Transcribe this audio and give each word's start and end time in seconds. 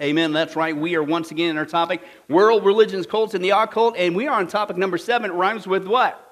Amen. 0.00 0.32
That's 0.32 0.56
right. 0.56 0.74
We 0.74 0.96
are 0.96 1.02
once 1.02 1.30
again 1.30 1.50
in 1.50 1.58
our 1.58 1.66
topic 1.66 2.02
world 2.28 2.64
religions, 2.64 3.06
cults, 3.06 3.34
and 3.34 3.44
the 3.44 3.50
occult. 3.50 3.96
And 3.96 4.16
we 4.16 4.26
are 4.28 4.38
on 4.38 4.46
topic 4.46 4.76
number 4.78 4.96
seven. 4.96 5.30
It 5.30 5.34
rhymes 5.34 5.66
with 5.66 5.86
what? 5.86 6.29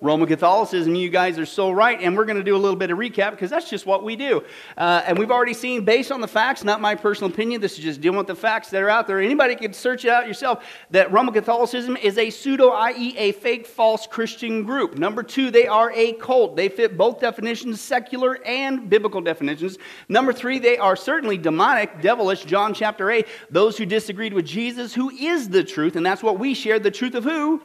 Roman 0.00 0.28
Catholicism. 0.28 0.94
You 0.94 1.08
guys 1.08 1.38
are 1.38 1.46
so 1.46 1.70
right. 1.70 2.00
And 2.00 2.16
we're 2.16 2.24
going 2.24 2.36
to 2.36 2.44
do 2.44 2.54
a 2.54 2.58
little 2.58 2.76
bit 2.76 2.90
of 2.90 2.98
recap 2.98 3.30
because 3.30 3.50
that's 3.50 3.68
just 3.68 3.86
what 3.86 4.04
we 4.04 4.16
do. 4.16 4.42
Uh, 4.76 5.02
and 5.06 5.18
we've 5.18 5.30
already 5.30 5.54
seen, 5.54 5.84
based 5.84 6.12
on 6.12 6.20
the 6.20 6.28
facts, 6.28 6.64
not 6.64 6.80
my 6.80 6.94
personal 6.94 7.30
opinion, 7.30 7.60
this 7.60 7.78
is 7.78 7.84
just 7.84 8.00
dealing 8.00 8.18
with 8.18 8.26
the 8.26 8.34
facts 8.34 8.70
that 8.70 8.82
are 8.82 8.90
out 8.90 9.06
there. 9.06 9.20
Anybody 9.20 9.56
can 9.56 9.72
search 9.72 10.04
it 10.04 10.10
out 10.10 10.26
yourself 10.26 10.64
that 10.90 11.10
Roman 11.10 11.32
Catholicism 11.32 11.96
is 11.96 12.18
a 12.18 12.30
pseudo, 12.30 12.70
i.e., 12.70 13.16
a 13.16 13.32
fake, 13.32 13.66
false 13.66 14.06
Christian 14.06 14.64
group. 14.64 14.98
Number 14.98 15.22
two, 15.22 15.50
they 15.50 15.66
are 15.66 15.90
a 15.92 16.12
cult. 16.14 16.56
They 16.56 16.68
fit 16.68 16.96
both 16.96 17.20
definitions, 17.20 17.80
secular 17.80 18.38
and 18.44 18.90
biblical 18.90 19.20
definitions. 19.20 19.78
Number 20.08 20.32
three, 20.32 20.58
they 20.58 20.78
are 20.78 20.96
certainly 20.96 21.38
demonic, 21.38 22.00
devilish. 22.00 22.44
John 22.44 22.74
chapter 22.74 23.10
8, 23.10 23.26
those 23.50 23.78
who 23.78 23.86
disagreed 23.86 24.32
with 24.32 24.46
Jesus, 24.46 24.94
who 24.94 25.10
is 25.10 25.48
the 25.48 25.64
truth, 25.64 25.96
and 25.96 26.04
that's 26.04 26.22
what 26.22 26.38
we 26.38 26.54
share 26.54 26.78
the 26.78 26.90
truth 26.90 27.14
of 27.14 27.24
who? 27.24 27.62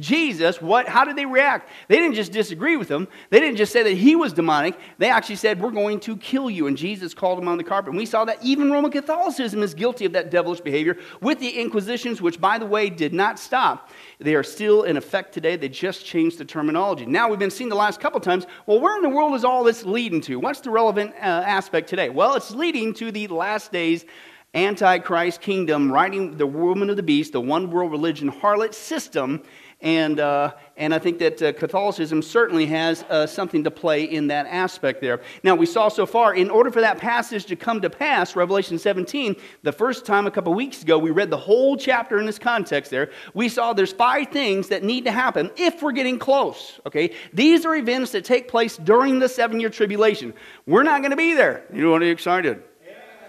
Jesus, 0.00 0.60
what, 0.60 0.88
how 0.88 1.04
did 1.04 1.16
they 1.16 1.26
react? 1.26 1.68
They 1.88 1.96
didn't 1.96 2.14
just 2.14 2.32
disagree 2.32 2.76
with 2.76 2.88
him. 2.88 3.06
They 3.30 3.40
didn't 3.40 3.56
just 3.56 3.72
say 3.72 3.82
that 3.82 3.92
he 3.92 4.16
was 4.16 4.32
demonic. 4.32 4.78
They 4.98 5.10
actually 5.10 5.36
said, 5.36 5.60
We're 5.60 5.70
going 5.70 6.00
to 6.00 6.16
kill 6.16 6.50
you. 6.50 6.66
And 6.66 6.76
Jesus 6.76 7.14
called 7.14 7.38
him 7.38 7.48
on 7.48 7.58
the 7.58 7.64
carpet. 7.64 7.90
And 7.90 7.98
we 7.98 8.06
saw 8.06 8.24
that 8.24 8.38
even 8.42 8.70
Roman 8.70 8.90
Catholicism 8.90 9.62
is 9.62 9.74
guilty 9.74 10.04
of 10.06 10.12
that 10.12 10.30
devilish 10.30 10.60
behavior 10.60 10.96
with 11.20 11.38
the 11.38 11.60
Inquisitions, 11.60 12.20
which, 12.20 12.40
by 12.40 12.58
the 12.58 12.66
way, 12.66 12.90
did 12.90 13.12
not 13.12 13.38
stop. 13.38 13.90
They 14.18 14.34
are 14.34 14.42
still 14.42 14.84
in 14.84 14.96
effect 14.96 15.32
today. 15.32 15.56
They 15.56 15.68
just 15.68 16.04
changed 16.04 16.38
the 16.38 16.44
terminology. 16.44 17.06
Now, 17.06 17.28
we've 17.28 17.38
been 17.38 17.50
seeing 17.50 17.70
the 17.70 17.76
last 17.76 18.00
couple 18.00 18.20
times, 18.20 18.46
well, 18.66 18.80
where 18.80 18.96
in 18.96 19.02
the 19.02 19.08
world 19.08 19.34
is 19.34 19.44
all 19.44 19.64
this 19.64 19.84
leading 19.84 20.20
to? 20.22 20.36
What's 20.38 20.60
the 20.60 20.70
relevant 20.70 21.12
uh, 21.14 21.24
aspect 21.24 21.88
today? 21.88 22.08
Well, 22.08 22.34
it's 22.34 22.50
leading 22.50 22.94
to 22.94 23.12
the 23.12 23.28
last 23.28 23.72
days 23.72 24.04
Antichrist 24.52 25.40
kingdom, 25.40 25.92
riding 25.92 26.36
the 26.36 26.46
woman 26.46 26.90
of 26.90 26.96
the 26.96 27.04
beast, 27.04 27.32
the 27.32 27.40
one 27.40 27.70
world 27.70 27.92
religion 27.92 28.30
harlot 28.30 28.74
system 28.74 29.42
and, 29.82 30.20
uh, 30.20 30.52
and 30.76 30.94
I 30.94 30.98
think 30.98 31.18
that 31.20 31.40
uh, 31.40 31.52
Catholicism 31.54 32.20
certainly 32.20 32.66
has 32.66 33.02
uh, 33.04 33.26
something 33.26 33.64
to 33.64 33.70
play 33.70 34.04
in 34.04 34.26
that 34.26 34.46
aspect 34.46 35.00
there. 35.00 35.22
Now, 35.42 35.54
we 35.54 35.64
saw 35.64 35.88
so 35.88 36.04
far, 36.04 36.34
in 36.34 36.50
order 36.50 36.70
for 36.70 36.82
that 36.82 36.98
passage 36.98 37.46
to 37.46 37.56
come 37.56 37.80
to 37.80 37.88
pass, 37.88 38.36
Revelation 38.36 38.78
17, 38.78 39.36
the 39.62 39.72
first 39.72 40.04
time 40.04 40.26
a 40.26 40.30
couple 40.30 40.52
weeks 40.52 40.82
ago, 40.82 40.98
we 40.98 41.10
read 41.10 41.30
the 41.30 41.38
whole 41.38 41.78
chapter 41.78 42.18
in 42.18 42.26
this 42.26 42.38
context 42.38 42.90
there. 42.90 43.10
We 43.32 43.48
saw 43.48 43.72
there's 43.72 43.92
five 43.92 44.28
things 44.28 44.68
that 44.68 44.84
need 44.84 45.04
to 45.06 45.12
happen 45.12 45.50
if 45.56 45.82
we're 45.82 45.92
getting 45.92 46.18
close, 46.18 46.78
okay? 46.86 47.14
These 47.32 47.64
are 47.64 47.74
events 47.74 48.12
that 48.12 48.24
take 48.24 48.48
place 48.48 48.76
during 48.76 49.18
the 49.18 49.28
seven 49.28 49.60
year 49.60 49.70
tribulation. 49.70 50.34
We're 50.66 50.82
not 50.82 51.00
going 51.00 51.12
to 51.12 51.16
be 51.16 51.32
there. 51.32 51.64
You 51.72 51.90
want 51.90 52.02
to 52.02 52.06
be 52.06 52.10
excited? 52.10 52.62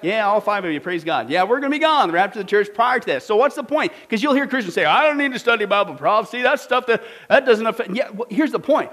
Yeah, 0.01 0.27
all 0.27 0.41
five 0.41 0.65
of 0.65 0.71
you, 0.71 0.79
praise 0.79 1.03
God. 1.03 1.29
Yeah, 1.29 1.43
we're 1.43 1.59
going 1.59 1.71
to 1.71 1.75
be 1.75 1.79
gone, 1.79 2.07
the 2.07 2.13
rapture 2.13 2.39
of 2.39 2.45
the 2.45 2.49
church 2.49 2.73
prior 2.73 2.99
to 2.99 3.05
that. 3.07 3.23
So 3.23 3.35
what's 3.35 3.55
the 3.55 3.63
point? 3.63 3.91
Because 4.01 4.23
you'll 4.23 4.33
hear 4.33 4.47
Christians 4.47 4.73
say, 4.73 4.85
I 4.85 5.03
don't 5.03 5.17
need 5.17 5.33
to 5.33 5.39
study 5.39 5.65
Bible 5.65 5.95
prophecy. 5.95 6.41
That's 6.41 6.61
stuff 6.61 6.87
that, 6.87 7.03
that 7.29 7.45
doesn't 7.45 7.65
affect. 7.65 7.91
Yeah, 7.91 8.09
well, 8.09 8.27
here's 8.29 8.51
the 8.51 8.59
point. 8.59 8.91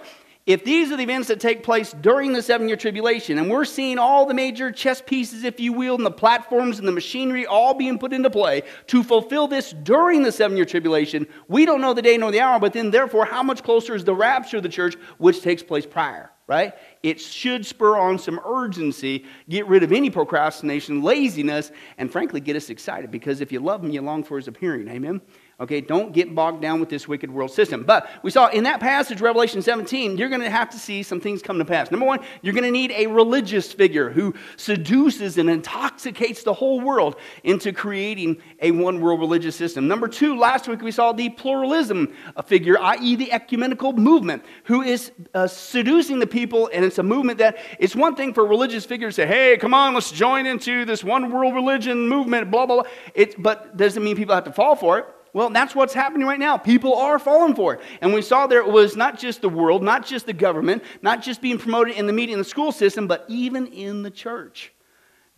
If 0.49 0.65
these 0.65 0.91
are 0.91 0.97
the 0.97 1.03
events 1.03 1.29
that 1.29 1.41
take 1.41 1.63
place 1.63 1.93
during 2.01 2.33
the 2.33 2.41
seven 2.41 2.69
year 2.69 2.77
tribulation, 2.79 3.37
and 3.37 3.51
we're 3.51 3.67
seeing 3.67 3.99
all 3.99 4.25
the 4.25 4.33
major 4.33 4.73
chess 4.73 5.03
pieces, 5.03 5.45
if 5.45 5.61
you 5.61 5.75
will, 5.75 5.97
and 5.97 6.07
the 6.07 6.11
platforms 6.11 6.79
and 6.79 6.89
the 6.89 6.93
machinery 6.93 7.45
all 7.45 7.75
being 7.75 7.99
put 7.99 8.15
into 8.15 8.31
play 8.31 8.63
to 8.87 9.03
fulfill 9.03 9.47
this 9.47 9.73
during 9.83 10.23
the 10.23 10.33
seven 10.33 10.57
year 10.57 10.65
tribulation, 10.65 11.27
we 11.49 11.67
don't 11.67 11.83
know 11.83 11.93
the 11.93 12.01
day 12.01 12.17
nor 12.17 12.33
the 12.33 12.41
hour, 12.41 12.59
but 12.59 12.73
then 12.73 12.91
therefore, 12.91 13.27
how 13.27 13.43
much 13.43 13.63
closer 13.63 13.95
is 13.95 14.05
the 14.05 14.15
rapture 14.15 14.57
of 14.57 14.63
the 14.63 14.71
church, 14.71 14.95
which 15.19 15.43
takes 15.43 15.63
place 15.63 15.85
prior? 15.85 16.31
right? 16.49 16.73
It 17.03 17.21
should 17.21 17.65
spur 17.65 17.97
on 17.97 18.19
some 18.19 18.41
urgency, 18.45 19.25
get 19.49 19.67
rid 19.67 19.83
of 19.83 19.93
any 19.93 20.11
procrastination, 20.11 21.03
laziness, 21.03 21.71
and 21.97 22.11
frankly, 22.11 22.41
get 22.41 22.57
us 22.57 22.71
excited 22.71 23.11
because 23.11 23.41
if 23.41 23.53
you 23.53 23.61
love 23.61 23.85
him, 23.85 23.91
you 23.91 24.03
long 24.03 24.25
for 24.25 24.37
his 24.37 24.49
appearing. 24.49 24.89
Amen? 24.89 25.21
Okay, 25.61 25.81
don't 25.81 26.13
get 26.13 26.37
bogged 26.37 26.63
down 26.63 26.79
with 26.79 26.89
this 26.89 27.09
wicked 27.09 27.33
world 27.33 27.51
system. 27.51 27.83
But 27.83 28.09
we 28.23 28.31
saw 28.31 28.47
in 28.47 28.63
that 28.63 28.79
passage, 28.79 29.21
Revelation 29.21 29.61
17, 29.61 30.17
you're 30.17 30.29
going 30.29 30.41
to 30.41 30.49
have 30.49 30.71
to 30.71 30.79
see 30.79 31.03
some 31.03 31.21
things 31.21 31.43
come 31.43 31.59
to 31.59 31.65
pass. 31.65 31.91
Number 31.91 32.07
one, 32.07 32.21
you're 32.43 32.55
going 32.55 32.63
to 32.63 32.71
need 32.71 32.93
a 32.93 33.09
religious 33.09 33.73
figure 33.73 34.09
who 34.09 34.35
seduces 34.57 35.37
and 35.37 35.51
intoxicates 35.51 36.45
the 36.45 36.55
whole 36.55 36.81
world 36.81 37.17
into 37.43 37.73
creating 37.73 38.41
a 38.63 38.71
one 38.71 39.01
world 39.01 39.19
religious 39.19 39.57
system. 39.57 39.89
Number 39.89 40.07
two, 40.07 40.39
last 40.39 40.69
week 40.69 40.81
we 40.81 40.93
saw 40.93 41.11
the 41.11 41.29
pluralism 41.31 42.15
figure, 42.47 42.79
i.e., 42.79 43.17
the 43.17 43.33
ecumenical 43.33 43.93
movement, 43.95 44.45
who 44.63 44.83
is 44.83 45.11
uh, 45.35 45.49
seducing 45.49 46.21
the 46.21 46.27
people. 46.29 46.71
And 46.73 46.85
it's 46.85 46.99
a 46.99 47.03
movement 47.03 47.39
that 47.39 47.59
it's 47.81 47.97
one 47.97 48.15
thing 48.15 48.33
for 48.33 48.47
religious 48.47 48.85
figures 48.85 49.17
to 49.17 49.23
say, 49.23 49.27
hey, 49.27 49.57
come 49.57 49.75
on, 49.75 49.95
let's 49.95 50.13
join 50.13 50.47
into 50.47 50.85
this 50.85 51.03
one 51.03 51.33
world 51.33 51.53
religion 51.53 52.07
movement, 52.07 52.49
blah, 52.49 52.65
blah, 52.65 52.83
blah. 52.83 52.91
It, 53.13 53.43
but 53.43 53.77
doesn't 53.77 54.05
mean 54.05 54.15
people 54.15 54.37
have 54.37 54.45
to 54.45 54.53
fall 54.53 54.77
for 54.77 55.01
it. 55.01 55.07
Well, 55.33 55.51
that's 55.51 55.75
what's 55.75 55.95
happening 55.95 56.27
right 56.27 56.39
now. 56.39 56.57
People 56.57 56.95
are 56.97 57.19
falling 57.19 57.55
for 57.55 57.75
it. 57.75 57.81
And 58.01 58.15
we 58.15 58.23
saw 58.23 58.47
there 58.47 58.61
it 58.61 58.71
was 58.71 58.97
not 58.97 59.19
just 59.19 59.41
the 59.41 59.49
world, 59.49 59.83
not 59.83 60.07
just 60.07 60.27
the 60.27 60.33
government, 60.33 60.83
not 61.03 61.23
just 61.23 61.43
being 61.43 61.59
promoted 61.59 61.97
in 61.97 62.07
the 62.07 62.13
media 62.13 62.35
and 62.35 62.45
the 62.45 62.49
school 62.49 62.73
system, 62.73 63.07
but 63.07 63.25
even 63.29 63.67
in 63.67 64.03
the 64.03 64.11
church 64.11 64.73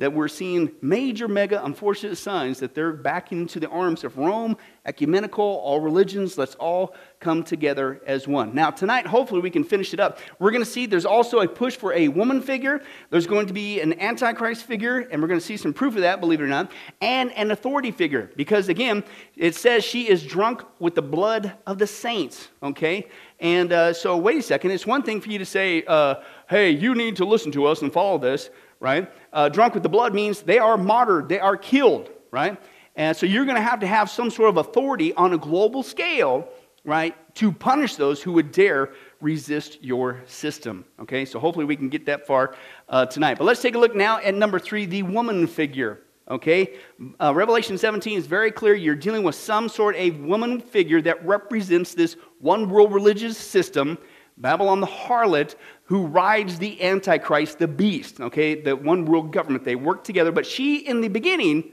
that 0.01 0.11
we're 0.11 0.29
seeing 0.29 0.73
major, 0.81 1.29
mega 1.29 1.63
unfortunate 1.63 2.17
signs 2.17 2.59
that 2.59 2.75
they're 2.75 2.95
backing 2.95 3.43
into 3.43 3.61
the 3.61 3.69
arms 3.69 4.03
of 4.03 4.17
Rome, 4.17 4.57
ecumenical, 4.87 5.45
all 5.45 5.79
religions. 5.79 6.39
Let's 6.39 6.55
all 6.55 6.95
come 7.21 7.45
together 7.45 8.01
as 8.07 8.27
one. 8.27 8.55
Now, 8.55 8.71
tonight, 8.71 9.07
hopefully, 9.07 9.43
we 9.43 9.51
can 9.51 9.63
finish 9.63 9.93
it 9.93 10.01
up. 10.01 10.19
We're 10.39 10.53
going 10.53 10.65
to 10.65 10.71
see 10.71 10.87
there's 10.87 11.05
also 11.05 11.41
a 11.41 11.47
push 11.47 11.77
for 11.77 11.93
a 11.93 12.09
woman 12.09 12.41
figure. 12.41 12.83
There's 13.11 13.27
going 13.27 13.47
to 13.49 13.53
be 13.53 13.83
an 13.83 14.01
antichrist 14.01 14.65
figure, 14.65 15.01
and 15.01 15.21
we're 15.21 15.29
going 15.29 15.39
to 15.39 15.45
see 15.45 15.59
some 15.59 15.75
proof 15.75 15.97
of 15.97 16.01
that, 16.01 16.19
believe 16.19 16.41
it 16.41 16.45
or 16.45 16.49
not, 16.49 16.73
and 17.03 17.31
an 17.33 17.51
authority 17.51 17.91
figure. 17.91 18.31
Because 18.37 18.71
again, 18.71 19.05
it 19.37 19.55
says 19.55 19.85
she 19.85 20.09
is 20.09 20.25
drunk 20.25 20.63
with 20.79 20.95
the 20.95 21.03
blood 21.03 21.53
of 21.67 21.77
the 21.77 21.87
saints, 21.87 22.49
okay? 22.63 23.07
And 23.39 23.71
uh, 23.71 23.93
so, 23.93 24.17
wait 24.17 24.39
a 24.39 24.43
second. 24.43 24.71
It's 24.71 24.87
one 24.87 25.03
thing 25.03 25.21
for 25.21 25.29
you 25.29 25.39
to 25.39 25.47
say, 25.47 25.85
uh, 25.87 26.15
hey, 26.49 26.71
you 26.71 26.95
need 26.95 27.17
to 27.17 27.27
listen 27.27 27.53
to 27.53 27.67
us 27.67 27.83
and 27.83 27.93
follow 27.93 28.17
this 28.17 28.49
right? 28.81 29.13
Uh, 29.33 29.49
drunk 29.49 29.75
with 29.75 29.83
the 29.83 29.89
blood 29.89 30.15
means 30.15 30.43
they 30.43 30.59
are 30.59 30.77
martyred, 30.77 31.29
they 31.29 31.39
are 31.39 31.57
killed, 31.57 32.11
right? 32.31 32.61
And 32.97 33.17
so 33.17 33.27
you're 33.27 33.45
going 33.45 33.57
to 33.57 33.63
have 33.63 33.81
to 33.81 33.87
have 33.87 34.11
some 34.11 34.31
sort 34.31 34.49
of 34.49 34.57
authority 34.57 35.15
on 35.15 35.33
a 35.33 35.39
global 35.39 35.83
scale, 35.83 36.49
right, 36.85 37.15
to 37.37 37.53
punish 37.53 37.97
those 37.97 38.23
who 38.23 38.33
would 38.33 38.51
dare 38.51 38.93
resist 39.21 39.83
your 39.83 40.23
system. 40.27 40.85
Okay, 40.99 41.25
so 41.25 41.39
hopefully 41.39 41.67
we 41.67 41.77
can 41.77 41.89
get 41.89 42.07
that 42.07 42.27
far 42.27 42.57
uh, 42.89 43.07
tonight. 43.07 43.39
But 43.39 43.45
let's 43.45 43.63
take 43.63 43.75
a 43.75 43.79
look 43.79 43.95
now 43.95 44.19
at 44.19 44.35
number 44.35 44.59
three 44.59 44.87
the 44.87 45.03
woman 45.03 45.47
figure. 45.47 46.01
Okay, 46.29 46.75
uh, 47.21 47.35
Revelation 47.35 47.77
17 47.77 48.17
is 48.17 48.27
very 48.27 48.53
clear. 48.53 48.75
You're 48.75 48.95
dealing 48.95 49.25
with 49.25 49.35
some 49.35 49.69
sort 49.69 49.97
of 49.97 50.21
woman 50.21 50.61
figure 50.61 51.03
that 51.03 51.25
represents 51.27 51.93
this 51.93 52.17
one 52.39 52.71
world 52.71 52.93
religious 52.93 53.37
system 53.37 53.99
Babylon 54.41 54.81
the 54.81 54.87
harlot 54.87 55.55
who 55.85 56.07
rides 56.07 56.59
the 56.59 56.83
Antichrist, 56.83 57.59
the 57.59 57.69
beast, 57.69 58.21
okay, 58.21 58.61
the 58.61 58.75
one 58.75 59.05
world 59.05 59.33
government. 59.33 59.65
They 59.65 59.77
work 59.77 60.03
together, 60.03 60.33
but 60.33 60.47
she, 60.47 60.79
in 60.79 61.01
the 61.01 61.09
beginning, 61.09 61.73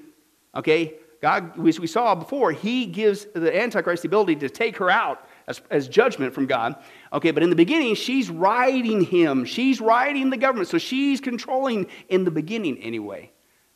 okay, 0.55 0.95
God, 1.21 1.65
as 1.67 1.79
we 1.79 1.87
saw 1.87 2.13
before, 2.13 2.51
he 2.51 2.85
gives 2.85 3.25
the 3.33 3.57
Antichrist 3.59 4.03
the 4.03 4.07
ability 4.07 4.35
to 4.37 4.49
take 4.49 4.77
her 4.77 4.89
out 4.89 5.27
as, 5.47 5.61
as 5.71 5.87
judgment 5.87 6.33
from 6.33 6.45
God. 6.45 6.75
Okay, 7.11 7.31
but 7.31 7.41
in 7.41 7.49
the 7.49 7.55
beginning, 7.55 7.95
she's 7.95 8.29
riding 8.29 9.01
him. 9.01 9.45
She's 9.45 9.81
riding 9.81 10.29
the 10.29 10.37
government. 10.37 10.69
So 10.69 10.77
she's 10.77 11.19
controlling 11.19 11.87
in 12.09 12.23
the 12.23 12.31
beginning 12.31 12.77
anyway. 12.79 13.31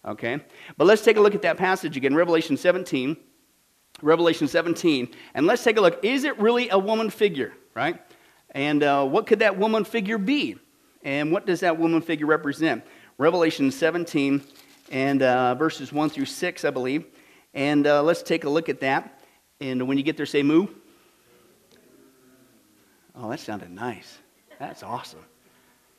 Okay? 0.05 0.39
But 0.77 0.85
let's 0.85 1.03
take 1.03 1.17
a 1.17 1.21
look 1.21 1.33
at 1.33 1.41
that 1.43 1.57
passage 1.57 1.97
again, 1.97 2.13
Revelation 2.13 2.57
17. 2.57 3.17
Revelation 4.01 4.47
17. 4.47 5.09
And 5.33 5.45
let's 5.45 5.63
take 5.63 5.77
a 5.77 5.81
look. 5.81 6.03
Is 6.03 6.23
it 6.23 6.37
really 6.39 6.69
a 6.69 6.77
woman 6.77 7.09
figure, 7.09 7.53
right? 7.73 7.99
And 8.51 8.83
uh, 8.83 9.05
what 9.05 9.27
could 9.27 9.39
that 9.39 9.57
woman 9.57 9.85
figure 9.85 10.17
be? 10.17 10.57
And 11.03 11.31
what 11.31 11.45
does 11.45 11.61
that 11.61 11.79
woman 11.79 12.01
figure 12.01 12.27
represent? 12.27 12.83
Revelation 13.17 13.71
17 13.71 14.41
and 14.91 15.23
uh, 15.23 15.55
verses 15.55 15.91
1 15.91 16.09
through 16.09 16.25
6, 16.25 16.65
I 16.65 16.69
believe. 16.69 17.05
And 17.53 17.87
uh, 17.87 18.03
let's 18.03 18.21
take 18.21 18.43
a 18.43 18.49
look 18.49 18.69
at 18.69 18.81
that. 18.81 19.21
And 19.59 19.87
when 19.87 19.97
you 19.97 20.03
get 20.03 20.17
there, 20.17 20.25
say 20.25 20.43
moo. 20.43 20.67
Oh, 23.15 23.29
that 23.29 23.39
sounded 23.39 23.71
nice. 23.71 24.19
That's 24.59 24.83
awesome. 24.83 25.23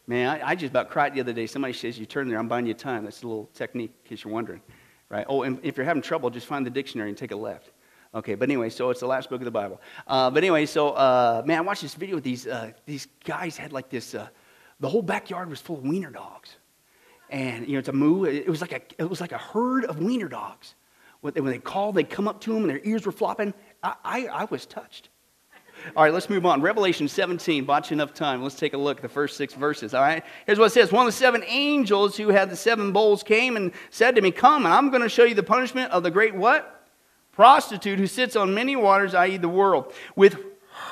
Man, 0.06 0.28
I, 0.28 0.50
I, 0.50 0.55
just 0.55 0.70
about 0.70 0.90
cried 0.90 1.14
the 1.14 1.20
other 1.20 1.32
day. 1.32 1.46
Somebody 1.46 1.75
says, 1.75 1.98
You 1.98 2.06
turn 2.06 2.28
there, 2.28 2.38
I'm 2.38 2.48
buying 2.48 2.66
you 2.66 2.75
time. 2.75 3.05
That's 3.05 3.22
a 3.22 3.26
little 3.26 3.48
technique, 3.55 3.93
in 4.05 4.08
case 4.08 4.25
you're 4.25 4.32
wondering. 4.32 4.60
Right? 5.08 5.26
Oh, 5.28 5.43
and 5.43 5.60
if 5.62 5.76
you're 5.76 5.87
having 5.87 6.02
trouble, 6.02 6.31
just 6.31 6.46
find 6.46 6.64
the 6.64 6.70
dictionary 6.70 7.10
and 7.10 7.19
take 7.19 7.32
a 7.32 7.37
left. 7.37 7.70
Okay, 8.14 8.35
but 8.35 8.49
anyway, 8.49 8.69
so 8.69 8.91
it's 8.91 9.00
the 9.00 9.06
last 9.06 9.31
book 9.31 9.41
of 9.41 9.47
the 9.47 9.50
Bible. 9.50 9.81
Uh, 10.06 10.31
but 10.31 10.43
anyway, 10.43 10.67
so 10.67 10.91
uh, 10.91 11.43
man, 11.47 11.59
I 11.59 11.61
watched 11.62 11.81
this 11.81 11.94
video 11.94 12.17
with 12.17 12.25
these 12.25 12.47
uh, 12.47 12.73
these 12.85 13.09
guys 13.25 13.56
had 13.56 13.73
like 13.73 13.88
this. 13.88 14.14
Uh, 14.14 14.29
the 14.81 14.88
whole 14.88 15.00
backyard 15.00 15.49
was 15.49 15.61
full 15.61 15.79
of 15.79 15.85
wiener 15.85 16.11
dogs, 16.11 16.56
and 17.31 17.67
you 17.67 17.73
know 17.73 17.79
it's 17.79 17.88
a 17.88 17.93
moo. 17.93 18.25
It 18.25 18.49
was 18.49 18.61
like 18.61 18.73
a 18.73 18.82
it 19.03 19.09
was 19.09 19.20
like 19.20 19.32
a 19.32 19.38
herd 19.38 19.87
of 19.87 19.99
wiener 19.99 20.29
dogs. 20.29 20.75
When 21.23 21.32
they, 21.32 21.41
when 21.41 21.53
they 21.53 21.59
called, 21.59 21.94
they'd 21.94 22.11
come 22.11 22.29
up 22.29 22.41
to 22.43 22.53
them, 22.53 22.62
and 22.62 22.70
their 22.70 22.81
ears 22.85 23.06
were 23.06 23.12
flopping. 23.12 23.55
I, 23.82 23.94
I, 24.05 24.26
I 24.26 24.44
was 24.44 24.67
touched. 24.67 25.08
All 25.97 26.03
right, 26.03 26.12
let's 26.12 26.29
move 26.29 26.44
on. 26.44 26.61
Revelation 26.61 27.08
17, 27.08 27.65
watch 27.67 27.93
enough 27.93 28.12
time. 28.12 28.43
Let's 28.43 28.55
take 28.56 28.75
a 28.75 28.79
look 28.79 28.99
at 28.99 29.03
the 29.03 29.08
first 29.08 29.37
six 29.37 29.55
verses. 29.55 29.94
All 29.94 30.03
right, 30.03 30.23
here's 30.47 30.58
what 30.58 30.67
it 30.67 30.70
says 30.70 30.93
One 30.93 31.06
of 31.06 31.12
the 31.12 31.19
seven 31.19 31.43
angels 31.47 32.17
who 32.17 32.29
had 32.29 32.50
the 32.50 32.56
seven 32.56 32.93
bowls 32.93 33.23
came 33.23 33.56
and 33.56 33.73
said 33.91 34.17
to 34.17 34.20
me, 34.20 34.31
Come, 34.32 34.67
and 34.67 34.75
I'm 34.75 34.91
going 34.91 35.03
to 35.03 35.08
show 35.08 35.25
you 35.25 35.35
the 35.35 35.43
punishment 35.43 35.91
of 35.93 36.03
the 36.03 36.11
great 36.11 36.35
what? 36.35 36.81
Prostitute 37.32 37.99
who 37.99 38.06
sits 38.06 38.37
on 38.37 38.55
many 38.55 38.76
waters, 38.76 39.14
i.e., 39.14 39.37
the 39.38 39.49
world. 39.49 39.93
With 40.14 40.37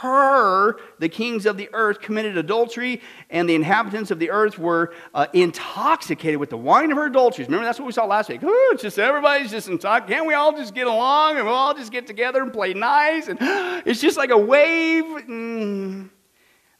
her, 0.01 0.79
the 0.99 1.09
kings 1.09 1.47
of 1.47 1.57
the 1.57 1.69
earth 1.73 2.01
committed 2.01 2.37
adultery, 2.39 3.01
and 3.29 3.49
the 3.49 3.55
inhabitants 3.55 4.11
of 4.11 4.19
the 4.19 4.31
earth 4.31 4.59
were 4.59 4.95
uh, 5.15 5.27
intoxicated 5.33 6.41
with 6.41 6.51
the 6.51 6.57
wine 6.57 6.91
of 6.91 6.97
her 6.97 7.07
adulteries. 7.07 7.49
Remember, 7.49 7.65
that's 7.65 7.79
what 7.79 7.87
we 7.87 7.93
saw 7.93 8.07
last 8.07 8.29
week. 8.29 8.43
Ooh, 8.43 8.69
it's 8.73 8.83
just 8.83 8.99
everybody's 8.99 9.51
just 9.51 9.69
intoxicated. 9.69 10.17
Can't 10.17 10.27
we 10.27 10.35
all 10.35 10.53
just 10.53 10.75
get 10.75 10.87
along 10.87 11.37
and 11.37 11.47
we'll 11.47 11.55
all 11.55 11.75
just 11.75 11.93
get 11.93 12.07
together 12.07 12.43
and 12.43 12.53
play 12.53 12.75
nice? 12.75 13.29
And 13.29 13.39
it's 13.87 14.01
just 14.01 14.17
like 14.17 14.31
a 14.31 14.39
wave. 14.39 15.05
Mm. 15.05 16.11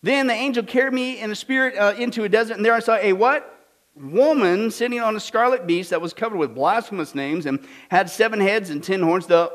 Then 0.03 0.27
the 0.27 0.35
angel 0.35 0.63
carried 0.65 0.95
me 0.95 1.21
in 1.21 1.31
a 1.31 1.35
spirit 1.35 1.77
uh, 1.77 1.95
into 1.99 2.25
a 2.25 2.29
desert, 2.29 2.57
and 2.57 2.65
there 2.65 2.75
I 2.75 2.81
saw 2.81 2.97
a 2.97 3.13
what? 3.13 3.60
Woman 4.01 4.71
sitting 4.71 5.01
on 5.01 5.15
a 5.15 5.21
scarlet 5.21 5.67
beast 5.67 5.91
that 5.91 6.01
was 6.01 6.15
covered 6.15 6.39
with 6.39 6.55
blasphemous 6.55 7.15
names 7.15 7.45
and 7.45 7.61
had 7.91 8.09
seven 8.09 8.41
heads 8.41 8.71
and 8.71 8.83
ten 8.83 9.03
horns. 9.03 9.27
The 9.27 9.53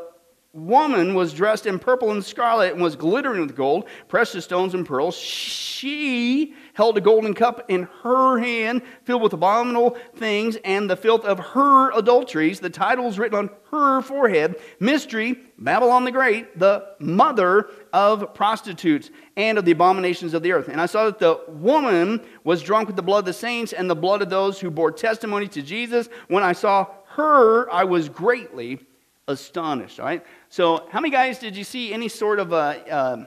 woman 0.53 1.15
was 1.15 1.33
dressed 1.33 1.65
in 1.65 1.79
purple 1.79 2.11
and 2.11 2.23
scarlet 2.23 2.71
and 2.71 2.81
was 2.81 2.95
glittering 2.95 3.41
with 3.41 3.55
gold, 3.55 3.87
precious 4.07 4.45
stones, 4.45 4.73
and 4.73 4.85
pearls. 4.85 5.15
She 5.17 6.53
held 6.73 6.97
a 6.97 7.01
golden 7.01 7.33
cup 7.33 7.65
in 7.69 7.89
her 8.03 8.39
hand 8.39 8.81
filled 9.03 9.21
with 9.21 9.33
abominable 9.33 9.97
things 10.15 10.57
and 10.63 10.89
the 10.89 10.95
filth 10.95 11.25
of 11.25 11.39
her 11.39 11.91
adulteries. 11.91 12.59
The 12.59 12.69
title 12.69 13.05
was 13.05 13.19
written 13.19 13.37
on 13.37 13.49
her 13.71 14.01
forehead 14.01 14.55
Mystery, 14.79 15.39
Babylon 15.57 16.05
the 16.05 16.11
Great, 16.11 16.57
the 16.57 16.95
mother 16.99 17.69
of 17.95 18.33
prostitutes 18.33 19.09
and 19.37 19.57
of 19.57 19.63
the 19.63 19.71
abominations 19.71 20.33
of 20.33 20.43
the 20.43 20.51
earth. 20.51 20.67
And 20.67 20.81
I 20.81 20.85
saw 20.85 21.05
that 21.05 21.17
the 21.17 21.39
woman 21.47 22.19
was 22.43 22.61
drunk 22.61 22.87
with 22.87 22.97
the 22.97 23.01
blood 23.01 23.19
of 23.19 23.25
the 23.25 23.31
saints 23.31 23.71
and 23.71 23.89
the 23.89 23.95
blood 23.95 24.21
of 24.21 24.29
those 24.29 24.59
who 24.59 24.69
bore 24.69 24.91
testimony 24.91 25.47
to 25.47 25.61
Jesus. 25.61 26.09
When 26.27 26.43
I 26.43 26.51
saw 26.51 26.87
her, 27.05 27.71
I 27.71 27.85
was 27.85 28.09
greatly 28.09 28.81
astonished. 29.29 30.01
All 30.01 30.05
right? 30.05 30.25
So, 30.49 30.89
how 30.91 30.99
many 30.99 31.09
guys 31.09 31.39
did 31.39 31.55
you 31.55 31.63
see 31.63 31.93
any 31.93 32.09
sort 32.09 32.39
of, 32.39 32.51
uh, 32.51 32.57
uh, 32.91 33.25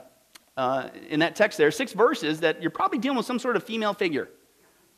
uh, 0.58 0.88
in 1.08 1.20
that 1.20 1.34
text 1.34 1.56
there, 1.56 1.70
six 1.70 1.94
verses 1.94 2.40
that 2.40 2.60
you're 2.60 2.70
probably 2.70 2.98
dealing 2.98 3.16
with 3.16 3.26
some 3.26 3.38
sort 3.38 3.56
of 3.56 3.64
female 3.64 3.94
figure? 3.94 4.28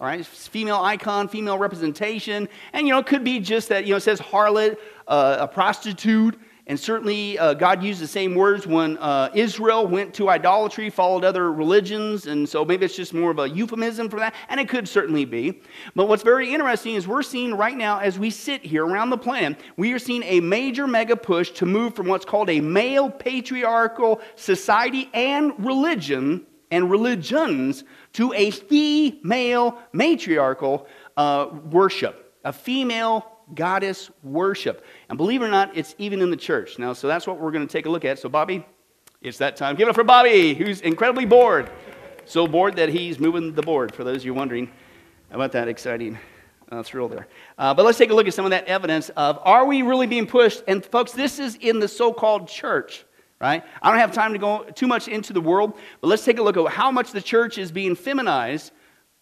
All 0.00 0.06
right, 0.08 0.26
female 0.26 0.78
icon, 0.78 1.28
female 1.28 1.58
representation. 1.58 2.48
And, 2.72 2.88
you 2.88 2.92
know, 2.92 2.98
it 2.98 3.06
could 3.06 3.22
be 3.22 3.38
just 3.38 3.68
that, 3.68 3.84
you 3.84 3.90
know, 3.90 3.98
it 3.98 4.00
says 4.00 4.18
harlot, 4.18 4.78
uh, 5.06 5.36
a 5.40 5.46
prostitute, 5.46 6.40
and 6.70 6.78
certainly, 6.78 7.36
uh, 7.36 7.54
God 7.54 7.82
used 7.82 8.00
the 8.00 8.06
same 8.06 8.32
words 8.32 8.64
when 8.64 8.96
uh, 8.98 9.28
Israel 9.34 9.88
went 9.88 10.14
to 10.14 10.28
idolatry, 10.28 10.88
followed 10.88 11.24
other 11.24 11.52
religions, 11.52 12.28
and 12.28 12.48
so 12.48 12.64
maybe 12.64 12.84
it's 12.84 12.94
just 12.94 13.12
more 13.12 13.32
of 13.32 13.40
a 13.40 13.50
euphemism 13.50 14.08
for 14.08 14.20
that, 14.20 14.36
and 14.48 14.60
it 14.60 14.68
could 14.68 14.88
certainly 14.88 15.24
be. 15.24 15.62
But 15.96 16.06
what's 16.06 16.22
very 16.22 16.54
interesting 16.54 16.94
is 16.94 17.08
we're 17.08 17.24
seeing 17.24 17.54
right 17.56 17.76
now, 17.76 17.98
as 17.98 18.20
we 18.20 18.30
sit 18.30 18.64
here 18.64 18.86
around 18.86 19.10
the 19.10 19.18
planet, 19.18 19.58
we 19.76 19.92
are 19.94 19.98
seeing 19.98 20.22
a 20.22 20.38
major 20.38 20.86
mega 20.86 21.16
push 21.16 21.50
to 21.54 21.66
move 21.66 21.96
from 21.96 22.06
what's 22.06 22.24
called 22.24 22.48
a 22.48 22.60
male 22.60 23.10
patriarchal 23.10 24.20
society 24.36 25.10
and 25.12 25.52
religion 25.58 26.46
and 26.70 26.88
religions 26.88 27.82
to 28.12 28.32
a 28.34 28.52
female 28.52 29.76
matriarchal 29.92 30.86
uh, 31.16 31.48
worship, 31.72 32.38
a 32.44 32.52
female 32.52 33.39
goddess 33.54 34.10
worship. 34.22 34.84
And 35.08 35.16
believe 35.16 35.42
it 35.42 35.46
or 35.46 35.50
not, 35.50 35.76
it's 35.76 35.94
even 35.98 36.20
in 36.20 36.30
the 36.30 36.36
church. 36.36 36.78
Now, 36.78 36.92
so 36.92 37.08
that's 37.08 37.26
what 37.26 37.38
we're 37.40 37.50
going 37.50 37.66
to 37.66 37.72
take 37.72 37.86
a 37.86 37.90
look 37.90 38.04
at. 38.04 38.18
So, 38.18 38.28
Bobby, 38.28 38.66
it's 39.22 39.38
that 39.38 39.56
time. 39.56 39.76
Give 39.76 39.88
it 39.88 39.90
up 39.90 39.94
for 39.94 40.04
Bobby, 40.04 40.54
who's 40.54 40.80
incredibly 40.80 41.24
bored. 41.24 41.70
So 42.24 42.46
bored 42.46 42.76
that 42.76 42.88
he's 42.88 43.18
moving 43.18 43.54
the 43.54 43.62
board, 43.62 43.94
for 43.94 44.04
those 44.04 44.18
of 44.18 44.24
you 44.24 44.34
wondering 44.34 44.70
about 45.30 45.52
that 45.52 45.68
exciting 45.68 46.18
uh, 46.70 46.82
thrill 46.82 47.08
there. 47.08 47.26
Uh, 47.58 47.74
but 47.74 47.84
let's 47.84 47.98
take 47.98 48.10
a 48.10 48.14
look 48.14 48.28
at 48.28 48.34
some 48.34 48.44
of 48.44 48.50
that 48.52 48.66
evidence 48.66 49.08
of 49.10 49.38
are 49.42 49.66
we 49.66 49.82
really 49.82 50.06
being 50.06 50.26
pushed? 50.26 50.62
And, 50.68 50.84
folks, 50.84 51.12
this 51.12 51.38
is 51.38 51.56
in 51.56 51.80
the 51.80 51.88
so 51.88 52.12
called 52.12 52.48
church 52.48 53.04
right? 53.40 53.64
I 53.80 53.90
don't 53.90 53.98
have 53.98 54.12
time 54.12 54.34
to 54.34 54.38
go 54.38 54.64
too 54.64 54.86
much 54.86 55.08
into 55.08 55.32
the 55.32 55.40
world, 55.40 55.78
but 56.00 56.08
let's 56.08 56.24
take 56.24 56.38
a 56.38 56.42
look 56.42 56.56
at 56.56 56.66
how 56.68 56.90
much 56.90 57.12
the 57.12 57.22
church 57.22 57.56
is 57.56 57.72
being 57.72 57.94
feminized, 57.94 58.72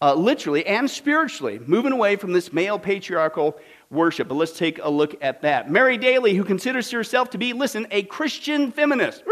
uh, 0.01 0.13
literally 0.13 0.65
and 0.65 0.89
spiritually, 0.89 1.59
moving 1.65 1.93
away 1.93 2.17
from 2.17 2.33
this 2.33 2.51
male 2.51 2.77
patriarchal 2.77 3.57
worship. 3.89 4.27
But 4.27 4.35
let's 4.35 4.57
take 4.57 4.79
a 4.81 4.89
look 4.89 5.15
at 5.21 5.41
that. 5.41 5.71
Mary 5.71 5.97
Daly, 5.97 6.35
who 6.35 6.43
considers 6.43 6.89
herself 6.91 7.29
to 7.31 7.37
be, 7.37 7.53
listen, 7.53 7.87
a 7.91 8.03
Christian 8.03 8.71
feminist. 8.71 9.23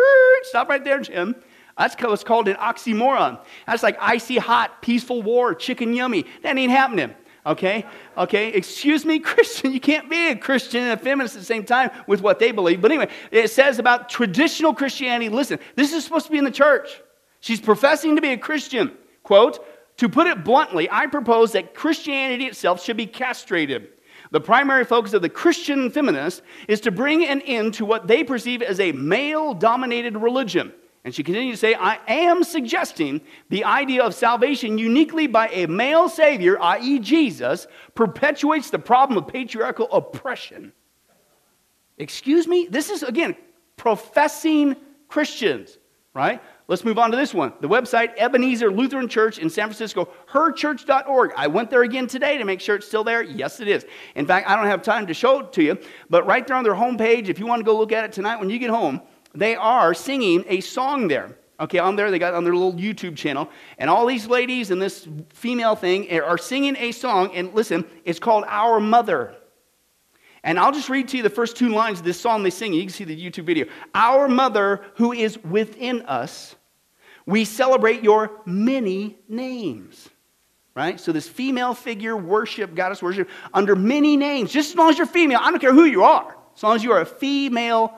Stop 0.44 0.70
right 0.70 0.84
there, 0.84 1.00
Jim. 1.00 1.36
That's 1.78 1.96
what's 2.02 2.24
called 2.24 2.48
an 2.48 2.56
oxymoron. 2.56 3.40
That's 3.68 3.84
like 3.84 3.98
icy 4.02 4.38
hot, 4.38 4.82
peaceful 4.82 5.22
war, 5.22 5.54
chicken 5.54 5.94
yummy. 5.94 6.26
That 6.42 6.58
ain't 6.58 6.72
happening. 6.72 7.14
Okay? 7.46 7.86
Okay? 8.18 8.50
Excuse 8.50 9.06
me, 9.06 9.20
Christian. 9.22 9.72
You 9.72 9.80
can't 9.80 10.10
be 10.10 10.30
a 10.30 10.36
Christian 10.36 10.84
and 10.84 10.94
a 10.94 10.98
feminist 10.98 11.36
at 11.36 11.40
the 11.40 11.46
same 11.46 11.64
time 11.64 11.92
with 12.08 12.22
what 12.22 12.40
they 12.40 12.52
believe. 12.52 12.82
But 12.82 12.92
anyway, 12.92 13.10
it 13.32 13.52
says 13.52 13.80
about 13.80 14.10
traditional 14.10 14.74
Christianity 14.74 15.30
listen, 15.30 15.60
this 15.76 15.94
is 15.94 16.04
supposed 16.04 16.26
to 16.26 16.32
be 16.32 16.40
in 16.40 16.46
the 16.46 16.52
church. 16.52 17.02
She's 17.40 17.62
professing 17.62 18.16
to 18.16 18.22
be 18.22 18.30
a 18.30 18.38
Christian. 18.38 18.92
Quote, 19.24 19.64
to 19.98 20.10
put 20.10 20.28
it 20.28 20.44
bluntly, 20.44 20.90
I 20.90 21.08
propose 21.08 21.54
that 21.54 21.74
Christianity 21.74 22.46
itself 22.46 22.84
should 22.84 22.98
be 22.98 23.08
castrated. 23.08 23.90
The 24.32 24.42
primary 24.42 24.84
focus 24.84 25.14
of 25.14 25.22
the 25.22 25.30
Christian 25.30 25.90
feminist 25.90 26.42
is 26.68 26.82
to 26.82 26.92
bring 26.92 27.26
an 27.26 27.42
end 27.42 27.76
to 27.76 27.86
what 27.86 28.08
they 28.08 28.24
perceive 28.24 28.62
as 28.62 28.80
a 28.80 28.92
male 28.92 29.54
dominated 29.54 30.18
religion. 30.18 30.74
And 31.04 31.16
she 31.16 31.24
continues 31.24 31.62
to 31.62 31.68
say, 31.68 31.74
I 31.74 32.00
am 32.08 32.44
suggesting 32.44 33.22
the 33.48 33.64
idea 33.64 34.04
of 34.04 34.14
salvation 34.14 34.78
uniquely 34.78 35.28
by 35.28 35.48
a 35.50 35.66
male 35.66 36.10
savior, 36.10 36.62
i.e., 36.62 37.00
Jesus, 37.00 37.66
perpetuates 37.96 38.70
the 38.70 38.80
problem 38.80 39.18
of 39.18 39.28
patriarchal 39.28 39.88
oppression. 39.92 40.74
Excuse 41.98 42.46
me? 42.46 42.68
This 42.70 42.90
is, 42.90 43.04
again, 43.04 43.38
professing 43.78 44.76
Christians, 45.08 45.78
right? 46.14 46.42
Let's 46.70 46.84
move 46.84 47.00
on 47.00 47.12
to 47.12 47.18
this 47.18 47.34
one. 47.34 47.54
The 47.62 47.70
website, 47.70 48.12
Ebenezer 48.18 48.70
Lutheran 48.70 49.08
Church 49.08 49.38
in 49.38 49.50
San 49.50 49.68
Francisco, 49.68 50.10
herchurch.org. 50.30 51.32
I 51.38 51.48
went 51.48 51.70
there 51.70 51.84
again 51.84 52.08
today 52.08 52.38
to 52.38 52.44
make 52.44 52.60
sure 52.60 52.76
it's 52.76 52.86
still 52.86 53.06
there. 53.06 53.24
Yes, 53.24 53.62
it 53.62 53.70
is. 53.70 53.86
In 54.16 54.26
fact, 54.26 54.50
I 54.50 54.56
don't 54.58 54.66
have 54.66 54.82
time 54.82 55.08
to 55.08 55.14
show 55.14 55.40
it 55.40 55.54
to 55.54 55.64
you, 55.64 55.78
but 56.10 56.26
right 56.26 56.46
there 56.46 56.58
on 56.58 56.66
their 56.66 56.74
homepage, 56.74 57.30
if 57.30 57.40
you 57.40 57.48
want 57.48 57.62
to 57.62 57.64
go 57.64 57.78
look 57.78 57.94
at 57.94 58.04
it 58.04 58.12
tonight 58.12 58.38
when 58.38 58.50
you 58.50 58.60
get 58.60 58.70
home, 58.70 59.02
they 59.34 59.56
are 59.56 59.94
singing 59.94 60.44
a 60.50 60.60
song 60.60 61.08
there. 61.08 61.38
Okay, 61.60 61.80
on 61.80 61.96
there, 61.96 62.12
they 62.12 62.20
got 62.20 62.34
on 62.34 62.44
their 62.44 62.54
little 62.54 62.74
YouTube 62.74 63.16
channel, 63.16 63.50
and 63.78 63.90
all 63.90 64.06
these 64.06 64.28
ladies 64.28 64.70
and 64.70 64.82
this 64.82 65.08
female 65.30 65.76
thing 65.76 66.12
are 66.20 66.38
singing 66.38 66.76
a 66.76 66.92
song, 66.92 67.34
and 67.34 67.54
listen, 67.54 67.86
it's 68.04 68.20
called 68.20 68.44
Our 68.46 68.82
Mother. 68.82 69.36
And 70.44 70.60
I'll 70.60 70.72
just 70.72 70.90
read 70.90 71.08
to 71.08 71.18
you 71.18 71.24
the 71.24 71.32
first 71.32 71.58
two 71.58 71.70
lines 71.70 72.00
of 72.00 72.06
this 72.06 72.20
song 72.20 72.44
they 72.44 72.52
sing. 72.52 72.74
You 72.74 72.82
can 72.84 72.90
see 72.90 73.06
the 73.06 73.20
YouTube 73.20 73.46
video. 73.46 73.66
Our 73.96 74.28
mother 74.28 74.82
who 74.96 75.12
is 75.12 75.44
within 75.44 76.04
us, 76.04 76.56
we 77.28 77.46
celebrate 77.46 78.02
your 78.02 78.32
many 78.46 79.20
names. 79.30 80.10
Right? 80.74 81.00
So 81.00 81.12
this 81.12 81.28
female 81.28 81.74
figure 81.74 82.16
worship, 82.16 82.76
goddess 82.76 83.02
worship, 83.02 83.30
under 83.54 83.76
many 83.76 84.16
names, 84.16 84.52
just 84.52 84.72
as 84.72 84.76
long 84.76 84.90
as 84.90 84.98
you're 84.98 85.08
female, 85.08 85.40
I 85.42 85.50
don't 85.50 85.60
care 85.60 85.74
who 85.74 85.86
you 85.86 86.04
are, 86.04 86.38
as 86.56 86.64
long 86.64 86.76
as 86.76 86.84
you 86.84 86.92
are 86.92 87.02
a 87.02 87.06
female 87.06 87.94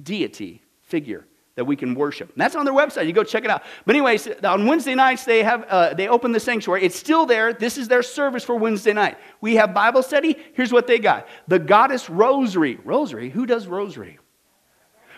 deity 0.00 0.62
figure 0.82 1.24
that 1.54 1.64
we 1.64 1.76
can 1.76 1.94
worship. 1.94 2.30
And 2.32 2.40
that's 2.40 2.54
on 2.54 2.64
their 2.64 2.74
website. 2.74 3.06
You 3.06 3.12
go 3.12 3.24
check 3.24 3.44
it 3.44 3.50
out. 3.50 3.62
But 3.84 3.96
anyways, 3.96 4.28
on 4.44 4.66
Wednesday 4.66 4.94
nights 4.94 5.24
they 5.24 5.42
have 5.42 5.64
uh, 5.68 5.94
they 5.94 6.08
open 6.08 6.32
the 6.32 6.40
sanctuary. 6.40 6.84
It's 6.84 6.96
still 6.96 7.26
there. 7.26 7.52
This 7.52 7.78
is 7.78 7.88
their 7.88 8.02
service 8.02 8.44
for 8.44 8.56
Wednesday 8.56 8.92
night. 8.92 9.18
We 9.40 9.56
have 9.56 9.74
Bible 9.74 10.02
study. 10.02 10.36
Here's 10.54 10.72
what 10.72 10.86
they 10.86 10.98
got: 10.98 11.26
the 11.48 11.58
goddess 11.58 12.08
rosary. 12.10 12.78
Rosary. 12.84 13.30
Who 13.30 13.46
does 13.46 13.66
rosary? 13.66 14.18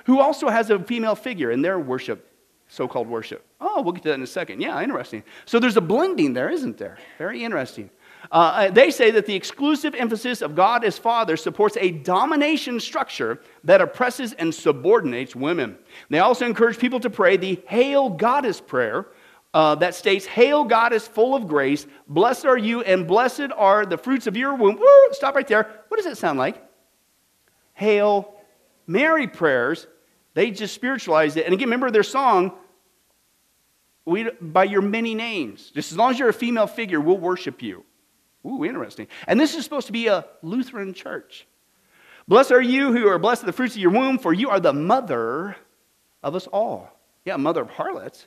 Who 0.07 0.19
also 0.21 0.49
has 0.49 0.71
a 0.71 0.79
female 0.79 1.15
figure 1.15 1.51
in 1.51 1.63
their 1.63 1.79
worship, 1.79 2.30
so-called 2.71 3.09
worship. 3.09 3.45
Oh, 3.61 3.83
we'll 3.83 3.93
get 3.93 4.05
to 4.05 4.09
that 4.11 4.15
in 4.15 4.23
a 4.23 4.27
second. 4.27 4.63
Yeah, 4.63 4.81
interesting. 4.81 5.25
So 5.45 5.59
there's 5.59 5.77
a 5.77 5.81
blending 5.81 6.33
there, 6.33 6.49
isn't 6.49 6.79
there? 6.79 6.99
Very 7.19 7.45
interesting. 7.45 7.91
Uh, 8.31 8.71
they 8.71 8.91
say 8.91 9.11
that 9.11 9.27
the 9.27 9.35
exclusive 9.35 9.95
emphasis 9.95 10.41
of 10.41 10.55
God 10.55 10.85
as 10.85 10.97
Father 10.97 11.37
supports 11.37 11.77
a 11.81 11.91
domination 11.91 12.79
structure 12.79 13.41
that 13.65 13.81
oppresses 13.81 14.35
and 14.35 14.55
subordinates 14.55 15.35
women. 15.35 15.77
They 16.11 16.21
also 16.21 16.47
encourage 16.47 16.79
people 16.79 17.01
to 17.01 17.11
pray 17.11 17.37
the 17.37 17.61
Hail 17.67 18.09
Goddess 18.09 18.61
prayer 18.61 19.07
uh, 19.53 19.75
that 19.77 19.97
states, 19.97 20.27
Hail 20.27 20.65
Goddess 20.65 21.09
full 21.09 21.35
of 21.35 21.49
grace, 21.49 21.87
blessed 22.07 22.45
are 22.45 22.59
you, 22.59 22.83
and 22.83 23.07
blessed 23.07 23.51
are 23.57 23.85
the 23.85 23.99
fruits 23.99 24.29
of 24.29 24.37
your 24.37 24.55
womb. 24.55 24.77
Woo, 24.77 25.09
stop 25.13 25.35
right 25.35 25.49
there. 25.49 25.83
What 25.89 25.97
does 25.97 26.07
that 26.07 26.19
sound 26.19 26.39
like? 26.39 26.63
Hail 27.75 28.37
Mary 28.87 29.27
prayers. 29.27 29.89
They 30.35 30.51
just 30.51 30.75
spiritualized 30.75 31.37
it. 31.37 31.45
And 31.45 31.55
again, 31.55 31.67
remember 31.67 31.91
their 31.91 32.03
song, 32.03 32.53
we, 34.05 34.31
by 34.41 34.65
your 34.65 34.83
many 34.83 35.15
names. 35.15 35.71
Just 35.71 35.93
as 35.93 35.99
long 35.99 36.13
as 36.13 36.19
you're 36.19 36.29
a 36.29 36.35
female 36.35 36.67
figure, 36.67 37.01
we'll 37.01 37.19
worship 37.19 37.63
you. 37.63 37.85
Ooh, 38.47 38.65
interesting. 38.65 39.07
And 39.27 39.39
this 39.39 39.55
is 39.55 39.65
supposed 39.65 39.87
to 39.89 39.93
be 39.93 40.07
a 40.07 40.25
Lutheran 40.43 40.95
church. 40.95 41.47
Blessed 42.27 42.53
are 42.53 42.61
you 42.61 42.93
who 42.93 43.09
are 43.09 43.19
blessed 43.19 43.43
of 43.43 43.47
the 43.47 43.53
fruits 43.53 43.75
of 43.75 43.81
your 43.81 43.91
womb, 43.91 44.19
for 44.19 44.33
you 44.33 44.51
are 44.51 44.61
the 44.61 44.73
mother 44.73 45.57
of 46.23 46.35
us 46.35 46.47
all. 46.47 46.89
Yeah, 47.25 47.37
mother 47.37 47.63
of 47.63 47.71
harlots. 47.71 48.27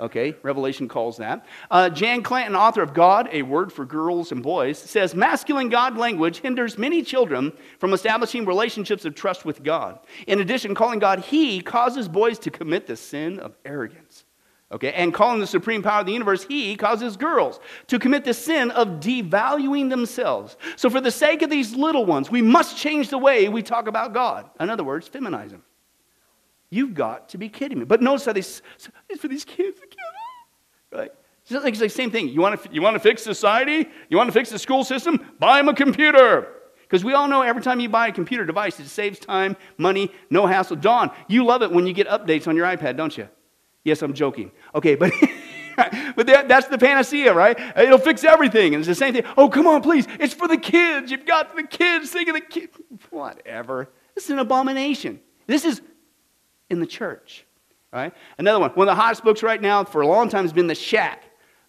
Okay, 0.00 0.36
Revelation 0.42 0.86
calls 0.86 1.16
that. 1.16 1.44
Uh, 1.72 1.90
Jann 1.90 2.22
Clanton, 2.22 2.54
author 2.54 2.82
of 2.82 2.94
God, 2.94 3.28
A 3.32 3.42
Word 3.42 3.72
for 3.72 3.84
Girls 3.84 4.30
and 4.30 4.44
Boys, 4.44 4.78
says 4.78 5.12
masculine 5.12 5.70
God 5.70 5.96
language 5.96 6.38
hinders 6.38 6.78
many 6.78 7.02
children 7.02 7.52
from 7.80 7.92
establishing 7.92 8.44
relationships 8.44 9.04
of 9.04 9.16
trust 9.16 9.44
with 9.44 9.64
God. 9.64 9.98
In 10.28 10.40
addition, 10.40 10.76
calling 10.76 11.00
God 11.00 11.18
He 11.20 11.60
causes 11.60 12.06
boys 12.06 12.38
to 12.40 12.50
commit 12.50 12.86
the 12.86 12.94
sin 12.94 13.40
of 13.40 13.56
arrogance. 13.64 14.24
Okay, 14.70 14.92
and 14.92 15.14
calling 15.14 15.40
the 15.40 15.46
supreme 15.46 15.82
power 15.82 16.00
of 16.00 16.06
the 16.06 16.12
universe 16.12 16.44
He 16.44 16.76
causes 16.76 17.16
girls 17.16 17.58
to 17.88 17.98
commit 17.98 18.24
the 18.24 18.34
sin 18.34 18.70
of 18.70 19.00
devaluing 19.00 19.88
themselves. 19.90 20.56
So, 20.76 20.90
for 20.90 21.00
the 21.00 21.10
sake 21.10 21.42
of 21.42 21.50
these 21.50 21.74
little 21.74 22.04
ones, 22.04 22.30
we 22.30 22.42
must 22.42 22.76
change 22.76 23.08
the 23.08 23.18
way 23.18 23.48
we 23.48 23.62
talk 23.62 23.88
about 23.88 24.12
God. 24.12 24.48
In 24.60 24.70
other 24.70 24.84
words, 24.84 25.08
feminize 25.08 25.50
Him. 25.50 25.62
You've 26.70 26.94
got 26.94 27.30
to 27.30 27.38
be 27.38 27.48
kidding 27.48 27.78
me. 27.78 27.84
But 27.84 28.02
notice 28.02 28.26
how 28.26 28.32
it's 28.32 28.60
for 29.18 29.28
these 29.28 29.44
kids? 29.44 29.80
It's 31.50 31.64
like, 31.64 31.78
the 31.78 31.88
same 31.88 32.10
thing. 32.10 32.28
You 32.28 32.40
want, 32.40 32.62
to, 32.62 32.72
you 32.72 32.82
want 32.82 32.94
to 32.94 33.00
fix 33.00 33.22
society? 33.22 33.88
You 34.10 34.16
want 34.18 34.28
to 34.28 34.32
fix 34.32 34.50
the 34.50 34.58
school 34.58 34.84
system? 34.84 35.34
Buy 35.38 35.58
them 35.58 35.68
a 35.68 35.74
computer. 35.74 36.48
Because 36.82 37.04
we 37.04 37.14
all 37.14 37.26
know 37.26 37.42
every 37.42 37.62
time 37.62 37.80
you 37.80 37.88
buy 37.88 38.08
a 38.08 38.12
computer 38.12 38.44
device, 38.44 38.78
it 38.80 38.88
saves 38.88 39.18
time, 39.18 39.56
money, 39.78 40.12
no 40.30 40.46
hassle. 40.46 40.76
Dawn, 40.76 41.10
you 41.26 41.44
love 41.44 41.62
it 41.62 41.70
when 41.70 41.86
you 41.86 41.94
get 41.94 42.06
updates 42.08 42.48
on 42.48 42.56
your 42.56 42.66
iPad, 42.66 42.96
don't 42.96 43.16
you? 43.16 43.28
Yes, 43.84 44.02
I'm 44.02 44.12
joking. 44.12 44.50
Okay, 44.74 44.94
but. 44.94 45.12
but 46.16 46.26
that, 46.26 46.48
that's 46.48 46.66
the 46.66 46.76
panacea, 46.76 47.32
right? 47.32 47.58
It'll 47.76 47.98
fix 47.98 48.24
everything. 48.24 48.74
And 48.74 48.80
it's 48.80 48.88
the 48.88 48.94
same 48.94 49.14
thing. 49.14 49.22
Oh, 49.36 49.48
come 49.48 49.66
on, 49.66 49.80
please. 49.80 50.06
It's 50.18 50.34
for 50.34 50.48
the 50.48 50.56
kids. 50.56 51.10
You've 51.10 51.24
got 51.24 51.54
the 51.54 51.62
kids. 51.62 52.10
Think 52.10 52.28
of 52.28 52.34
the 52.34 52.40
kids. 52.40 52.76
Whatever. 53.10 53.88
This 54.14 54.24
is 54.24 54.30
an 54.30 54.40
abomination. 54.40 55.20
This 55.46 55.64
is 55.64 55.80
in 56.68 56.80
the 56.80 56.86
church. 56.86 57.46
Right? 57.92 58.12
Another 58.38 58.58
one. 58.58 58.70
One 58.70 58.88
of 58.88 58.96
the 58.96 59.00
hottest 59.00 59.22
books 59.22 59.42
right 59.42 59.62
now 59.62 59.84
for 59.84 60.00
a 60.00 60.06
long 60.06 60.28
time 60.28 60.44
has 60.44 60.52
been 60.52 60.66
The 60.66 60.74
Shack. 60.74 61.27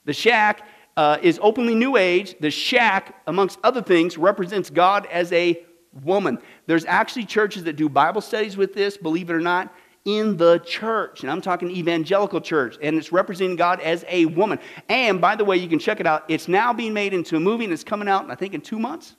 The 0.10 0.14
Shack 0.14 0.64
uh, 0.98 1.20
is 1.22 1.40
openly 1.40 1.76
New 1.76 1.96
Age. 1.96 2.34
The 2.40 2.50
Shack, 2.50 3.22
amongst 3.28 3.60
other 3.64 3.80
things, 3.80 4.18
represents 4.18 4.72
God 4.72 5.06
as 5.12 5.32
a 5.32 5.64
woman. 6.04 6.40
There's 6.66 6.84
actually 6.86 7.26
churches 7.26 7.66
that 7.66 7.76
do 7.76 7.88
Bible 7.88 8.22
studies 8.22 8.58
with 8.58 8.74
this, 8.74 8.98
believe 8.98 9.30
it 9.30 9.34
or 9.34 9.40
not, 9.40 9.72
in 10.06 10.36
the 10.36 10.64
church. 10.66 11.22
And 11.22 11.30
I'm 11.30 11.42
talking 11.42 11.70
evangelical 11.70 12.42
church. 12.42 12.76
And 12.82 12.98
it's 12.98 13.12
representing 13.12 13.56
God 13.56 13.82
as 13.82 14.04
a 14.08 14.26
woman. 14.26 14.58
And 14.90 15.22
by 15.22 15.36
the 15.36 15.46
way, 15.46 15.58
you 15.58 15.70
can 15.70 15.78
check 15.78 16.00
it 16.00 16.08
out. 16.08 16.24
It's 16.28 16.48
now 16.48 16.74
being 16.74 16.96
made 16.96 17.14
into 17.14 17.36
a 17.36 17.40
movie 17.40 17.66
and 17.66 17.72
it's 17.72 17.84
coming 17.84 18.08
out, 18.08 18.32
I 18.32 18.34
think, 18.34 18.56
in 18.56 18.62
two 18.62 18.80
months 18.80 19.16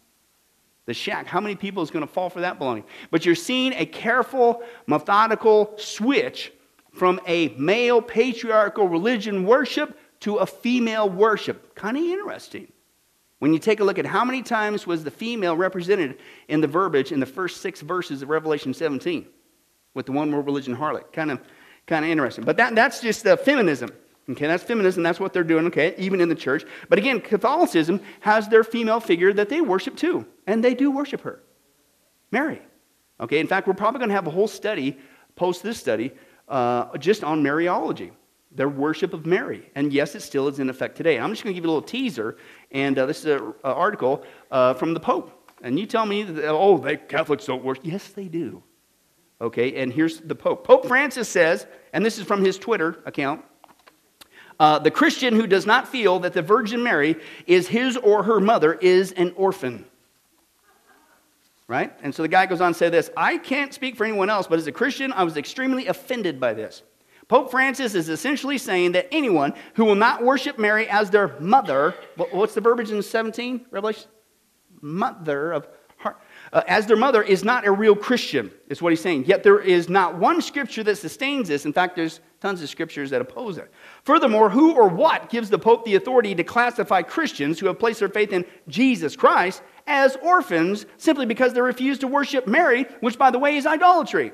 the 0.86 0.94
shack. 0.94 1.28
How 1.28 1.40
many 1.40 1.54
people 1.54 1.84
is 1.84 1.92
going 1.92 2.04
to 2.04 2.12
fall 2.12 2.30
for 2.30 2.40
that 2.40 2.58
baloney? 2.58 2.82
But 3.12 3.24
you're 3.24 3.36
seeing 3.36 3.74
a 3.74 3.86
careful, 3.86 4.64
methodical 4.88 5.72
switch 5.76 6.52
from 6.92 7.20
a 7.28 7.50
male 7.50 8.02
patriarchal 8.02 8.88
religion 8.88 9.46
worship 9.46 9.96
to 10.20 10.36
a 10.36 10.46
female 10.46 11.08
worship. 11.08 11.74
Kind 11.74 11.96
of 11.96 12.02
interesting. 12.04 12.68
When 13.38 13.52
you 13.54 13.58
take 13.58 13.80
a 13.80 13.84
look 13.84 13.98
at 13.98 14.06
how 14.06 14.24
many 14.24 14.42
times 14.42 14.86
was 14.86 15.02
the 15.02 15.10
female 15.10 15.56
represented 15.56 16.18
in 16.48 16.60
the 16.60 16.66
verbiage 16.66 17.10
in 17.10 17.20
the 17.20 17.26
first 17.26 17.62
six 17.62 17.80
verses 17.80 18.22
of 18.22 18.28
Revelation 18.28 18.74
17 18.74 19.26
with 19.94 20.06
the 20.06 20.12
one 20.12 20.30
world 20.30 20.46
religion 20.46 20.76
harlot. 20.76 21.12
Kind 21.12 21.30
of, 21.30 21.40
kind 21.86 22.04
of 22.04 22.10
interesting. 22.10 22.44
But 22.44 22.58
that, 22.58 22.74
that's 22.74 23.00
just 23.00 23.24
the 23.24 23.36
feminism. 23.36 23.90
Okay, 24.28 24.46
that's 24.46 24.62
feminism. 24.62 25.02
That's 25.02 25.18
what 25.18 25.32
they're 25.32 25.42
doing, 25.42 25.66
okay, 25.66 25.94
even 25.98 26.20
in 26.20 26.28
the 26.28 26.34
church. 26.34 26.64
But 26.88 26.98
again, 26.98 27.20
Catholicism 27.20 28.00
has 28.20 28.46
their 28.48 28.62
female 28.62 29.00
figure 29.00 29.32
that 29.32 29.48
they 29.48 29.60
worship 29.60 29.96
too. 29.96 30.26
And 30.46 30.62
they 30.62 30.74
do 30.74 30.90
worship 30.90 31.22
her 31.22 31.42
Mary. 32.30 32.60
Okay, 33.18 33.40
in 33.40 33.46
fact, 33.46 33.66
we're 33.66 33.74
probably 33.74 33.98
going 33.98 34.08
to 34.10 34.14
have 34.14 34.26
a 34.26 34.30
whole 34.30 34.48
study, 34.48 34.98
post 35.34 35.62
this 35.62 35.78
study, 35.78 36.12
uh, 36.48 36.96
just 36.98 37.24
on 37.24 37.42
Mariology, 37.42 38.12
their 38.52 38.68
worship 38.68 39.14
of 39.14 39.26
Mary. 39.26 39.70
And 39.74 39.92
yes, 39.92 40.14
it 40.14 40.20
still 40.20 40.48
is 40.48 40.58
in 40.58 40.68
effect 40.68 40.96
today. 40.96 41.18
I'm 41.18 41.30
just 41.30 41.44
going 41.44 41.54
to 41.54 41.54
give 41.54 41.64
you 41.64 41.70
a 41.70 41.74
little 41.74 41.86
teaser. 41.86 42.36
And 42.72 42.98
uh, 42.98 43.06
this 43.06 43.24
is 43.24 43.40
an 43.40 43.54
article 43.62 44.24
uh, 44.50 44.74
from 44.74 44.94
the 44.94 45.00
Pope. 45.00 45.32
And 45.62 45.78
you 45.78 45.86
tell 45.86 46.06
me, 46.06 46.22
that, 46.22 46.48
oh, 46.48 46.78
they 46.78 46.96
Catholics 46.96 47.46
don't 47.46 47.62
worship. 47.62 47.84
Yes, 47.86 48.08
they 48.08 48.28
do. 48.28 48.62
Okay, 49.40 49.80
and 49.80 49.92
here's 49.92 50.20
the 50.20 50.34
Pope. 50.34 50.66
Pope 50.66 50.86
Francis 50.86 51.28
says, 51.28 51.66
and 51.92 52.04
this 52.04 52.18
is 52.18 52.24
from 52.24 52.44
his 52.44 52.58
Twitter 52.58 53.02
account 53.06 53.44
uh, 54.60 54.78
the 54.78 54.90
Christian 54.90 55.34
who 55.34 55.46
does 55.46 55.64
not 55.64 55.88
feel 55.88 56.20
that 56.20 56.34
the 56.34 56.42
Virgin 56.42 56.82
Mary 56.82 57.16
is 57.46 57.66
his 57.66 57.96
or 57.96 58.22
her 58.22 58.38
mother 58.38 58.74
is 58.74 59.10
an 59.12 59.32
orphan. 59.34 59.86
Right? 61.66 61.92
And 62.02 62.14
so 62.14 62.22
the 62.22 62.28
guy 62.28 62.44
goes 62.46 62.60
on 62.60 62.72
to 62.72 62.78
say 62.78 62.90
this 62.90 63.10
I 63.16 63.38
can't 63.38 63.72
speak 63.72 63.96
for 63.96 64.04
anyone 64.04 64.28
else, 64.28 64.46
but 64.46 64.58
as 64.58 64.66
a 64.66 64.72
Christian, 64.72 65.12
I 65.14 65.24
was 65.24 65.38
extremely 65.38 65.86
offended 65.86 66.38
by 66.38 66.52
this. 66.52 66.82
Pope 67.30 67.52
Francis 67.52 67.94
is 67.94 68.08
essentially 68.08 68.58
saying 68.58 68.90
that 68.90 69.06
anyone 69.12 69.54
who 69.74 69.84
will 69.84 69.94
not 69.94 70.20
worship 70.20 70.58
Mary 70.58 70.88
as 70.88 71.10
their 71.10 71.38
mother, 71.38 71.94
what's 72.16 72.54
the 72.54 72.60
verbiage 72.60 72.90
in 72.90 73.00
17, 73.00 73.66
Revelation? 73.70 74.10
Mother 74.80 75.52
of 75.52 75.68
uh, 76.04 76.62
as 76.66 76.86
their 76.86 76.96
mother 76.96 77.22
is 77.22 77.44
not 77.44 77.64
a 77.64 77.70
real 77.70 77.94
Christian, 77.94 78.50
is 78.68 78.82
what 78.82 78.90
he's 78.90 79.00
saying. 79.00 79.26
Yet 79.26 79.44
there 79.44 79.60
is 79.60 79.88
not 79.88 80.16
one 80.16 80.42
scripture 80.42 80.82
that 80.82 80.96
sustains 80.96 81.46
this. 81.46 81.66
In 81.66 81.72
fact, 81.72 81.94
there's 81.94 82.18
tons 82.40 82.62
of 82.62 82.68
scriptures 82.68 83.10
that 83.10 83.20
oppose 83.20 83.58
it. 83.58 83.70
Furthermore, 84.02 84.50
who 84.50 84.74
or 84.74 84.88
what 84.88 85.30
gives 85.30 85.50
the 85.50 85.58
Pope 85.58 85.84
the 85.84 85.94
authority 85.94 86.34
to 86.34 86.42
classify 86.42 87.02
Christians 87.02 87.60
who 87.60 87.66
have 87.66 87.78
placed 87.78 88.00
their 88.00 88.08
faith 88.08 88.32
in 88.32 88.44
Jesus 88.66 89.14
Christ 89.14 89.62
as 89.86 90.16
orphans 90.16 90.84
simply 90.96 91.26
because 91.26 91.52
they 91.52 91.60
refuse 91.60 92.00
to 92.00 92.08
worship 92.08 92.48
Mary, 92.48 92.86
which, 92.98 93.18
by 93.18 93.30
the 93.30 93.38
way, 93.38 93.56
is 93.56 93.66
idolatry? 93.66 94.32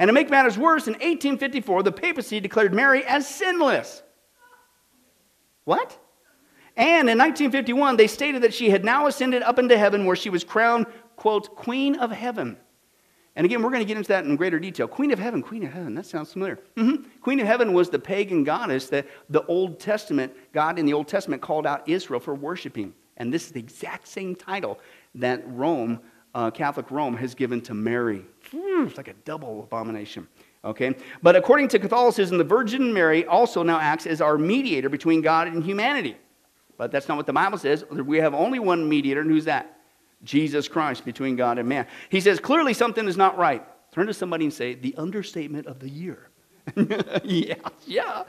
And 0.00 0.08
to 0.08 0.14
make 0.14 0.30
matters 0.30 0.56
worse, 0.56 0.86
in 0.86 0.94
1854, 0.94 1.82
the 1.82 1.92
papacy 1.92 2.40
declared 2.40 2.72
Mary 2.72 3.04
as 3.04 3.28
sinless. 3.28 4.02
What? 5.64 5.98
And 6.74 7.10
in 7.10 7.18
1951, 7.18 7.98
they 7.98 8.06
stated 8.06 8.42
that 8.42 8.54
she 8.54 8.70
had 8.70 8.82
now 8.82 9.08
ascended 9.08 9.42
up 9.42 9.58
into 9.58 9.76
heaven 9.76 10.06
where 10.06 10.16
she 10.16 10.30
was 10.30 10.42
crowned 10.42 10.86
quote, 11.16 11.54
Queen 11.54 11.96
of 11.96 12.10
Heaven. 12.10 12.56
And 13.36 13.44
again, 13.44 13.62
we're 13.62 13.68
going 13.68 13.82
to 13.82 13.86
get 13.86 13.98
into 13.98 14.08
that 14.08 14.24
in 14.24 14.36
greater 14.36 14.58
detail. 14.58 14.88
Queen 14.88 15.10
of 15.10 15.18
Heaven, 15.18 15.42
Queen 15.42 15.64
of 15.64 15.72
Heaven, 15.72 15.94
that 15.96 16.06
sounds 16.06 16.32
familiar. 16.32 16.58
Mm-hmm. 16.78 17.04
Queen 17.20 17.38
of 17.38 17.46
Heaven 17.46 17.74
was 17.74 17.90
the 17.90 17.98
pagan 17.98 18.42
goddess 18.42 18.88
that 18.88 19.06
the 19.28 19.44
Old 19.44 19.78
Testament, 19.78 20.34
God 20.54 20.78
in 20.78 20.86
the 20.86 20.94
Old 20.94 21.08
Testament 21.08 21.42
called 21.42 21.66
out 21.66 21.86
Israel 21.86 22.20
for 22.20 22.34
worshiping. 22.34 22.94
And 23.18 23.30
this 23.30 23.44
is 23.44 23.52
the 23.52 23.60
exact 23.60 24.08
same 24.08 24.34
title 24.34 24.80
that 25.16 25.42
Rome, 25.46 26.00
uh, 26.34 26.50
Catholic 26.50 26.90
Rome, 26.90 27.16
has 27.16 27.34
given 27.34 27.60
to 27.62 27.74
Mary. 27.74 28.24
It's 28.52 28.96
like 28.96 29.08
a 29.08 29.14
double 29.24 29.64
abomination. 29.64 30.28
Okay? 30.64 30.94
But 31.22 31.36
according 31.36 31.68
to 31.68 31.78
Catholicism, 31.78 32.38
the 32.38 32.44
Virgin 32.44 32.92
Mary 32.92 33.24
also 33.26 33.62
now 33.62 33.78
acts 33.78 34.06
as 34.06 34.20
our 34.20 34.38
mediator 34.38 34.88
between 34.88 35.20
God 35.20 35.48
and 35.48 35.62
humanity. 35.62 36.16
But 36.76 36.90
that's 36.92 37.08
not 37.08 37.16
what 37.16 37.26
the 37.26 37.32
Bible 37.32 37.58
says. 37.58 37.84
We 37.90 38.18
have 38.18 38.34
only 38.34 38.58
one 38.58 38.88
mediator, 38.88 39.20
and 39.20 39.30
who's 39.30 39.44
that? 39.44 39.78
Jesus 40.22 40.68
Christ 40.68 41.04
between 41.04 41.36
God 41.36 41.58
and 41.58 41.68
man. 41.68 41.86
He 42.08 42.20
says, 42.20 42.40
clearly 42.40 42.74
something 42.74 43.06
is 43.06 43.16
not 43.16 43.38
right. 43.38 43.62
Turn 43.92 44.06
to 44.06 44.14
somebody 44.14 44.44
and 44.44 44.54
say, 44.54 44.74
the 44.74 44.94
understatement 44.96 45.66
of 45.66 45.80
the 45.80 45.88
year. 45.88 46.29
yeah, 47.24 47.54
yeah. 47.86 48.24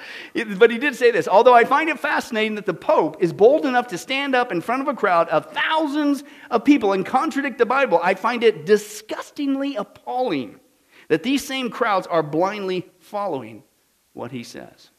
But 0.57 0.71
he 0.71 0.77
did 0.77 0.95
say 0.95 1.11
this. 1.11 1.27
Although 1.27 1.53
I 1.53 1.65
find 1.65 1.89
it 1.89 1.99
fascinating 1.99 2.55
that 2.55 2.65
the 2.65 2.73
Pope 2.73 3.17
is 3.19 3.33
bold 3.33 3.65
enough 3.65 3.87
to 3.87 3.97
stand 3.97 4.35
up 4.35 4.51
in 4.51 4.61
front 4.61 4.81
of 4.81 4.87
a 4.87 4.93
crowd 4.93 5.29
of 5.29 5.51
thousands 5.51 6.23
of 6.49 6.63
people 6.63 6.93
and 6.93 7.05
contradict 7.05 7.57
the 7.57 7.65
Bible, 7.65 7.99
I 8.01 8.13
find 8.13 8.43
it 8.43 8.65
disgustingly 8.65 9.75
appalling 9.75 10.59
that 11.09 11.23
these 11.23 11.45
same 11.45 11.69
crowds 11.69 12.07
are 12.07 12.23
blindly 12.23 12.89
following 12.99 13.63
what 14.13 14.31
he 14.31 14.43
says. 14.43 14.89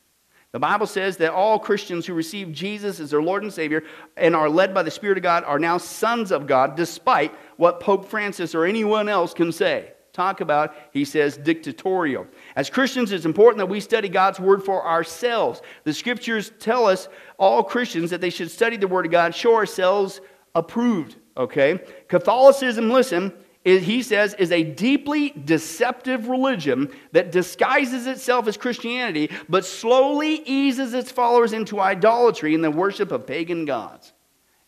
The 0.53 0.59
Bible 0.59 0.87
says 0.87 1.17
that 1.17 1.33
all 1.33 1.59
Christians 1.59 2.05
who 2.05 2.13
receive 2.13 2.53
Jesus 2.53 3.01
as 3.01 3.11
their 3.11 3.23
Lord 3.23 3.43
and 3.43 3.53
Savior 3.53 3.85
and 4.19 4.37
are 4.37 4.51
led 4.51 4.75
by 4.75 4.83
the 4.83 4.91
Spirit 4.91 5.17
of 5.17 5.23
God 5.23 5.45
are 5.45 5.59
now 5.59 5.79
sons 5.79 6.31
of 6.31 6.47
God, 6.47 6.77
despite 6.77 7.33
what 7.57 7.81
Pope 7.81 8.05
Francis 8.05 8.55
or 8.55 8.67
anyone 8.67 9.09
else 9.09 9.33
can 9.33 9.51
say. 9.51 9.92
Talk 10.13 10.43
about, 10.43 10.75
he 10.93 11.07
says, 11.07 11.39
dictatorial. 11.39 12.27
As 12.55 12.69
Christians, 12.69 13.13
it's 13.13 13.25
important 13.25 13.59
that 13.59 13.67
we 13.67 13.81
study 13.81 14.11
God's 14.11 14.39
Word 14.39 14.63
for 14.63 14.87
ourselves. 14.87 15.63
The 15.85 15.95
Scriptures 15.95 16.53
tell 16.59 16.87
us, 16.87 17.09
all 17.39 17.63
Christians, 17.63 18.11
that 18.11 18.21
they 18.21 18.29
should 18.29 18.51
study 18.51 18.77
the 18.77 18.89
Word 18.89 19.07
of 19.07 19.13
God, 19.13 19.35
show 19.35 19.55
ourselves 19.55 20.21
approved. 20.55 21.17
Okay? 21.35 21.81
Catholicism, 22.09 22.91
listen, 22.91 23.33
he 23.65 24.03
says, 24.03 24.35
is 24.35 24.53
a 24.53 24.63
deeply 24.63 25.31
deceptive 25.31 26.29
religion 26.29 26.91
that 27.13 27.33
disguises 27.33 28.07
itself 28.07 28.47
as 28.49 28.59
Christianity, 28.59 29.31
but 29.49 29.65
slowly 29.65 30.43
eases 30.45 30.93
its 30.93 31.11
followers 31.11 31.55
into 31.55 31.81
idolatry 31.81 32.55
and 32.55 32.63
the 32.63 32.71
worship 32.71 33.13
of 33.13 33.27
pagan 33.27 33.65
gods. 33.65 34.13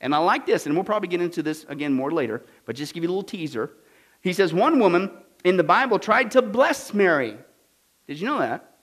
And 0.00 0.14
I 0.14 0.18
like 0.18 0.46
this, 0.46 0.64
and 0.64 0.74
we'll 0.74 0.84
probably 0.84 1.08
get 1.08 1.20
into 1.20 1.42
this 1.42 1.66
again 1.68 1.92
more 1.92 2.10
later, 2.10 2.44
but 2.64 2.76
just 2.76 2.94
give 2.94 3.02
you 3.02 3.08
a 3.08 3.12
little 3.12 3.22
teaser. 3.22 3.72
He 4.22 4.32
says, 4.32 4.54
One 4.54 4.78
woman 4.78 5.10
in 5.44 5.56
the 5.56 5.64
Bible 5.64 5.98
tried 5.98 6.32
to 6.32 6.42
bless 6.42 6.92
Mary. 6.92 7.36
Did 8.06 8.18
you 8.18 8.26
know 8.26 8.38
that? 8.38 8.74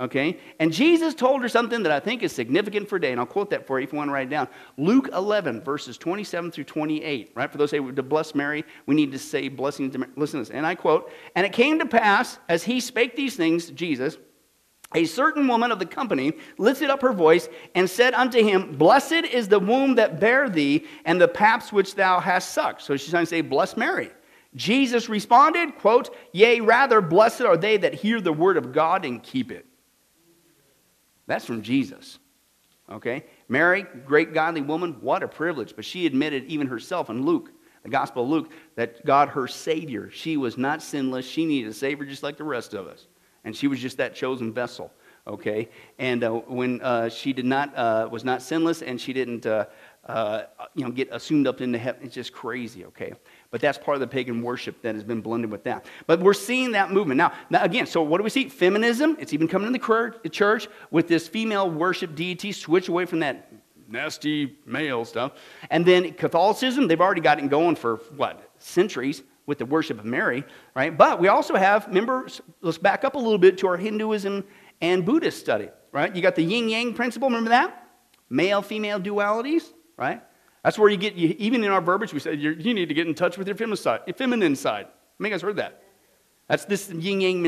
Okay? 0.00 0.38
And 0.58 0.72
Jesus 0.72 1.14
told 1.14 1.42
her 1.42 1.48
something 1.48 1.82
that 1.82 1.92
I 1.92 2.00
think 2.00 2.22
is 2.22 2.32
significant 2.32 2.88
for 2.88 2.98
today, 2.98 3.12
and 3.12 3.20
I'll 3.20 3.26
quote 3.26 3.50
that 3.50 3.66
for 3.66 3.78
you 3.78 3.84
if 3.84 3.92
you 3.92 3.98
want 3.98 4.08
to 4.08 4.12
write 4.12 4.28
it 4.28 4.30
down. 4.30 4.48
Luke 4.78 5.10
11, 5.12 5.60
verses 5.60 5.98
27 5.98 6.50
through 6.50 6.64
28, 6.64 7.32
right? 7.34 7.52
For 7.52 7.58
those 7.58 7.70
who 7.70 7.88
say 7.88 7.94
to 7.94 8.02
bless 8.02 8.34
Mary, 8.34 8.64
we 8.86 8.94
need 8.94 9.12
to 9.12 9.18
say 9.18 9.48
blessings 9.48 9.92
to 9.92 9.98
Mary. 9.98 10.12
Listen 10.16 10.40
to 10.40 10.44
this. 10.44 10.56
And 10.56 10.66
I 10.66 10.74
quote, 10.74 11.10
And 11.36 11.44
it 11.44 11.52
came 11.52 11.78
to 11.78 11.86
pass, 11.86 12.38
as 12.48 12.62
he 12.62 12.80
spake 12.80 13.14
these 13.14 13.36
things, 13.36 13.70
Jesus, 13.70 14.16
a 14.94 15.04
certain 15.04 15.46
woman 15.46 15.70
of 15.70 15.78
the 15.78 15.86
company 15.86 16.32
lifted 16.56 16.88
up 16.88 17.02
her 17.02 17.12
voice 17.12 17.48
and 17.74 17.88
said 17.88 18.14
unto 18.14 18.42
him, 18.42 18.76
Blessed 18.76 19.12
is 19.12 19.48
the 19.48 19.60
womb 19.60 19.96
that 19.96 20.18
bare 20.18 20.48
thee, 20.48 20.86
and 21.04 21.20
the 21.20 21.28
paps 21.28 21.74
which 21.74 21.94
thou 21.94 22.20
hast 22.20 22.52
sucked. 22.52 22.80
So 22.82 22.96
she's 22.96 23.10
trying 23.10 23.24
to 23.24 23.30
say, 23.30 23.42
Bless 23.42 23.76
Mary. 23.76 24.10
Jesus 24.54 25.08
responded, 25.08 25.76
quote, 25.78 26.14
Yea, 26.32 26.60
rather, 26.60 27.00
blessed 27.00 27.42
are 27.42 27.56
they 27.56 27.76
that 27.78 27.94
hear 27.94 28.20
the 28.20 28.32
word 28.32 28.56
of 28.56 28.72
God 28.72 29.04
and 29.04 29.22
keep 29.22 29.52
it. 29.52 29.66
That's 31.26 31.44
from 31.44 31.62
Jesus. 31.62 32.18
Okay? 32.90 33.24
Mary, 33.48 33.86
great 34.04 34.34
godly 34.34 34.62
woman, 34.62 34.96
what 35.00 35.22
a 35.22 35.28
privilege. 35.28 35.74
But 35.76 35.84
she 35.84 36.06
admitted, 36.06 36.46
even 36.46 36.66
herself 36.66 37.10
in 37.10 37.24
Luke, 37.24 37.52
the 37.84 37.88
Gospel 37.90 38.24
of 38.24 38.30
Luke, 38.30 38.52
that 38.74 39.04
God, 39.06 39.28
her 39.28 39.46
Savior, 39.46 40.10
she 40.10 40.36
was 40.36 40.58
not 40.58 40.82
sinless. 40.82 41.26
She 41.26 41.46
needed 41.46 41.70
a 41.70 41.74
Savior 41.74 42.04
just 42.04 42.24
like 42.24 42.36
the 42.36 42.44
rest 42.44 42.74
of 42.74 42.88
us 42.88 43.06
and 43.44 43.56
she 43.56 43.66
was 43.66 43.80
just 43.80 43.96
that 43.96 44.14
chosen 44.14 44.52
vessel 44.52 44.92
okay 45.26 45.68
and 45.98 46.24
uh, 46.24 46.30
when 46.30 46.80
uh, 46.82 47.08
she 47.08 47.32
did 47.32 47.44
not 47.44 47.74
uh, 47.76 48.08
was 48.10 48.24
not 48.24 48.42
sinless 48.42 48.82
and 48.82 49.00
she 49.00 49.12
didn't 49.12 49.46
uh, 49.46 49.66
uh, 50.06 50.42
you 50.74 50.84
know 50.84 50.90
get 50.90 51.08
assumed 51.12 51.46
up 51.46 51.60
into 51.60 51.78
heaven 51.78 52.00
it's 52.04 52.14
just 52.14 52.32
crazy 52.32 52.84
okay 52.84 53.12
but 53.50 53.60
that's 53.60 53.78
part 53.78 53.96
of 53.96 54.00
the 54.00 54.06
pagan 54.06 54.42
worship 54.42 54.80
that 54.82 54.94
has 54.94 55.04
been 55.04 55.20
blended 55.20 55.50
with 55.50 55.64
that 55.64 55.86
but 56.06 56.20
we're 56.20 56.34
seeing 56.34 56.72
that 56.72 56.90
movement 56.90 57.18
now, 57.18 57.32
now 57.50 57.62
again 57.62 57.86
so 57.86 58.02
what 58.02 58.18
do 58.18 58.24
we 58.24 58.30
see 58.30 58.48
feminism 58.48 59.16
it's 59.20 59.32
even 59.32 59.48
coming 59.48 59.66
in 59.66 59.72
the 59.72 60.28
church 60.30 60.68
with 60.90 61.08
this 61.08 61.28
female 61.28 61.70
worship 61.70 62.14
deity 62.14 62.52
switch 62.52 62.88
away 62.88 63.04
from 63.04 63.20
that 63.20 63.52
nasty 63.88 64.56
male 64.66 65.04
stuff 65.04 65.32
and 65.70 65.84
then 65.84 66.12
catholicism 66.12 66.86
they've 66.86 67.00
already 67.00 67.20
got 67.20 67.38
it 67.38 67.48
going 67.48 67.74
for 67.74 67.96
what 68.16 68.50
centuries 68.58 69.22
with 69.50 69.58
the 69.58 69.66
worship 69.66 69.98
of 69.98 70.04
Mary, 70.04 70.44
right? 70.76 70.96
But 70.96 71.18
we 71.18 71.26
also 71.26 71.56
have, 71.56 71.88
remember, 71.88 72.28
let's 72.60 72.78
back 72.78 73.02
up 73.02 73.16
a 73.16 73.18
little 73.18 73.36
bit 73.36 73.58
to 73.58 73.66
our 73.66 73.76
Hinduism 73.76 74.44
and 74.80 75.04
Buddhist 75.04 75.40
study, 75.40 75.68
right? 75.90 76.14
You 76.14 76.22
got 76.22 76.36
the 76.36 76.42
yin 76.44 76.68
yang 76.68 76.94
principle, 76.94 77.28
remember 77.28 77.50
that? 77.50 77.88
Male 78.30 78.62
female 78.62 79.00
dualities, 79.00 79.64
right? 79.96 80.22
That's 80.62 80.78
where 80.78 80.90
you 80.90 80.96
get, 80.96 81.14
you, 81.14 81.34
even 81.38 81.64
in 81.64 81.70
our 81.70 81.80
verbiage, 81.80 82.12
we 82.12 82.20
say 82.20 82.34
you 82.34 82.54
need 82.54 82.88
to 82.88 82.94
get 82.94 83.06
in 83.06 83.14
touch 83.14 83.38
with 83.38 83.46
your 83.46 83.56
feminine 83.56 83.76
side. 83.76 84.00
Your 84.06 84.14
feminine 84.14 84.56
side. 84.56 84.86
I 84.86 85.24
you 85.24 85.30
guys 85.30 85.42
heard 85.42 85.56
that. 85.56 85.82
That's 86.48 86.64
this 86.64 86.90
yin 86.90 87.20
yang. 87.20 87.42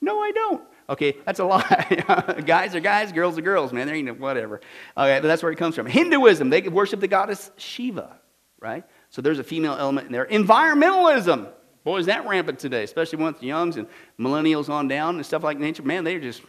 No, 0.00 0.20
I 0.20 0.32
don't. 0.32 0.62
Okay, 0.88 1.16
that's 1.24 1.38
a 1.38 1.44
lie. 1.44 2.42
guys 2.46 2.74
are 2.74 2.80
guys, 2.80 3.12
girls 3.12 3.38
are 3.38 3.42
girls, 3.42 3.72
man. 3.72 3.86
There 3.86 3.94
ain't 3.94 4.06
no 4.06 4.14
whatever. 4.14 4.60
Okay, 4.96 5.20
but 5.20 5.28
that's 5.28 5.42
where 5.42 5.52
it 5.52 5.56
comes 5.56 5.76
from. 5.76 5.86
Hinduism, 5.86 6.50
they 6.50 6.62
worship 6.62 6.98
the 6.98 7.06
goddess 7.06 7.52
Shiva, 7.56 8.18
right? 8.58 8.84
So 9.10 9.22
there's 9.22 9.38
a 9.38 9.44
female 9.44 9.76
element 9.78 10.06
in 10.06 10.12
there. 10.12 10.26
Environmentalism. 10.26 11.52
Boy, 11.84 11.98
is 11.98 12.06
that 12.06 12.26
rampant 12.26 12.58
today, 12.58 12.82
especially 12.82 13.22
with 13.22 13.40
the 13.40 13.46
youngs 13.46 13.76
and 13.76 13.86
millennials 14.18 14.68
on 14.68 14.88
down 14.88 15.16
and 15.16 15.24
stuff 15.24 15.42
like 15.42 15.58
nature. 15.58 15.82
Man, 15.82 16.04
they're 16.04 16.20
just, 16.20 16.42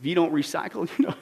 if 0.00 0.06
you 0.06 0.14
don't 0.14 0.32
recycle, 0.32 0.88
you 0.98 1.06
know. 1.06 1.14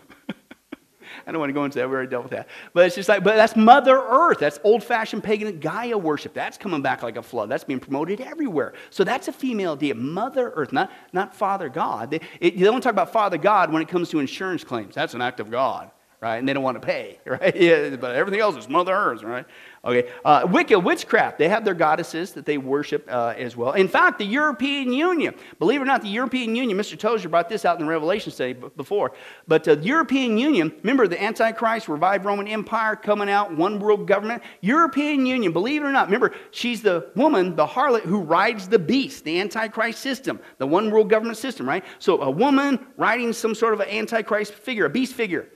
I 1.26 1.32
don't 1.32 1.40
want 1.40 1.50
to 1.50 1.54
go 1.54 1.64
into 1.64 1.78
that. 1.78 1.88
We 1.88 1.94
already 1.94 2.10
dealt 2.10 2.24
with 2.24 2.32
that. 2.32 2.48
But 2.72 2.86
it's 2.86 2.94
just 2.94 3.08
like, 3.08 3.22
but 3.22 3.36
that's 3.36 3.56
Mother 3.56 3.96
Earth. 3.96 4.38
That's 4.38 4.58
old 4.64 4.82
fashioned 4.82 5.24
pagan 5.24 5.58
Gaia 5.60 5.96
worship. 5.96 6.34
That's 6.34 6.58
coming 6.58 6.82
back 6.82 7.02
like 7.02 7.16
a 7.16 7.22
flood. 7.22 7.48
That's 7.48 7.64
being 7.64 7.80
promoted 7.80 8.20
everywhere. 8.20 8.74
So 8.90 9.04
that's 9.04 9.28
a 9.28 9.32
female 9.32 9.76
deity. 9.76 9.98
Mother 9.98 10.50
Earth, 10.54 10.72
not, 10.72 10.90
not 11.12 11.34
Father 11.34 11.68
God. 11.68 12.10
They, 12.10 12.20
it, 12.40 12.58
they 12.58 12.64
don't 12.64 12.80
talk 12.80 12.92
about 12.92 13.12
Father 13.12 13.38
God 13.38 13.72
when 13.72 13.82
it 13.82 13.88
comes 13.88 14.08
to 14.10 14.18
insurance 14.18 14.64
claims. 14.64 14.94
That's 14.94 15.14
an 15.14 15.22
act 15.22 15.40
of 15.40 15.50
God 15.50 15.90
right? 16.22 16.36
And 16.36 16.48
they 16.48 16.52
don't 16.52 16.62
want 16.62 16.80
to 16.80 16.86
pay, 16.86 17.18
right? 17.26 17.54
Yeah, 17.54 17.96
but 17.96 18.14
everything 18.14 18.40
else 18.40 18.56
is 18.56 18.68
Mother 18.68 18.94
Earth, 18.94 19.22
right? 19.22 19.44
Okay. 19.84 20.08
Uh, 20.24 20.46
Wicca, 20.48 20.78
witchcraft, 20.78 21.38
they 21.38 21.48
have 21.48 21.64
their 21.64 21.74
goddesses 21.74 22.32
that 22.34 22.46
they 22.46 22.56
worship 22.56 23.04
uh, 23.10 23.34
as 23.36 23.56
well. 23.56 23.72
In 23.72 23.88
fact, 23.88 24.20
the 24.20 24.24
European 24.24 24.92
Union, 24.92 25.34
believe 25.58 25.80
it 25.80 25.82
or 25.82 25.86
not, 25.86 26.02
the 26.02 26.08
European 26.08 26.54
Union, 26.54 26.78
Mr. 26.78 26.96
Tozer 26.96 27.28
brought 27.28 27.48
this 27.48 27.64
out 27.64 27.80
in 27.80 27.86
the 27.86 27.90
Revelation 27.90 28.30
study 28.30 28.52
before, 28.52 29.10
but 29.48 29.66
uh, 29.66 29.74
the 29.74 29.82
European 29.82 30.38
Union, 30.38 30.72
remember 30.82 31.08
the 31.08 31.20
Antichrist, 31.20 31.88
revived 31.88 32.24
Roman 32.24 32.46
Empire 32.46 32.94
coming 32.94 33.28
out, 33.28 33.56
one 33.56 33.80
world 33.80 34.06
government. 34.06 34.44
European 34.60 35.26
Union, 35.26 35.52
believe 35.52 35.82
it 35.82 35.86
or 35.86 35.92
not, 35.92 36.06
remember, 36.06 36.32
she's 36.52 36.80
the 36.80 37.10
woman, 37.16 37.56
the 37.56 37.66
harlot 37.66 38.02
who 38.02 38.20
rides 38.20 38.68
the 38.68 38.78
beast, 38.78 39.24
the 39.24 39.40
Antichrist 39.40 39.98
system, 39.98 40.38
the 40.58 40.66
one 40.66 40.92
world 40.92 41.10
government 41.10 41.38
system, 41.38 41.68
right? 41.68 41.84
So 41.98 42.22
a 42.22 42.30
woman 42.30 42.78
riding 42.96 43.32
some 43.32 43.52
sort 43.52 43.74
of 43.74 43.80
an 43.80 43.88
Antichrist 43.88 44.54
figure, 44.54 44.84
a 44.84 44.90
beast 44.90 45.14
figure. 45.14 45.48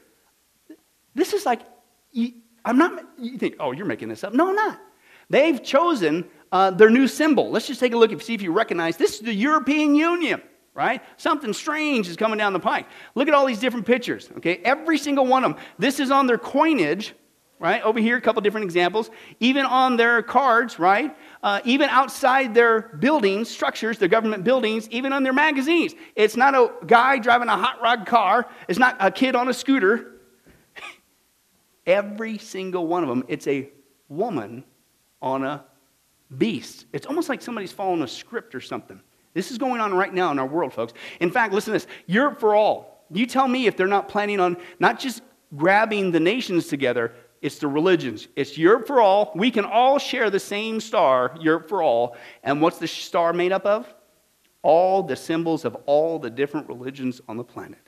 This 1.15 1.33
is 1.33 1.47
like, 1.47 1.61
I'm 2.67 2.79
not, 2.79 3.01
you 3.17 3.39
think, 3.39 3.57
oh, 3.61 3.71
you're 3.71 3.87
making 3.87 4.09
this 4.09 4.25
up. 4.25 4.35
No, 4.35 4.49
I'm 4.49 4.57
not. 4.57 4.81
They've 5.31 5.63
chosen 5.63 6.25
uh, 6.51 6.73
their 6.73 6.91
new 6.91 7.07
symbol. 7.07 7.51
Let's 7.51 7.67
just 7.69 7.79
take 7.79 7.93
a 7.93 7.97
look 7.97 8.11
and 8.11 8.21
see 8.21 8.35
if 8.35 8.43
you 8.43 8.53
recognize 8.53 8.97
this 8.97 9.15
is 9.15 9.21
the 9.21 9.33
European 9.33 9.95
Union, 9.95 10.43
right? 10.75 11.01
Something 11.17 11.53
strange 11.53 12.09
is 12.09 12.17
coming 12.17 12.39
down 12.39 12.53
the 12.53 12.61
pike. 12.61 12.87
Look 13.15 13.29
at 13.29 13.35
all 13.35 13.47
these 13.47 13.61
different 13.61 13.87
pictures, 13.87 14.29
okay? 14.39 14.57
Every 14.65 14.99
single 14.99 15.27
one 15.27 15.45
of 15.45 15.53
them. 15.53 15.63
This 15.79 16.01
is 16.01 16.11
on 16.11 16.27
their 16.27 16.39
coinage, 16.39 17.15
right? 17.61 17.83
Over 17.83 18.01
here, 18.01 18.17
a 18.17 18.21
couple 18.21 18.43
different 18.43 18.65
examples. 18.65 19.11
Even 19.39 19.65
on 19.65 19.97
their 19.97 20.21
cards, 20.23 20.79
right? 20.81 21.17
Uh, 21.45 21.61
even 21.65 21.89
outside 21.89 22.53
their 22.53 22.83
buildings, 22.99 23.49
structures, 23.49 23.99
their 23.99 24.09
government 24.09 24.43
buildings, 24.43 24.89
even 24.91 25.13
on 25.13 25.23
their 25.23 25.33
magazines. 25.33 25.95
It's 26.17 26.37
not 26.37 26.55
a 26.57 26.73
guy 26.87 27.19
driving 27.21 27.49
a 27.49 27.57
hot 27.57 27.81
rod 27.81 28.07
car. 28.07 28.49
It's 28.69 28.79
not 28.79 28.97
a 28.99 29.13
kid 29.13 29.37
on 29.37 29.49
a 29.49 29.55
scooter. 29.55 30.16
Every 31.87 32.39
single 32.39 32.87
one 32.87 33.03
of 33.03 33.09
them, 33.09 33.25
it's 33.29 33.47
a 33.47 33.71
woman 34.09 34.65
on 35.23 35.45
a 35.45 35.65
beast. 36.37 36.87
It's 36.93 37.07
almost 37.07 37.29
like 37.29 37.41
somebody's 37.41 37.73
following 37.73 38.03
a 38.03 38.09
script 38.09 38.55
or 38.55 38.61
something. 38.61 39.01
This 39.35 39.51
is 39.51 39.59
going 39.59 39.81
on 39.81 39.95
right 39.95 40.13
now 40.13 40.31
in 40.33 40.39
our 40.39 40.47
world, 40.47 40.73
folks. 40.73 40.95
In 41.21 41.31
fact, 41.31 41.53
listen 41.53 41.73
to 41.73 41.79
this 41.79 41.87
Europe 42.07 42.41
for 42.41 42.55
all. 42.55 43.05
You 43.11 43.27
tell 43.27 43.47
me 43.47 43.67
if 43.67 43.77
they're 43.77 43.87
not 43.87 44.09
planning 44.09 44.41
on 44.41 44.57
not 44.81 44.99
just 44.99 45.23
grabbing 45.57 46.11
the 46.11 46.21
nations 46.21 46.67
together, 46.67 47.13
it's 47.43 47.59
the 47.59 47.69
religions. 47.69 48.29
It's 48.35 48.59
Europe 48.59 48.87
for 48.87 49.01
all. 49.01 49.33
We 49.35 49.51
can 49.51 49.65
all 49.65 49.99
share 49.99 50.31
the 50.31 50.41
same 50.41 50.81
star, 50.81 51.37
Europe 51.41 51.69
for 51.69 51.83
all. 51.83 52.17
And 52.43 52.61
what's 52.61 52.79
the 52.79 52.89
star 52.89 53.33
made 53.33 53.53
up 53.53 53.67
of? 53.67 53.93
All 54.63 55.03
the 55.03 55.15
symbols 55.15 55.65
of 55.65 55.77
all 55.87 56.19
the 56.19 56.31
different 56.31 56.67
religions 56.69 57.21
on 57.29 57.37
the 57.37 57.45
planet. 57.45 57.79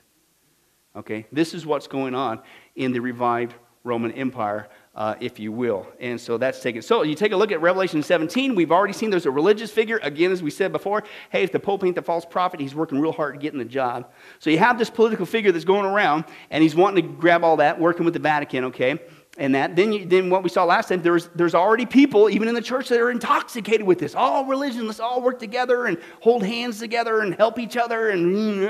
Okay? 0.95 1.25
This 1.31 1.53
is 1.53 1.65
what's 1.65 1.87
going 1.87 2.15
on 2.15 2.41
in 2.75 2.93
the 2.93 2.99
revived 2.99 3.55
Roman 3.83 4.11
Empire, 4.11 4.67
uh, 4.93 5.15
if 5.21 5.39
you 5.39 5.51
will. 5.51 5.87
And 5.99 6.19
so 6.19 6.37
that's 6.37 6.61
taken. 6.61 6.81
So 6.81 7.03
you 7.03 7.15
take 7.15 7.31
a 7.31 7.37
look 7.37 7.51
at 7.51 7.61
Revelation 7.61 8.03
17. 8.03 8.55
We've 8.55 8.71
already 8.71 8.93
seen 8.93 9.09
there's 9.09 9.25
a 9.25 9.31
religious 9.31 9.71
figure. 9.71 9.99
Again, 10.03 10.31
as 10.31 10.43
we 10.43 10.51
said 10.51 10.71
before, 10.71 11.03
hey, 11.29 11.43
if 11.43 11.51
the 11.51 11.59
Pope 11.59 11.83
ain't 11.83 11.95
the 11.95 12.01
false 12.01 12.25
prophet, 12.25 12.59
he's 12.59 12.75
working 12.75 12.99
real 12.99 13.13
hard 13.13 13.35
to 13.35 13.39
get 13.39 13.53
in 13.53 13.59
the 13.59 13.65
job. 13.65 14.11
So 14.39 14.49
you 14.49 14.57
have 14.57 14.77
this 14.77 14.89
political 14.89 15.25
figure 15.25 15.51
that's 15.51 15.65
going 15.65 15.85
around, 15.85 16.25
and 16.49 16.61
he's 16.61 16.75
wanting 16.75 17.03
to 17.03 17.13
grab 17.13 17.43
all 17.43 17.57
that, 17.57 17.79
working 17.79 18.03
with 18.03 18.13
the 18.13 18.19
Vatican, 18.19 18.65
okay? 18.65 18.99
And 19.39 19.55
that. 19.55 19.75
Then, 19.75 19.93
you, 19.93 20.05
then 20.05 20.29
what 20.29 20.43
we 20.43 20.49
saw 20.49 20.65
last 20.65 20.89
time, 20.89 21.01
there's, 21.01 21.29
there's 21.29 21.55
already 21.55 21.85
people, 21.85 22.29
even 22.29 22.47
in 22.47 22.53
the 22.53 22.61
church, 22.61 22.89
that 22.89 22.99
are 22.99 23.09
intoxicated 23.09 23.87
with 23.87 23.97
this. 23.97 24.13
All 24.13 24.45
religion, 24.45 24.85
let's 24.85 24.99
all 24.99 25.21
work 25.21 25.39
together 25.39 25.85
and 25.85 25.97
hold 26.19 26.43
hands 26.43 26.77
together 26.77 27.21
and 27.21 27.33
help 27.33 27.57
each 27.57 27.77
other. 27.77 28.09
And, 28.09 28.69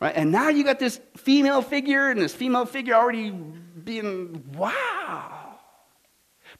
right? 0.00 0.12
and 0.14 0.30
now 0.30 0.48
you 0.48 0.64
got 0.64 0.78
this 0.78 1.00
female 1.16 1.62
figure, 1.62 2.10
and 2.10 2.20
this 2.20 2.34
female 2.34 2.66
figure 2.66 2.94
already 2.94 3.30
being, 3.30 4.44
wow. 4.54 5.58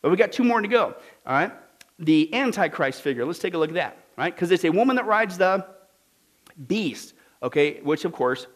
But 0.01 0.11
we 0.11 0.17
got 0.17 0.33
two 0.33 0.45
more 0.45 0.61
to 0.61 0.69
go, 0.69 0.95
all 1.27 1.33
right? 1.35 1.53
The 1.99 2.33
Antichrist 2.33 3.03
figure, 3.03 3.27
let's 3.27 3.41
take 3.41 3.55
a 3.55 3.59
look 3.59 3.71
at 3.71 3.75
that, 3.75 3.99
right? 4.17 4.35
Because 4.35 4.51
it's 4.51 4.65
a 4.65 4.71
woman 4.71 4.97
that 4.97 5.07
rides 5.07 5.37
the 5.37 5.67
beast, 6.67 7.15
okay? 7.43 7.81
Which, 7.81 8.05
of 8.05 8.13
course, 8.13 8.47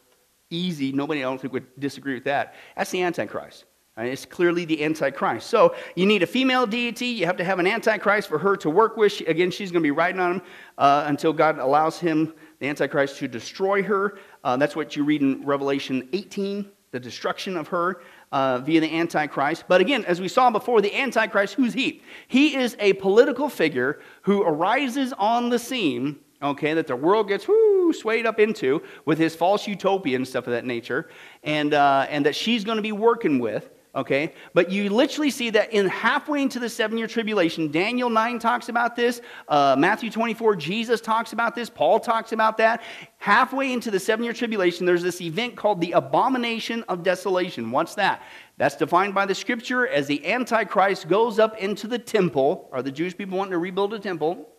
easy, 0.49 0.93
nobody 0.93 1.23
think 1.23 1.53
would 1.53 1.67
disagree 1.79 2.15
with 2.15 2.25
that. 2.25 2.55
That's 2.77 2.91
the 2.91 3.03
Antichrist. 3.03 3.65
Right? 3.97 4.13
It's 4.13 4.27
clearly 4.27 4.67
the 4.67 4.85
Antichrist. 4.85 5.47
So 5.47 5.75
you 5.95 6.05
need 6.05 6.23
a 6.23 6.27
female 6.27 6.67
deity. 6.67 7.07
You 7.07 7.25
have 7.25 7.39
to 7.39 7.45
have 7.45 7.59
an 7.59 7.67
Antichrist 7.67 8.29
for 8.29 8.39
her 8.39 8.55
to 8.59 8.69
work 8.69 8.99
with. 8.99 9.13
She, 9.13 9.25
again, 9.25 9.51
she's 9.51 9.71
going 9.73 9.83
to 9.83 9.87
be 9.87 9.91
riding 9.91 10.21
on 10.21 10.33
him 10.33 10.43
uh, 10.77 11.05
until 11.07 11.33
God 11.33 11.59
allows 11.59 11.99
him, 11.99 12.35
the 12.59 12.69
Antichrist, 12.69 13.17
to 13.19 13.29
destroy 13.29 13.83
her. 13.83 14.19
Uh, 14.45 14.59
that's 14.59 14.77
what 14.77 14.97
you 14.97 15.05
read 15.05 15.23
in 15.23 15.43
Revelation 15.47 16.07
18, 16.13 16.69
the 16.91 17.01
destruction 17.01 17.57
of 17.57 17.69
her 17.69 18.03
uh, 18.33 18.59
via 18.59 18.83
the 18.83 18.99
Antichrist. 18.99 19.65
But 19.67 19.81
again, 19.81 20.05
as 20.05 20.21
we 20.21 20.29
saw 20.29 20.51
before, 20.51 20.83
the 20.83 20.95
Antichrist, 20.95 21.55
who's 21.55 21.73
he? 21.73 22.03
He 22.29 22.55
is 22.55 22.77
a 22.79 22.93
political 22.95 23.49
figure 23.49 24.01
who 24.23 24.43
arises 24.43 25.15
on 25.15 25.49
the 25.49 25.59
scene 25.59 26.19
okay, 26.43 26.75
that 26.75 26.87
the 26.87 26.95
world 26.95 27.29
gets 27.29 27.49
whoo, 27.49 27.95
swayed 27.95 28.27
up 28.27 28.39
into 28.39 28.83
with 29.07 29.17
his 29.17 29.35
false 29.35 29.67
utopia 29.67 30.15
and 30.15 30.29
stuff 30.29 30.47
of 30.47 30.53
that 30.53 30.67
nature, 30.67 31.09
and, 31.43 31.73
uh, 31.73 32.07
and 32.11 32.27
that 32.27 32.37
she's 32.37 32.63
going 32.63 32.77
to 32.77 32.83
be 32.83 32.93
working 32.93 33.39
with 33.39 33.71
okay? 33.97 34.35
But 34.53 34.71
you 34.71 34.91
literally 34.91 35.31
see 35.31 35.51
that 35.51 35.73
in 35.73 35.89
halfway 35.89 36.43
into 36.43 36.61
the 36.61 36.69
seven 36.69 36.99
year 36.99 37.07
tribulation, 37.07 37.71
Daniel 37.73 38.11
9 38.11 38.39
talks 38.39 38.69
about 38.69 38.95
this, 38.95 39.23
uh, 39.49 39.75
Matthew 39.79 40.11
24, 40.11 40.55
Jesus 40.57 41.01
talks 41.01 41.33
about 41.33 41.55
this, 41.55 41.71
Paul 41.71 41.99
talks 41.99 42.33
about 42.33 42.59
that. 42.59 42.83
Halfway 43.17 43.73
into 43.73 43.91
the 43.91 43.99
seven 43.99 44.25
year 44.25 44.35
tribulation, 44.35 44.87
there's 44.87 45.03
this 45.03 45.21
event 45.21 45.57
called 45.57 45.81
the 45.81 45.93
abomination 45.93 46.85
of 46.85 47.03
desolation. 47.03 47.71
What's 47.71 47.95
that? 47.95 48.23
That's 48.59 48.77
defined 48.77 49.15
by 49.15 49.27
the 49.27 49.35
scripture 49.35 49.89
as 49.89 50.07
the 50.07 50.25
Antichrist 50.27 51.09
goes 51.09 51.39
up 51.39 51.59
into 51.59 51.89
the 51.89 51.99
temple, 51.99 52.69
Are 52.73 52.83
the 52.83 52.93
Jewish 52.93 53.17
people 53.17 53.39
wanting 53.39 53.53
to 53.53 53.59
rebuild 53.59 53.95
a 53.95 53.99
temple. 53.99 54.51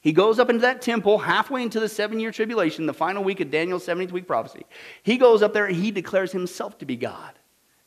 He 0.00 0.12
goes 0.12 0.40
up 0.40 0.50
into 0.50 0.62
that 0.62 0.82
temple 0.82 1.18
halfway 1.18 1.62
into 1.62 1.78
the 1.78 1.88
seven 1.88 2.18
year 2.18 2.32
tribulation, 2.32 2.86
the 2.86 2.94
final 2.94 3.22
week 3.22 3.38
of 3.38 3.52
Daniel's 3.52 3.86
70th 3.86 4.10
week 4.10 4.26
prophecy. 4.26 4.66
He 5.04 5.16
goes 5.16 5.42
up 5.42 5.52
there 5.52 5.66
and 5.66 5.76
he 5.76 5.92
declares 5.92 6.32
himself 6.32 6.76
to 6.78 6.84
be 6.84 6.96
God. 6.96 7.38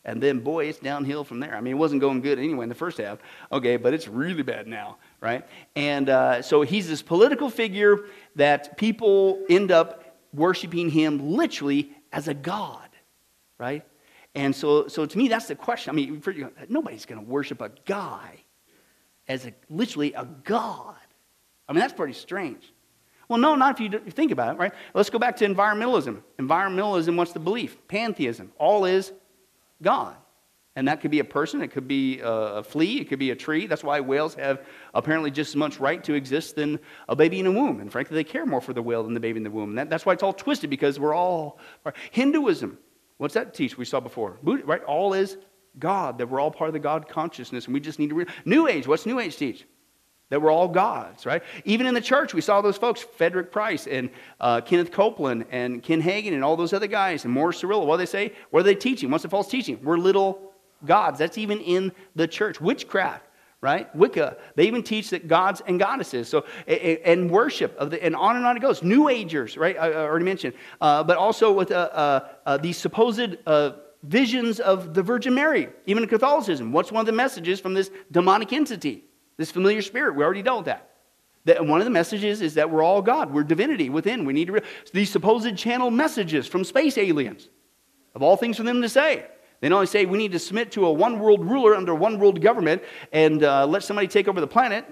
And 0.06 0.22
then, 0.22 0.39
boy, 0.39 0.65
it's 0.65 0.78
downhill 0.78 1.24
from 1.24 1.39
there. 1.39 1.56
I 1.56 1.62
mean, 1.62 1.74
it 1.74 1.78
wasn't 1.78 2.00
going 2.00 2.22
good 2.22 2.38
anyway 2.38 2.63
in 2.63 2.70
the 2.70 2.76
first 2.76 3.00
half, 3.00 3.18
okay, 3.52 3.76
but 3.76 3.94
it's 3.94 4.08
really 4.08 4.44
bad 4.44 4.68
now, 4.68 4.98
right? 5.20 5.44
And 5.76 6.10
uh, 6.10 6.44
so 6.44 6.62
he's 6.62 6.88
this 6.88 7.02
political 7.02 7.50
figure 7.50 8.06
that 8.36 8.78
people 8.78 9.44
end 9.50 9.72
up 9.72 10.15
worshiping 10.32 10.91
him 10.91 11.32
literally 11.32 11.91
as 12.13 12.28
a 12.28 12.36
god, 12.36 12.89
right? 13.58 13.84
And 14.36 14.56
so, 14.56 14.88
so 14.88 15.08
to 15.08 15.18
me, 15.18 15.28
that's 15.28 15.48
the 15.48 15.56
question. 15.56 15.89
I 15.89 15.96
mean, 15.96 16.22
for, 16.22 16.34
nobody's 16.70 17.06
going 17.06 17.24
to 17.24 17.30
worship 17.30 17.62
a 17.62 17.72
guy 17.86 18.44
as 19.28 19.48
a, 19.48 19.54
literally 19.72 20.13
a 20.13 20.26
god. 20.44 20.96
I 21.68 21.74
mean, 21.74 21.80
that's 21.80 21.94
pretty 21.94 22.13
strange. 22.13 22.72
Well, 23.28 23.39
no, 23.39 23.56
not 23.56 23.80
if 23.80 23.80
you 23.80 24.00
think 24.12 24.32
about 24.32 24.56
it, 24.56 24.60
right? 24.60 24.74
Let's 24.94 25.10
go 25.10 25.18
back 25.18 25.36
to 25.38 25.48
environmentalism. 25.48 26.22
Environmentalism, 26.38 27.15
what's 27.15 27.32
the 27.32 27.39
belief? 27.39 27.76
Pantheism. 27.88 28.52
All 28.60 28.86
is 28.86 29.13
God. 29.82 30.16
And 30.78 30.90
that 30.90 31.00
could 31.00 31.12
be 31.12 31.20
a 31.20 31.26
person, 31.26 31.62
it 31.62 31.70
could 31.70 31.88
be 31.88 32.20
a 32.22 32.62
flea, 32.62 33.00
it 33.00 33.08
could 33.08 33.20
be 33.20 33.32
a 33.32 33.36
tree. 33.36 33.66
That's 33.66 33.84
why 33.84 34.02
whales 34.02 34.36
have 34.36 34.66
apparently 34.94 35.32
just 35.32 35.52
as 35.52 35.56
much 35.56 35.80
right 35.80 36.04
to 36.04 36.14
exist 36.14 36.58
than 36.58 36.80
a 37.08 37.16
baby 37.16 37.40
in 37.40 37.46
a 37.46 37.52
womb. 37.52 37.80
And 37.80 37.90
frankly, 37.90 38.16
they 38.16 38.26
care 38.26 38.46
more 38.46 38.60
for 38.60 38.74
the 38.74 38.82
whale 38.82 39.04
than 39.04 39.14
the 39.14 39.22
baby 39.22 39.38
in 39.38 39.44
the 39.44 39.52
womb. 39.52 39.76
That, 39.76 39.90
that's 39.90 40.06
why 40.06 40.12
it's 40.12 40.24
all 40.24 40.34
twisted 40.34 40.70
because 40.70 41.00
we're 41.00 41.14
all. 41.14 41.60
Hinduism, 42.12 42.78
what's 43.18 43.36
that 43.36 43.54
teach 43.54 43.78
we 43.78 43.86
saw 43.86 44.02
before? 44.02 44.38
Right? 44.44 44.84
All 44.84 45.14
is 45.14 45.38
God, 45.80 46.18
that 46.18 46.30
we're 46.30 46.42
all 46.42 46.52
part 46.52 46.68
of 46.68 46.74
the 46.74 46.80
God 46.80 47.08
consciousness, 47.08 47.66
and 47.66 47.74
we 47.74 47.80
just 47.80 47.98
need 47.98 48.10
to 48.10 48.16
read. 48.16 48.28
New 48.44 48.68
Age, 48.68 48.86
what's 48.86 49.06
New 49.06 49.20
Age 49.20 49.38
teach? 49.38 49.66
That 50.30 50.42
we're 50.42 50.52
all 50.52 50.68
gods, 50.68 51.26
right? 51.28 51.44
Even 51.66 51.86
in 51.86 51.94
the 51.94 52.02
church, 52.02 52.34
we 52.34 52.42
saw 52.42 52.60
those 52.62 52.78
folks, 52.78 53.02
Frederick 53.02 53.52
Price 53.52 53.86
and 53.86 54.10
uh, 54.40 54.62
Kenneth 54.62 54.92
Copeland 54.92 55.46
and 55.52 55.84
Ken 55.84 56.02
Hagin 56.02 56.34
and 56.34 56.44
all 56.44 56.56
those 56.56 56.74
other 56.74 56.88
guys 56.88 57.26
and 57.26 57.34
Morris 57.34 57.62
Cerullo. 57.62 57.86
What 57.86 57.98
do 57.98 58.00
they 58.00 58.06
say? 58.08 58.34
What 58.50 58.62
are 58.62 58.64
they 58.64 58.74
teaching? 58.74 59.12
What's 59.12 59.22
the 59.22 59.30
false 59.30 59.48
teaching? 59.48 59.80
We're 59.84 59.98
little 59.98 60.52
gods. 60.84 61.20
That's 61.20 61.38
even 61.38 61.60
in 61.60 61.92
the 62.16 62.28
church. 62.28 62.60
Witchcraft, 62.60 63.24
right? 63.62 63.96
Wicca. 63.96 64.38
They 64.56 64.66
even 64.66 64.82
teach 64.82 65.12
that 65.12 65.28
gods 65.28 65.62
and 65.68 65.80
goddesses. 65.80 66.28
So 66.28 66.46
and 66.68 67.30
worship 67.30 67.78
of 67.78 67.92
the 67.92 68.04
and 68.04 68.16
on 68.16 68.36
and 68.36 68.48
on 68.48 68.58
it 68.58 68.62
goes. 68.62 68.82
New 68.82 69.10
Agers, 69.10 69.58
right? 69.58 69.78
I 69.78 69.94
already 69.94 70.26
mentioned, 70.26 70.56
uh, 70.82 71.04
but 71.04 71.18
also 71.18 71.52
with 71.52 71.72
uh, 71.72 71.76
uh, 71.76 72.28
uh 72.48 72.58
these 72.58 72.78
supposed 72.78 73.38
uh, 73.46 73.74
visions 74.02 74.60
of 74.60 74.96
the 74.96 75.04
Virgin 75.04 75.36
Mary, 75.36 75.70
even 75.86 76.02
in 76.02 76.10
Catholicism. 76.10 76.72
What's 76.72 76.92
one 76.92 77.02
of 77.02 77.06
the 77.06 77.12
messages 77.12 77.60
from 77.60 77.76
this 77.76 77.92
demonic 78.12 78.52
entity? 78.54 79.04
This 79.38 79.52
familiar 79.52 79.82
spirit, 79.82 80.15
we 80.15 80.24
already 80.24 80.41
dealt 80.41 80.65
that. 80.65 80.91
that 81.45 81.65
one 81.65 81.80
of 81.80 81.86
the 81.86 81.91
messages 81.91 82.41
is 82.41 82.56
that 82.56 82.69
we're 82.69 82.84
all 82.84 83.02
God. 83.02 83.34
We're 83.34 83.43
divinity 83.43 83.89
within. 83.89 84.26
We 84.26 84.34
need 84.34 84.45
to. 84.45 84.54
Re- 84.54 84.62
these 84.93 85.10
supposed 85.10 85.56
channel 85.58 85.91
messages 85.91 86.48
from 86.48 86.63
space 86.63 86.98
aliens, 86.98 87.50
of 88.13 88.24
all 88.24 88.38
things 88.38 88.58
for 88.58 88.63
them 88.63 88.82
to 88.82 88.89
say. 88.89 89.26
They 89.62 89.69
not 89.69 89.76
only 89.76 89.88
say 89.88 90.06
we 90.06 90.17
need 90.17 90.32
to 90.34 90.39
submit 90.39 90.71
to 90.74 90.86
a 90.86 90.91
one 90.91 91.19
world 91.19 91.43
ruler 91.43 91.76
under 91.76 91.95
one 91.95 92.19
world 92.19 92.41
government 92.41 92.84
and 93.12 93.43
uh, 93.43 93.65
let 93.65 93.84
somebody 93.84 94.08
take 94.08 94.28
over 94.28 94.41
the 94.41 94.48
planet, 94.48 94.86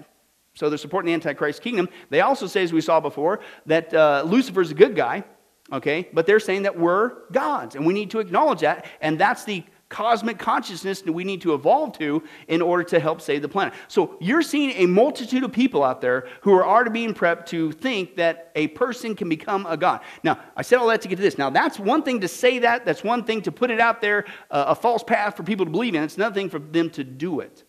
so 0.56 0.69
they're 0.69 0.77
supporting 0.77 1.08
the 1.08 1.13
Antichrist 1.13 1.62
kingdom. 1.62 1.89
They 2.10 2.21
also 2.21 2.47
say, 2.47 2.63
as 2.63 2.71
we 2.71 2.82
saw 2.82 2.99
before, 2.99 3.39
that 3.65 3.93
uh, 3.93 4.23
Lucifer's 4.25 4.71
a 4.71 4.75
good 4.75 4.95
guy, 4.95 5.23
okay? 5.71 6.08
But 6.13 6.25
they're 6.25 6.39
saying 6.39 6.63
that 6.63 6.77
we're 6.77 7.29
gods, 7.32 7.75
and 7.75 7.86
we 7.86 7.93
need 7.93 8.12
to 8.12 8.19
acknowledge 8.19 8.62
that. 8.62 8.86
And 9.01 9.19
that's 9.19 9.43
the 9.43 9.63
cosmic 9.93 10.39
consciousness 10.39 11.01
that 11.01 11.13
we 11.13 11.23
need 11.23 11.39
to 11.39 11.53
evolve 11.53 11.95
to 11.99 12.23
in 12.47 12.63
order 12.63 12.84
to 12.84 12.99
help 12.99 13.21
save 13.21 13.43
the 13.43 13.47
planet. 13.47 13.75
So 13.88 14.17
you're 14.19 14.41
seeing 14.41 14.71
a 14.71 14.88
multitude 14.88 15.43
of 15.43 15.51
people 15.51 15.84
out 15.84 16.01
there 16.01 16.27
who 16.41 16.51
are 16.56 16.65
already 16.65 16.89
being 16.89 17.13
prepped 17.13 17.45
to 17.47 17.71
think 17.71 18.15
that 18.15 18.51
a 18.56 18.69
person 18.69 19.15
can 19.15 19.29
become 19.29 19.67
a 19.67 19.77
god. 19.77 20.01
Now, 20.23 20.39
I 20.58 20.63
said 20.63 20.79
all 20.79 20.88
that 20.88 21.01
to 21.01 21.08
get 21.08 21.17
to 21.17 21.21
this. 21.21 21.38
Now, 21.38 21.51
that's 21.51 21.77
one 21.77 22.01
thing 22.01 22.21
to 22.21 22.27
say 22.27 22.58
that, 22.60 22.86
that's 22.86 23.03
one 23.03 23.23
thing 23.23 23.43
to 23.43 23.51
put 23.51 23.69
it 23.69 23.79
out 23.79 24.01
there, 24.01 24.25
uh, 24.49 24.65
a 24.69 24.75
false 24.75 25.03
path 25.03 25.38
for 25.38 25.43
people 25.43 25.65
to 25.65 25.71
believe 25.71 25.93
in. 25.93 26.01
It's 26.01 26.17
another 26.17 26.34
thing 26.34 26.49
for 26.49 26.58
them 26.58 26.89
to 26.91 27.03
do 27.03 27.39
it 27.41 27.63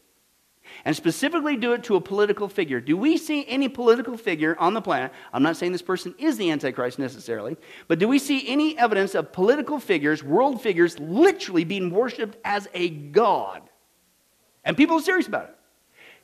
and 0.84 0.94
specifically 0.94 1.56
do 1.56 1.72
it 1.72 1.82
to 1.84 1.96
a 1.96 2.00
political 2.00 2.48
figure. 2.48 2.80
Do 2.80 2.96
we 2.96 3.16
see 3.16 3.46
any 3.48 3.68
political 3.68 4.16
figure 4.16 4.56
on 4.58 4.74
the 4.74 4.82
planet? 4.82 5.12
I'm 5.32 5.42
not 5.42 5.56
saying 5.56 5.72
this 5.72 5.82
person 5.82 6.14
is 6.18 6.36
the 6.36 6.50
Antichrist 6.50 6.98
necessarily, 6.98 7.56
but 7.88 7.98
do 7.98 8.06
we 8.06 8.18
see 8.18 8.46
any 8.48 8.78
evidence 8.78 9.14
of 9.14 9.32
political 9.32 9.78
figures, 9.78 10.22
world 10.22 10.60
figures, 10.60 10.98
literally 10.98 11.64
being 11.64 11.90
worshiped 11.90 12.36
as 12.44 12.68
a 12.74 12.90
god? 12.90 13.62
And 14.64 14.76
people 14.76 14.96
are 14.96 15.02
serious 15.02 15.26
about 15.26 15.50
it. 15.50 15.56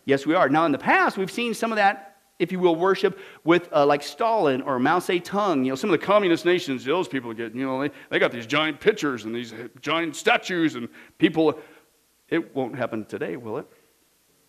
Yes, 0.05 0.27
we 0.27 0.35
are. 0.35 0.49
Now, 0.49 0.66
in 0.66 0.73
the 0.73 0.79
past, 0.79 1.16
we've 1.16 1.31
seen 1.31 1.55
some 1.55 1.73
of 1.73 1.77
that 1.77 2.11
if 2.40 2.51
you 2.51 2.59
will, 2.59 2.75
worship 2.75 3.18
with 3.44 3.68
uh, 3.70 3.85
like 3.85 4.03
Stalin 4.03 4.62
or 4.62 4.79
Mao 4.79 4.99
Zedong. 4.99 5.62
You 5.62 5.73
know, 5.73 5.75
some 5.75 5.90
of 5.90 6.01
the 6.01 6.05
communist 6.05 6.46
nations, 6.46 6.85
those 6.85 7.07
people 7.07 7.35
get, 7.35 7.55
you 7.55 7.66
know, 7.66 7.83
they, 7.83 7.90
they 8.09 8.18
got 8.18 8.33
these 8.33 8.46
giant 8.46 8.81
pictures 8.81 9.27
and 9.27 9.35
these 9.35 9.53
giant 9.83 10.16
statues 10.16 10.75
and 10.75 10.88
people. 11.18 11.59
It 12.31 12.55
won't 12.57 12.75
happen 12.77 13.05
today, 13.05 13.37
will 13.37 13.59
it? 13.59 13.66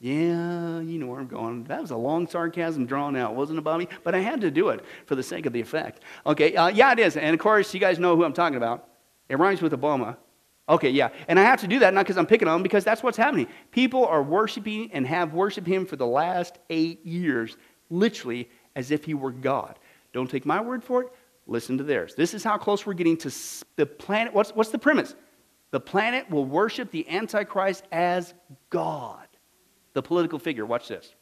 Yeah, 0.04 0.80
you 0.80 0.98
know 0.98 1.06
where 1.06 1.20
I'm 1.20 1.28
going. 1.28 1.64
That 1.66 1.80
was 1.80 1.92
a 1.92 1.96
long 1.96 2.26
sarcasm 2.26 2.88
drawn 2.88 3.16
out, 3.16 3.36
wasn't 3.36 3.60
it, 3.60 3.62
Bobby? 3.62 3.88
But 4.04 4.16
I 4.16 4.18
had 4.18 4.42
to 4.42 4.50
do 4.50 4.70
it 4.70 4.84
for 5.06 5.14
the 5.14 5.22
sake 5.22 5.46
of 5.46 5.54
the 5.54 5.62
effect. 5.62 6.02
Okay, 6.26 6.56
uh, 6.56 6.70
yeah, 6.70 6.92
it 6.92 6.98
is. 6.98 7.18
And 7.18 7.36
of 7.36 7.40
course, 7.40 7.72
you 7.72 7.80
guys 7.80 8.00
know 8.00 8.16
who 8.16 8.24
I'm 8.24 8.34
talking 8.34 8.58
about. 8.58 8.88
It 9.30 9.38
rhymes 9.38 9.62
with 9.62 9.74
Obama. 9.74 10.18
Okay, 10.68 10.90
yeah. 10.90 11.10
And 11.28 11.40
I 11.40 11.44
have 11.44 11.62
to 11.62 11.68
do 11.68 11.78
that 11.80 11.94
not 11.94 12.06
because 12.06 12.18
I'm 12.18 12.26
picking 12.26 12.48
on 12.48 12.56
him, 12.56 12.64
because 12.64 12.84
that's 12.84 13.04
what's 13.04 13.16
happening. 13.16 13.46
People 13.70 14.04
are 14.08 14.24
worshiping 14.24 14.90
and 14.92 15.06
have 15.06 15.36
worshiped 15.36 15.68
him 15.68 15.86
for 15.86 15.98
the 15.98 16.08
last 16.08 16.58
eight 16.72 17.06
years, 17.06 17.56
literally 17.92 18.50
as 18.76 18.90
if 18.90 19.06
he 19.06 19.14
were 19.14 19.32
God. 19.32 19.78
Don't 20.14 20.32
take 20.32 20.48
my 20.48 20.62
word 20.62 20.84
for 20.84 21.04
it. 21.04 21.10
Listen 21.46 21.78
to 21.78 21.84
theirs. 21.84 22.16
This 22.16 22.34
is 22.34 22.44
how 22.44 22.58
close 22.58 22.88
we're 22.88 22.94
getting 22.94 23.18
to 23.18 23.32
the 23.76 23.86
planet. 23.86 24.34
What's, 24.34 24.50
what's 24.56 24.72
the 24.72 24.80
premise? 24.80 25.14
The 25.70 25.80
planet 25.80 26.28
will 26.28 26.46
worship 26.46 26.90
the 26.90 27.08
Antichrist 27.08 27.84
as 27.92 28.34
God 28.72 29.28
the 29.94 30.02
political 30.02 30.40
figure. 30.40 30.66
Watch 30.66 30.88
this. 30.88 31.14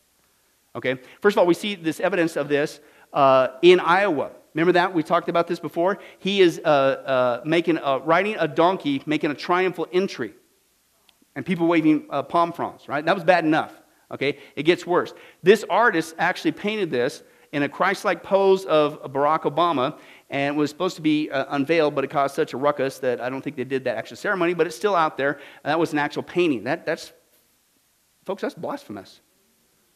Okay? 0.75 0.99
First 1.21 1.36
of 1.36 1.39
all, 1.39 1.47
we 1.47 1.53
see 1.53 1.75
this 1.75 1.99
evidence 1.99 2.36
of 2.36 2.49
this 2.49 2.79
uh, 3.13 3.49
in 3.62 3.79
Iowa. 3.79 4.32
Remember 4.53 4.71
that? 4.73 4.93
We 4.93 5.03
talked 5.03 5.29
about 5.29 5.47
this 5.47 5.60
before. 5.60 5.99
He 6.19 6.41
is 6.41 6.60
uh, 6.63 6.67
uh, 6.67 7.41
making 7.45 7.77
a, 7.77 7.99
riding 7.99 8.36
a 8.39 8.47
donkey, 8.47 9.01
making 9.05 9.32
a 9.32 9.36
triumphal 9.36 9.88
entry, 9.91 10.34
and 11.36 11.45
people 11.45 11.67
waving 11.67 12.05
uh, 12.10 12.23
palm 12.23 12.51
fronds, 12.51 12.88
right? 12.88 13.05
That 13.05 13.15
was 13.15 13.23
bad 13.23 13.45
enough. 13.45 13.73
Okay? 14.12 14.39
It 14.55 14.63
gets 14.63 14.86
worse. 14.88 15.13
This 15.43 15.63
artist 15.69 16.15
actually 16.17 16.51
painted 16.51 16.89
this 16.89 17.23
in 17.51 17.63
a 17.63 17.69
Christ 17.69 18.05
like 18.05 18.23
pose 18.23 18.65
of 18.65 19.01
Barack 19.12 19.41
Obama 19.41 19.97
and 20.29 20.55
was 20.55 20.69
supposed 20.69 20.95
to 20.95 21.01
be 21.01 21.29
uh, 21.32 21.45
unveiled, 21.49 21.95
but 21.95 22.03
it 22.03 22.10
caused 22.10 22.36
such 22.36 22.53
a 22.53 22.58
ruckus 22.58 22.99
that 22.99 23.19
I 23.21 23.29
don't 23.29 23.41
think 23.41 23.55
they 23.55 23.63
did 23.63 23.84
that 23.86 23.97
actual 23.97 24.17
ceremony, 24.17 24.53
but 24.53 24.67
it's 24.67 24.75
still 24.75 24.95
out 24.95 25.17
there. 25.17 25.39
That 25.63 25.79
was 25.79 25.91
an 25.91 25.99
actual 25.99 26.23
painting. 26.23 26.63
That, 26.63 26.86
that's 26.86 27.13
Folks, 28.29 28.43
that's 28.43 28.53
blasphemous. 28.53 29.21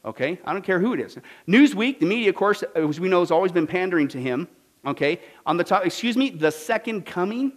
Okay? 0.04 0.40
I 0.44 0.54
don't 0.54 0.64
care 0.64 0.80
who 0.80 0.96
it 0.96 1.00
is. 1.00 1.20
Newsweek, 1.48 2.00
the 2.00 2.08
media, 2.08 2.30
of 2.30 2.36
course, 2.36 2.64
as 2.76 3.00
we 3.00 3.08
know, 3.08 3.20
has 3.20 3.30
always 3.30 3.52
been 3.52 3.68
pandering 3.68 4.08
to 4.08 4.20
him. 4.20 4.48
Okay? 4.88 5.20
On 5.46 5.56
the 5.56 5.64
top, 5.64 5.86
excuse 5.86 6.18
me, 6.18 6.32
the 6.32 6.50
second 6.50 7.06
coming? 7.06 7.54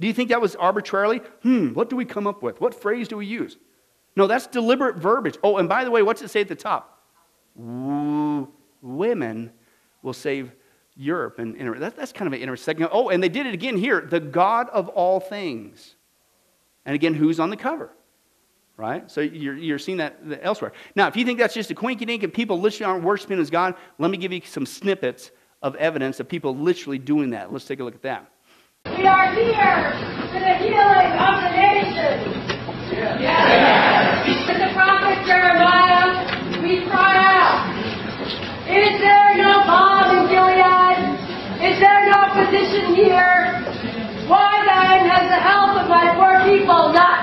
Do 0.00 0.06
you 0.06 0.12
think 0.12 0.28
that 0.28 0.42
was 0.42 0.54
arbitrarily? 0.54 1.22
Hmm, 1.44 1.68
what 1.68 1.88
do 1.88 1.96
we 1.96 2.04
come 2.04 2.26
up 2.26 2.42
with? 2.42 2.60
What 2.60 2.74
phrase 2.74 3.08
do 3.08 3.16
we 3.16 3.24
use? 3.24 3.56
No, 4.16 4.26
that's 4.26 4.46
deliberate 4.46 4.96
verbiage. 4.96 5.38
Oh, 5.42 5.56
and 5.56 5.66
by 5.66 5.84
the 5.84 5.90
way, 5.90 6.02
what's 6.02 6.20
it 6.20 6.28
say 6.28 6.42
at 6.42 6.48
the 6.48 6.54
top? 6.54 7.00
women 7.56 9.50
will 10.02 10.12
save 10.12 10.52
Europe. 10.94 11.38
And, 11.38 11.82
that, 11.82 11.96
that's 11.96 12.12
kind 12.12 12.26
of 12.26 12.34
an 12.34 12.40
interesting. 12.40 12.86
Oh, 12.92 13.08
and 13.08 13.22
they 13.22 13.30
did 13.30 13.46
it 13.46 13.54
again 13.54 13.78
here 13.78 14.02
the 14.02 14.20
God 14.20 14.68
of 14.68 14.90
all 14.90 15.20
things. 15.20 15.94
And 16.84 16.94
again, 16.94 17.14
who's 17.14 17.40
on 17.40 17.48
the 17.48 17.56
cover? 17.56 17.92
Right? 18.76 19.08
So 19.10 19.20
you're, 19.20 19.56
you're 19.56 19.78
seeing 19.78 19.98
that 19.98 20.18
elsewhere. 20.42 20.72
Now, 20.96 21.06
if 21.08 21.16
you 21.16 21.24
think 21.24 21.38
that's 21.38 21.54
just 21.54 21.70
a 21.70 21.74
quinky 21.74 22.04
dink 22.04 22.22
and 22.22 22.32
people 22.32 22.60
literally 22.60 22.90
aren't 22.90 23.04
worshiping 23.04 23.38
as 23.38 23.50
God, 23.50 23.74
let 23.98 24.10
me 24.10 24.16
give 24.16 24.32
you 24.32 24.40
some 24.44 24.66
snippets 24.66 25.30
of 25.62 25.76
evidence 25.76 26.20
of 26.20 26.28
people 26.28 26.56
literally 26.56 26.98
doing 26.98 27.30
that. 27.30 27.52
Let's 27.52 27.64
take 27.64 27.80
a 27.80 27.84
look 27.84 27.94
at 27.94 28.02
that. 28.02 28.30
We 28.98 29.06
are 29.06 29.32
here 29.32 29.92
for 30.28 30.40
the 30.40 30.54
healing 30.60 31.12
of 31.16 31.40
the 31.40 31.50
nation. 31.56 32.44
Yes. 32.92 33.20
yes. 33.20 34.48
With 34.48 34.58
the 34.58 34.72
prophet 34.74 35.24
Jeremiah, 35.26 36.62
we 36.62 36.84
cry 36.86 37.16
out, 37.16 37.74
Is 38.68 39.00
there 39.00 39.36
no 39.38 39.64
balm 39.64 40.18
in 40.18 40.28
Gilead? 40.28 41.24
Is 41.64 41.80
there 41.80 42.10
no 42.12 42.28
physician 42.34 42.94
here? 42.94 43.64
Why 44.28 44.64
then 44.64 45.08
has 45.08 45.28
the 45.28 45.40
health 45.40 45.80
of 45.80 45.88
my 45.88 46.12
poor 46.16 46.44
people 46.48 46.92
not 46.92 47.13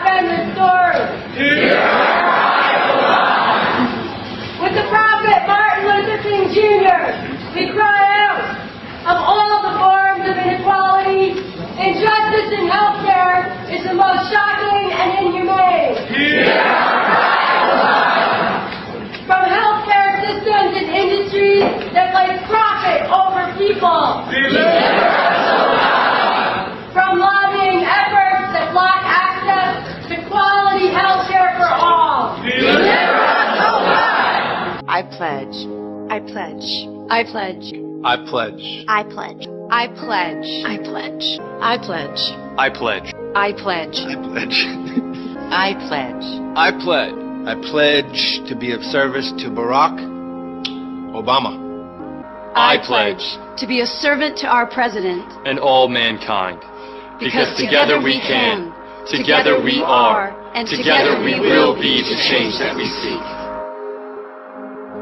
Injustice 11.80 12.52
in 12.52 12.68
healthcare 12.68 13.48
is 13.72 13.84
the 13.88 13.94
most 13.94 14.32
shocking 14.32 14.92
and 14.92 15.26
inhumane. 15.26 15.96
Yeah. 16.12 17.32
From 19.26 19.46
healthcare 19.48 20.20
systems 20.20 20.76
and 20.76 20.90
industries 20.92 21.64
that 21.96 22.12
place 22.12 22.44
profit 22.52 23.08
over 23.08 23.48
people. 23.58 24.28
Yeah. 24.32 25.12
From 26.92 27.20
lobbying 27.20 27.88
efforts 27.88 28.52
that 28.52 28.72
block 28.74 29.02
access 29.08 29.80
to 30.10 30.16
quality 30.28 30.92
healthcare 30.92 31.56
for 31.58 31.72
all. 31.72 32.38
Yeah. 32.46 32.92
I 34.88 35.04
pledge. 35.04 35.56
I 36.12 36.20
pledge. 36.20 36.68
I 37.10 37.24
pledge. 37.24 37.74
I 38.04 38.18
pledge. 38.30 38.86
I 38.88 39.04
pledge. 39.04 39.46
I 39.48 39.48
pledge. 39.48 39.61
I 39.72 39.88
pledge. 39.88 40.46
I 40.66 40.78
pledge. 40.84 41.40
I 41.62 41.78
pledge. 41.80 42.20
I 42.60 42.70
pledge. 42.70 43.14
I 43.34 43.54
pledge. 43.54 44.00
I 44.04 44.16
pledge. 44.20 44.68
I 45.52 45.74
pledge. 45.88 46.28
I 46.56 46.72
pledge 46.84 47.32
I 47.48 47.56
pledge 47.56 48.40
to 48.48 48.56
be 48.56 48.72
of 48.72 48.84
service 48.84 49.32
to 49.40 49.50
Barack 49.50 49.98
Obama 51.16 51.58
I 52.54 52.78
pledge 52.86 53.24
to 53.58 53.66
be 53.66 53.80
a 53.82 53.86
servant 53.88 54.38
to 54.40 54.48
our 54.48 54.68
president 54.68 55.26
and 55.48 55.58
all 55.58 55.88
mankind. 55.88 56.60
because 57.20 57.58
together 57.58 57.98
we 58.00 58.20
can, 58.20 58.76
together 59.10 59.64
we 59.64 59.82
are, 59.82 60.30
and 60.54 60.68
together 60.68 61.24
we 61.24 61.40
will 61.40 61.74
be 61.76 62.04
the 62.04 62.18
change 62.30 62.60
that 62.60 62.76
we 62.76 62.86
seek. 62.86 63.41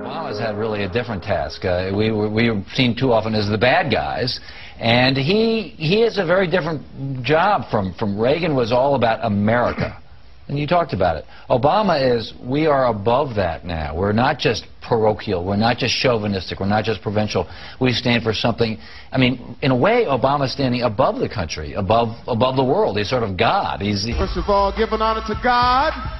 Obama's 0.09 0.39
had 0.39 0.57
really 0.57 0.83
a 0.83 0.89
different 0.89 1.21
task. 1.21 1.63
Uh, 1.63 1.91
we, 1.95 2.11
we, 2.11 2.27
we're 2.27 2.63
seen 2.73 2.95
too 2.95 3.11
often 3.11 3.35
as 3.35 3.47
the 3.47 3.57
bad 3.57 3.91
guys, 3.91 4.39
and 4.79 5.15
he, 5.15 5.75
he 5.77 6.01
has 6.01 6.17
a 6.17 6.25
very 6.25 6.49
different 6.49 7.23
job 7.23 7.69
from, 7.69 7.93
from 7.93 8.19
Reagan 8.19 8.55
was 8.55 8.71
all 8.71 8.95
about 8.95 9.23
America. 9.23 10.01
And 10.47 10.57
you 10.57 10.65
talked 10.65 10.93
about 10.93 11.17
it. 11.17 11.25
Obama 11.47 12.17
is, 12.17 12.33
we 12.43 12.65
are 12.65 12.87
above 12.87 13.35
that 13.35 13.65
now. 13.65 13.95
We're 13.95 14.13
not 14.13 14.39
just 14.39 14.65
parochial. 14.81 15.45
We're 15.45 15.57
not 15.57 15.77
just 15.77 15.93
chauvinistic. 15.95 16.59
We're 16.59 16.65
not 16.65 16.85
just 16.85 17.03
provincial. 17.03 17.47
We 17.79 17.91
stand 17.91 18.23
for 18.23 18.33
something. 18.33 18.79
I 19.11 19.19
mean, 19.19 19.55
in 19.61 19.69
a 19.69 19.77
way, 19.77 20.05
Obama's 20.09 20.51
standing 20.51 20.81
above 20.81 21.19
the 21.19 21.29
country, 21.29 21.73
above, 21.73 22.17
above 22.25 22.55
the 22.55 22.63
world. 22.63 22.97
He's 22.97 23.11
sort 23.11 23.21
of 23.21 23.37
God. 23.37 23.81
He's, 23.81 24.07
First 24.17 24.37
of 24.37 24.45
all, 24.47 24.73
giving 24.75 25.01
honor 25.01 25.21
to 25.27 25.39
God 25.43 26.18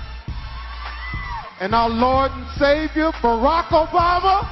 and 1.59 1.75
our 1.75 1.89
Lord 1.89 2.31
and 2.31 2.47
Savior, 2.57 3.11
Barack 3.11 3.65
Obama. 3.65 4.47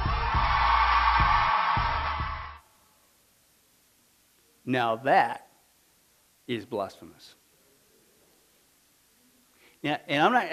Now 4.64 4.96
that 4.96 5.48
is 6.46 6.66
blasphemous. 6.66 7.34
Yeah, 9.80 9.98
and 10.08 10.22
I'm 10.22 10.32
not. 10.32 10.46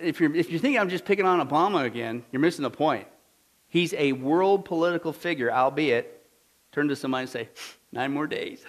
If 0.00 0.20
you're 0.20 0.34
if 0.34 0.50
you 0.50 0.58
think 0.58 0.78
I'm 0.78 0.88
just 0.88 1.04
picking 1.04 1.26
on 1.26 1.46
Obama 1.46 1.84
again, 1.84 2.24
you're 2.32 2.40
missing 2.40 2.62
the 2.62 2.70
point. 2.70 3.06
He's 3.68 3.94
a 3.94 4.12
world 4.12 4.64
political 4.64 5.12
figure, 5.12 5.52
albeit. 5.52 6.18
Turn 6.72 6.88
to 6.88 6.96
somebody 6.96 7.22
and 7.22 7.30
say, 7.30 7.48
nine 7.92 8.12
more 8.12 8.26
days. 8.26 8.64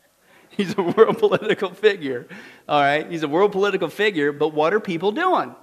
He's 0.50 0.76
a 0.78 0.82
world 0.82 1.18
political 1.20 1.70
figure. 1.70 2.28
All 2.68 2.80
right, 2.80 3.08
he's 3.10 3.22
a 3.22 3.28
world 3.28 3.52
political 3.52 3.88
figure. 3.88 4.32
But 4.32 4.48
what 4.48 4.74
are 4.74 4.80
people 4.80 5.12
doing? 5.12 5.54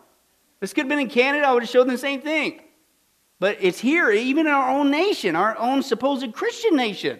This 0.59 0.73
could 0.73 0.81
have 0.81 0.89
been 0.89 0.99
in 0.99 1.09
Canada. 1.09 1.47
I 1.47 1.53
would 1.53 1.63
have 1.63 1.69
showed 1.69 1.83
them 1.83 1.93
the 1.93 1.97
same 1.97 2.21
thing. 2.21 2.61
But 3.39 3.57
it's 3.61 3.79
here, 3.79 4.09
even 4.09 4.47
in 4.47 4.53
our 4.53 4.71
own 4.71 4.89
nation, 4.89 5.35
our 5.35 5.57
own 5.57 5.83
supposed 5.83 6.33
Christian 6.33 6.75
nation. 6.75 7.19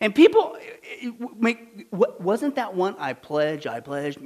And 0.00 0.14
people 0.14 0.56
make, 1.36 1.88
wasn't 1.92 2.56
that 2.56 2.74
one 2.74 2.96
I 2.98 3.12
pledge, 3.12 3.66
I 3.66 3.80
pledge? 3.80 4.18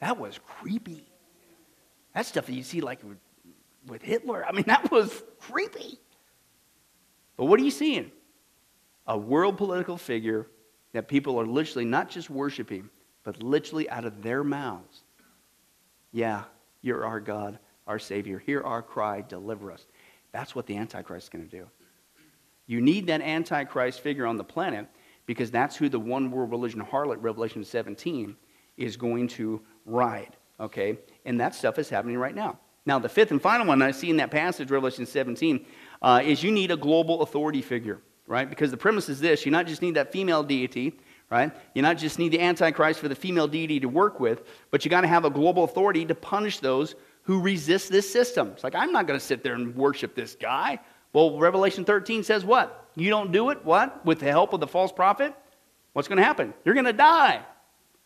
That 0.00 0.18
was 0.18 0.38
creepy. 0.44 1.06
That 2.14 2.26
stuff 2.26 2.46
that 2.46 2.54
you 2.54 2.62
see 2.62 2.80
like 2.80 3.00
with 3.86 4.02
Hitler. 4.02 4.44
I 4.44 4.52
mean, 4.52 4.64
that 4.66 4.90
was 4.90 5.22
creepy. 5.38 5.98
But 7.36 7.46
what 7.46 7.60
are 7.60 7.64
you 7.64 7.70
seeing? 7.70 8.10
A 9.06 9.16
world 9.16 9.56
political 9.56 9.96
figure 9.96 10.48
that 10.92 11.08
people 11.08 11.38
are 11.38 11.46
literally 11.46 11.84
not 11.84 12.08
just 12.08 12.30
worshiping, 12.30 12.90
but 13.22 13.42
literally 13.42 13.88
out 13.90 14.04
of 14.04 14.22
their 14.22 14.42
mouths. 14.42 15.02
Yeah, 16.12 16.44
you're 16.86 17.04
our 17.04 17.20
God, 17.20 17.58
our 17.86 17.98
Savior. 17.98 18.38
Hear 18.38 18.62
our 18.62 18.82
cry, 18.82 19.20
deliver 19.20 19.72
us. 19.72 19.86
That's 20.32 20.54
what 20.54 20.66
the 20.66 20.76
Antichrist 20.76 21.26
is 21.26 21.28
going 21.28 21.48
to 21.48 21.50
do. 21.50 21.66
You 22.66 22.80
need 22.80 23.06
that 23.08 23.20
Antichrist 23.20 24.00
figure 24.00 24.26
on 24.26 24.36
the 24.36 24.44
planet 24.44 24.86
because 25.26 25.50
that's 25.50 25.76
who 25.76 25.88
the 25.88 26.00
one 26.00 26.30
world 26.30 26.50
religion 26.50 26.80
harlot, 26.80 27.18
Revelation 27.20 27.64
17, 27.64 28.36
is 28.76 28.96
going 28.96 29.28
to 29.28 29.60
ride. 29.84 30.36
Okay? 30.60 30.98
And 31.24 31.40
that 31.40 31.54
stuff 31.54 31.78
is 31.78 31.88
happening 31.88 32.16
right 32.16 32.34
now. 32.34 32.58
Now, 32.86 33.00
the 33.00 33.08
fifth 33.08 33.32
and 33.32 33.42
final 33.42 33.66
one 33.66 33.82
I 33.82 33.90
see 33.90 34.10
in 34.10 34.16
that 34.18 34.30
passage, 34.30 34.70
Revelation 34.70 35.06
17, 35.06 35.66
uh, 36.02 36.22
is 36.24 36.42
you 36.44 36.52
need 36.52 36.70
a 36.70 36.76
global 36.76 37.22
authority 37.22 37.60
figure, 37.60 38.00
right? 38.28 38.48
Because 38.48 38.70
the 38.70 38.76
premise 38.76 39.08
is 39.08 39.18
this 39.18 39.44
you 39.44 39.50
not 39.50 39.66
just 39.66 39.82
need 39.82 39.94
that 39.94 40.12
female 40.12 40.44
deity, 40.44 40.96
right? 41.30 41.52
You 41.74 41.82
not 41.82 41.98
just 41.98 42.18
need 42.18 42.32
the 42.32 42.40
Antichrist 42.40 43.00
for 43.00 43.08
the 43.08 43.14
female 43.14 43.48
deity 43.48 43.80
to 43.80 43.88
work 43.88 44.20
with, 44.20 44.44
but 44.70 44.84
you 44.84 44.90
got 44.90 45.00
to 45.00 45.08
have 45.08 45.24
a 45.24 45.30
global 45.30 45.64
authority 45.64 46.04
to 46.04 46.14
punish 46.14 46.60
those 46.60 46.94
who 47.22 47.40
resist 47.40 47.90
this 47.90 48.08
system. 48.10 48.48
It's 48.48 48.62
like, 48.62 48.74
I'm 48.74 48.92
not 48.92 49.06
going 49.06 49.18
to 49.18 49.24
sit 49.24 49.42
there 49.42 49.54
and 49.54 49.74
worship 49.74 50.14
this 50.14 50.36
guy. 50.36 50.78
Well, 51.12 51.38
Revelation 51.38 51.84
13 51.84 52.22
says 52.22 52.44
what? 52.44 52.88
You 52.94 53.10
don't 53.10 53.32
do 53.32 53.50
it, 53.50 53.64
what? 53.64 54.04
With 54.04 54.20
the 54.20 54.30
help 54.30 54.52
of 54.52 54.60
the 54.60 54.66
false 54.66 54.92
prophet? 54.92 55.34
What's 55.92 56.08
going 56.08 56.18
to 56.18 56.24
happen? 56.24 56.54
You're 56.64 56.74
going 56.74 56.86
to 56.86 56.92
die. 56.92 57.42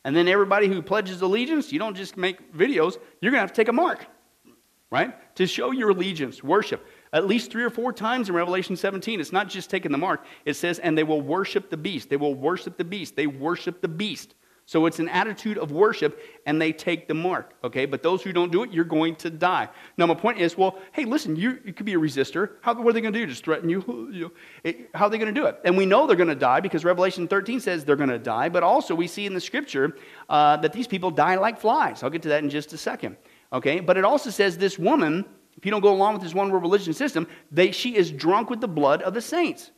And 0.05 0.17
then 0.17 0.29
everybody 0.29 0.69
who 0.69 0.81
pledges 0.81 1.21
allegiance, 1.21 1.73
you 1.73 1.79
don't 1.79 1.97
just 1.97 2.17
make 2.17 2.55
videos, 2.55 2.97
you're 3.21 3.31
going 3.31 3.39
to 3.39 3.41
have 3.41 3.53
to 3.53 3.57
take 3.57 3.69
a 3.69 3.73
mark, 3.73 4.07
right? 4.91 5.15
To 5.37 5.47
show 5.47 5.73
your 5.73 5.91
allegiance, 5.91 6.43
worship. 6.43 6.87
At 7.13 7.27
least 7.27 7.51
three 7.51 7.65
or 7.65 7.71
four 7.71 7.93
times 7.93 8.29
in 8.29 8.35
Revelation 8.35 8.77
17, 8.77 9.21
it's 9.21 9.33
not 9.33 9.49
just 9.49 9.69
taking 9.69 9.91
the 9.91 9.99
mark. 9.99 10.25
It 10.45 10.55
says, 10.55 10.79
and 10.79 10.97
they 10.97 11.03
will 11.03 11.21
worship 11.21 11.69
the 11.69 11.77
beast. 11.77 12.09
They 12.09 12.17
will 12.17 12.35
worship 12.35 12.77
the 12.77 12.85
beast. 12.85 13.17
They 13.17 13.27
worship 13.27 13.81
the 13.81 13.89
beast. 13.89 14.35
So 14.71 14.87
it's 14.87 15.01
an 15.01 15.09
attitude 15.09 15.59
of 15.59 15.73
worship, 15.73 16.21
and 16.47 16.63
they 16.63 16.73
take 16.73 17.09
the 17.09 17.15
mark, 17.15 17.55
okay? 17.65 17.87
But 17.87 18.05
those 18.05 18.23
who 18.23 18.33
don't 18.33 18.53
do 18.53 18.63
it, 18.63 18.73
you're 18.73 18.85
going 18.85 19.17
to 19.17 19.29
die. 19.29 19.69
Now, 19.97 20.07
my 20.07 20.15
point 20.15 20.39
is, 20.39 20.57
well, 20.57 20.79
hey, 20.93 21.05
listen, 21.05 21.35
you, 21.35 21.59
you 21.65 21.73
could 21.73 21.87
be 21.87 21.95
a 21.95 21.99
resistor. 21.99 22.51
How, 22.61 22.75
what 22.75 22.91
are 22.91 22.93
they 22.93 23.01
going 23.01 23.13
to 23.13 23.19
do? 23.19 23.27
Just 23.27 23.45
threaten 23.45 23.69
you? 23.69 24.31
it- 24.63 24.89
how 24.95 25.07
are 25.07 25.11
they 25.11 25.19
going 25.19 25.35
to 25.35 25.41
do 25.41 25.49
it? 25.49 25.59
And 25.65 25.77
we 25.77 25.87
know 25.87 26.07
they're 26.07 26.15
going 26.15 26.29
to 26.29 26.37
die 26.37 26.61
because 26.61 26.85
Revelation 26.85 27.27
13 27.27 27.59
says 27.59 27.85
they're 27.85 27.97
going 27.97 28.11
to 28.11 28.19
die, 28.21 28.49
but 28.49 28.63
also 28.63 28.95
we 28.95 29.09
see 29.09 29.27
in 29.27 29.35
the 29.35 29.41
scripture 29.41 29.97
uh, 30.29 30.57
that 30.59 30.73
these 30.73 30.87
people 30.87 31.11
die 31.11 31.35
like 31.35 31.59
flies. 31.59 32.05
I'll 32.05 32.11
get 32.11 32.23
to 32.23 32.29
that 32.29 32.45
in 32.45 32.49
just 32.49 32.73
a 32.73 32.79
second, 32.79 33.17
okay? 33.53 33.81
But 33.81 33.97
it 33.97 34.05
also 34.05 34.31
says 34.31 34.57
this 34.57 34.79
woman, 34.79 35.25
if 35.61 35.67
you 35.67 35.71
don't 35.71 35.83
go 35.83 35.93
along 35.93 36.15
with 36.15 36.23
this 36.23 36.35
one 36.35 36.51
world 36.51 36.63
religion 36.63 36.95
system, 36.95 37.27
they, 37.53 37.71
she 37.71 37.95
is 37.95 38.11
drunk 38.11 38.49
with 38.49 38.63
the 38.63 38.69
blood 38.69 39.03
of 39.03 39.13
the 39.13 39.21
saints. 39.21 39.73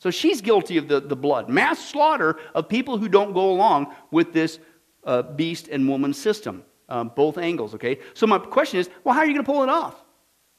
So 0.00 0.10
she's 0.10 0.40
guilty 0.40 0.76
of 0.76 0.88
the, 0.88 0.98
the 0.98 1.14
blood, 1.14 1.48
mass 1.48 1.78
slaughter 1.78 2.40
of 2.52 2.68
people 2.68 2.98
who 2.98 3.08
don't 3.08 3.32
go 3.32 3.52
along 3.52 3.94
with 4.10 4.32
this 4.32 4.58
uh, 5.04 5.22
beast 5.22 5.68
and 5.68 5.88
woman 5.88 6.12
system, 6.12 6.64
um, 6.88 7.12
both 7.14 7.38
angles, 7.38 7.76
okay? 7.76 8.00
So 8.14 8.26
my 8.26 8.38
question 8.38 8.80
is, 8.80 8.90
well, 9.04 9.14
how 9.14 9.20
are 9.20 9.26
you 9.26 9.34
going 9.34 9.44
to 9.44 9.52
pull 9.52 9.62
it 9.62 9.68
off? 9.68 10.02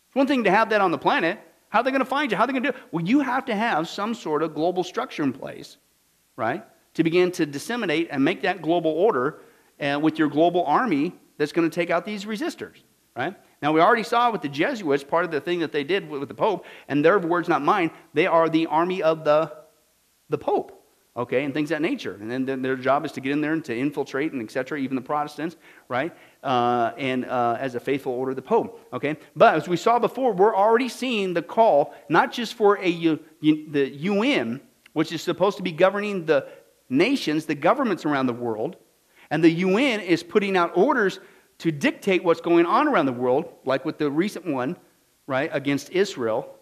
It's 0.08 0.16
one 0.16 0.26
thing 0.26 0.46
to 0.46 0.52
have 0.52 0.70
that 0.70 0.80
on 0.80 0.92
the 0.92 0.98
planet. 0.98 1.38
How 1.68 1.80
are 1.80 1.84
they 1.84 1.92
going 1.92 2.00
to 2.00 2.06
find 2.06 2.32
you? 2.32 2.38
How 2.38 2.46
are 2.46 2.48
they 2.48 2.54
going 2.54 2.64
to 2.64 2.72
do 2.72 2.78
it? 2.78 2.84
Well, 2.94 3.04
you 3.04 3.20
have 3.20 3.44
to 3.46 3.56
have 3.56 3.90
some 3.90 4.14
sort 4.14 4.42
of 4.42 4.56
global 4.56 4.86
structure 4.86 5.24
in 5.24 5.34
place, 5.34 5.76
right? 6.38 6.64
To 6.94 7.04
begin 7.04 7.30
to 7.34 7.46
disseminate 7.46 8.08
and 8.10 8.24
make 8.24 8.44
that 8.44 8.62
global 8.62 8.92
order 8.92 9.42
uh, 9.82 10.00
with 10.02 10.18
your 10.18 10.30
global 10.30 10.64
army 10.64 11.14
that's 11.38 11.52
going 11.52 11.70
to 11.70 11.74
take 11.74 11.90
out 11.90 12.06
these 12.06 12.24
resistors, 12.24 12.84
right? 13.18 13.36
Now, 13.62 13.72
we 13.72 13.80
already 13.80 14.04
saw 14.04 14.32
with 14.32 14.42
the 14.42 14.50
Jesuits, 14.50 15.04
part 15.04 15.24
of 15.24 15.32
the 15.32 15.40
thing 15.40 15.60
that 15.60 15.72
they 15.72 15.84
did 15.84 16.10
with 16.10 16.28
the 16.28 16.34
Pope, 16.34 16.66
and 16.88 17.06
their 17.06 17.20
words, 17.20 17.48
not 17.48 17.62
mine, 17.62 17.92
they 18.14 18.26
are 18.26 18.50
the 18.50 18.66
army 18.66 19.04
of 19.04 19.24
the, 19.24 19.52
the 20.30 20.38
Pope, 20.38 20.84
okay, 21.16 21.44
and 21.44 21.54
things 21.54 21.70
of 21.70 21.76
that 21.76 21.82
nature. 21.84 22.18
And 22.20 22.48
then, 22.48 22.64
their 22.64 22.76
job 22.76 23.06
is 23.06 23.12
to 23.14 23.22
get 23.22 23.34
in 23.34 23.42
there 23.42 23.54
and 23.54 23.64
to 23.66 23.78
infiltrate 23.78 24.32
and 24.32 24.42
et 24.42 24.50
cetera, 24.50 24.80
even 24.80 24.96
the 24.96 25.02
Protestants, 25.02 25.58
right? 25.90 26.12
Uh, 26.44 26.92
and 26.98 27.26
uh, 27.26 27.58
as 27.60 27.76
a 27.76 27.80
faithful 27.80 28.14
order 28.14 28.32
of 28.32 28.36
the 28.36 28.42
Pope, 28.42 28.80
okay? 28.94 29.16
But 29.36 29.54
as 29.54 29.68
we 29.68 29.78
saw 29.78 30.00
before, 30.00 30.34
we're 30.34 30.56
already 30.56 30.90
seeing 30.90 31.36
the 31.36 31.44
call, 31.44 31.94
not 32.10 32.32
just 32.32 32.56
for 32.56 32.80
a, 32.80 33.20
the 33.42 33.92
UN, 33.94 34.60
which 34.94 35.12
is 35.12 35.22
supposed 35.22 35.58
to 35.58 35.64
be 35.64 35.72
governing 35.72 36.26
the 36.26 36.48
nations, 36.90 37.46
the 37.46 37.56
governments 37.56 38.06
around 38.06 38.26
the 38.26 38.34
world, 38.34 38.76
and 39.30 39.44
the 39.44 39.52
UN 39.52 40.00
is 40.00 40.24
putting 40.24 40.58
out 40.58 40.76
orders 40.76 41.20
to 41.62 41.72
dictate 41.72 42.24
what's 42.24 42.42
going 42.42 42.66
on 42.66 42.88
around 42.88 43.06
the 43.06 43.14
world, 43.14 43.46
like 43.66 43.86
with 43.86 44.00
the 44.00 44.10
recent 44.10 44.44
one, 44.48 44.76
right, 45.28 45.48
against 45.54 45.92
Israel. 45.92 46.56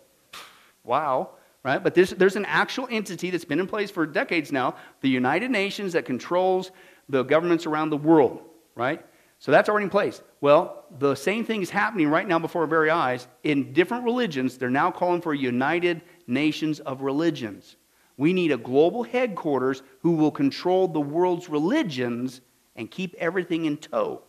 Wow, 0.84 1.30
right? 1.64 1.82
But 1.82 1.96
there's, 1.96 2.10
there's 2.10 2.36
an 2.36 2.44
actual 2.44 2.86
entity 2.92 3.30
that's 3.30 3.46
been 3.46 3.62
in 3.62 3.68
place 3.68 3.90
for 3.90 4.06
decades 4.06 4.52
now, 4.52 4.76
the 5.00 5.08
United 5.08 5.52
Nations, 5.52 5.94
that 5.94 6.04
controls 6.04 6.72
the 7.08 7.24
governments 7.24 7.66
around 7.66 7.92
the 7.92 7.98
world, 7.98 8.42
right? 8.76 9.02
So 9.40 9.54
that's 9.54 9.70
already 9.70 9.86
in 9.86 9.90
place. 9.90 10.22
Well, 10.42 10.84
the 11.00 11.16
same 11.16 11.46
thing 11.46 11.62
is 11.62 11.70
happening 11.70 12.10
right 12.10 12.28
now 12.28 12.38
before 12.38 12.64
our 12.64 12.68
very 12.68 12.90
eyes. 12.90 13.26
In 13.46 13.72
different 13.72 14.04
religions, 14.04 14.58
they're 14.58 14.70
now 14.70 14.92
calling 14.92 15.22
for 15.22 15.34
United 15.34 16.02
Nations 16.28 16.82
of 16.82 17.04
Religions. 17.04 17.78
We 18.18 18.34
need 18.34 18.52
a 18.52 18.58
global 18.58 19.04
headquarters 19.04 19.82
who 20.02 20.12
will 20.12 20.32
control 20.32 20.90
the 20.90 21.00
world's 21.00 21.48
religions 21.48 22.42
and 22.76 22.92
keep 22.92 23.16
everything 23.18 23.64
in 23.64 23.78
tow. 23.78 24.24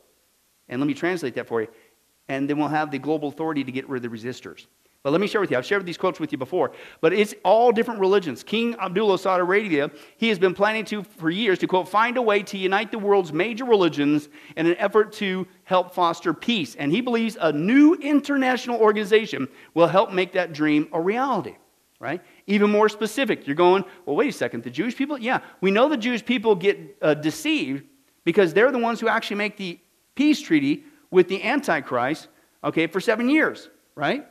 And 0.70 0.80
let 0.80 0.87
me 0.87 0.94
translate 0.94 1.35
that 1.35 1.46
for 1.46 1.61
you. 1.61 1.68
And 2.28 2.48
then 2.48 2.56
we'll 2.56 2.68
have 2.68 2.90
the 2.90 2.98
global 2.98 3.28
authority 3.28 3.62
to 3.64 3.72
get 3.72 3.87
rid 3.88 4.02
of 4.02 4.11
the 4.11 4.16
resistors. 4.16 4.66
But 5.02 5.12
let 5.12 5.20
me 5.20 5.26
share 5.26 5.40
with 5.40 5.50
you. 5.50 5.56
I've 5.56 5.64
shared 5.64 5.87
these 5.87 5.96
quotes 5.96 6.20
with 6.20 6.30
you 6.30 6.37
before. 6.37 6.72
But 7.00 7.14
it's 7.14 7.35
all 7.42 7.72
different 7.72 8.00
religions. 8.00 8.42
King 8.42 8.76
Abdullah 8.78 9.14
of 9.14 9.20
Saudi 9.20 9.40
Arabia, 9.40 9.90
he 10.18 10.28
has 10.28 10.38
been 10.38 10.52
planning 10.52 10.85
to, 10.87 11.02
for 11.02 11.30
years, 11.30 11.59
to 11.61 11.66
quote, 11.66 11.88
find 11.88 12.18
a 12.18 12.22
way 12.22 12.42
to 12.42 12.59
unite 12.59 12.90
the 12.90 12.98
world's 12.98 13.33
major 13.33 13.64
religions 13.64 14.28
in 14.56 14.66
an 14.66 14.76
effort 14.76 15.12
to 15.14 15.46
help 15.64 15.94
foster 15.94 16.35
peace. 16.35 16.76
And 16.76 16.92
he 16.92 17.00
believes 17.00 17.38
a 17.40 17.50
new 17.50 17.94
international 17.94 18.78
organization 18.78 19.48
will 19.72 19.87
help 19.87 20.12
make 20.12 20.33
that 20.35 20.52
dream 20.52 20.87
a 20.92 21.00
reality, 21.00 21.56
right? 21.98 22.20
Even 22.46 22.70
more 22.70 22.90
specific, 22.90 23.46
you're 23.46 23.56
going, 23.56 23.85
well, 24.04 24.16
wait 24.16 24.28
a 24.28 24.33
second, 24.33 24.64
the 24.64 24.70
Jewish 24.70 24.96
people? 24.96 25.18
Yeah, 25.18 25.40
we 25.62 25.70
know 25.70 25.88
the 25.88 25.96
Jewish 25.96 26.24
people 26.24 26.54
get 26.54 26.98
uh, 27.00 27.14
deceived 27.14 27.85
because 28.24 28.52
they're 28.52 28.70
the 28.70 28.78
ones 28.78 29.00
who 29.00 29.09
actually 29.09 29.37
make 29.37 29.56
the 29.56 29.80
peace 30.20 30.38
treaty 30.38 30.85
with 31.11 31.28
the 31.28 31.42
Antichrist, 31.42 32.28
okay, 32.62 32.87
for 32.87 33.00
seven 33.00 33.30
years, 33.30 33.70
right? 33.94 34.26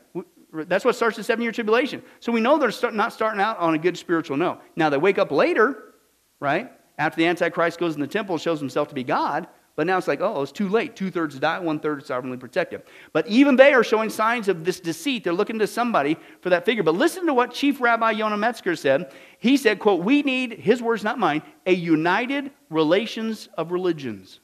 That's 0.53 0.85
what 0.85 0.95
starts 0.95 1.17
the 1.17 1.23
seven 1.23 1.41
year 1.41 1.51
tribulation. 1.51 2.03
So 2.19 2.31
we 2.31 2.41
know 2.41 2.59
they're 2.59 2.91
not 2.91 3.11
starting 3.11 3.41
out 3.41 3.57
on 3.57 3.73
a 3.73 3.77
good 3.79 3.97
spiritual 3.97 4.37
note. 4.37 4.61
Now 4.75 4.91
they 4.91 4.97
wake 4.97 5.17
up 5.17 5.31
later, 5.31 5.95
right? 6.39 6.71
After 6.99 7.17
the 7.17 7.25
Antichrist 7.25 7.79
goes 7.79 7.95
in 7.95 8.01
the 8.01 8.07
temple 8.07 8.37
shows 8.37 8.59
himself 8.59 8.87
to 8.89 8.93
be 8.93 9.03
God. 9.03 9.47
But 9.75 9.87
now 9.87 9.97
it's 9.97 10.07
like, 10.07 10.21
oh, 10.21 10.43
it's 10.43 10.51
too 10.51 10.69
late. 10.69 10.95
Two 10.95 11.09
thirds 11.09 11.39
die, 11.39 11.57
one 11.57 11.79
third 11.79 12.05
sovereignly 12.05 12.37
protected. 12.37 12.83
But 13.11 13.25
even 13.25 13.55
they 13.55 13.73
are 13.73 13.83
showing 13.83 14.11
signs 14.11 14.47
of 14.47 14.63
this 14.65 14.79
deceit. 14.79 15.23
They're 15.23 15.33
looking 15.33 15.57
to 15.57 15.67
somebody 15.67 16.17
for 16.41 16.51
that 16.51 16.65
figure. 16.65 16.83
But 16.83 16.95
listen 16.95 17.25
to 17.25 17.33
what 17.33 17.51
Chief 17.51 17.81
Rabbi 17.81 18.11
Yonah 18.11 18.37
Metzger 18.37 18.75
said. 18.75 19.11
He 19.39 19.57
said, 19.57 19.79
quote, 19.79 20.03
we 20.03 20.21
need, 20.21 20.51
his 20.53 20.83
words, 20.83 21.03
not 21.03 21.17
mine, 21.17 21.41
a 21.65 21.73
united 21.73 22.51
relations 22.69 23.49
of 23.57 23.71
religions 23.71 24.39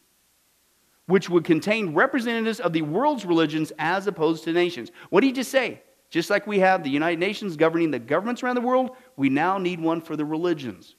which 1.07 1.29
would 1.29 1.43
contain 1.43 1.93
representatives 1.93 2.59
of 2.59 2.73
the 2.73 2.81
world's 2.81 3.25
religions 3.25 3.71
as 3.77 4.07
opposed 4.07 4.43
to 4.43 4.53
nations. 4.53 4.91
What 5.09 5.21
did 5.21 5.27
he 5.27 5.33
just 5.33 5.51
say? 5.51 5.81
Just 6.09 6.29
like 6.29 6.47
we 6.47 6.59
have 6.59 6.83
the 6.83 6.89
United 6.89 7.19
Nations 7.19 7.57
governing 7.57 7.91
the 7.91 7.99
governments 7.99 8.41
around 8.41 8.55
the 8.55 8.61
world, 8.61 8.91
we 9.17 9.29
now 9.29 9.57
need 9.57 9.79
one 9.79 10.01
for 10.01 10.15
the 10.15 10.25
religions. 10.25 10.95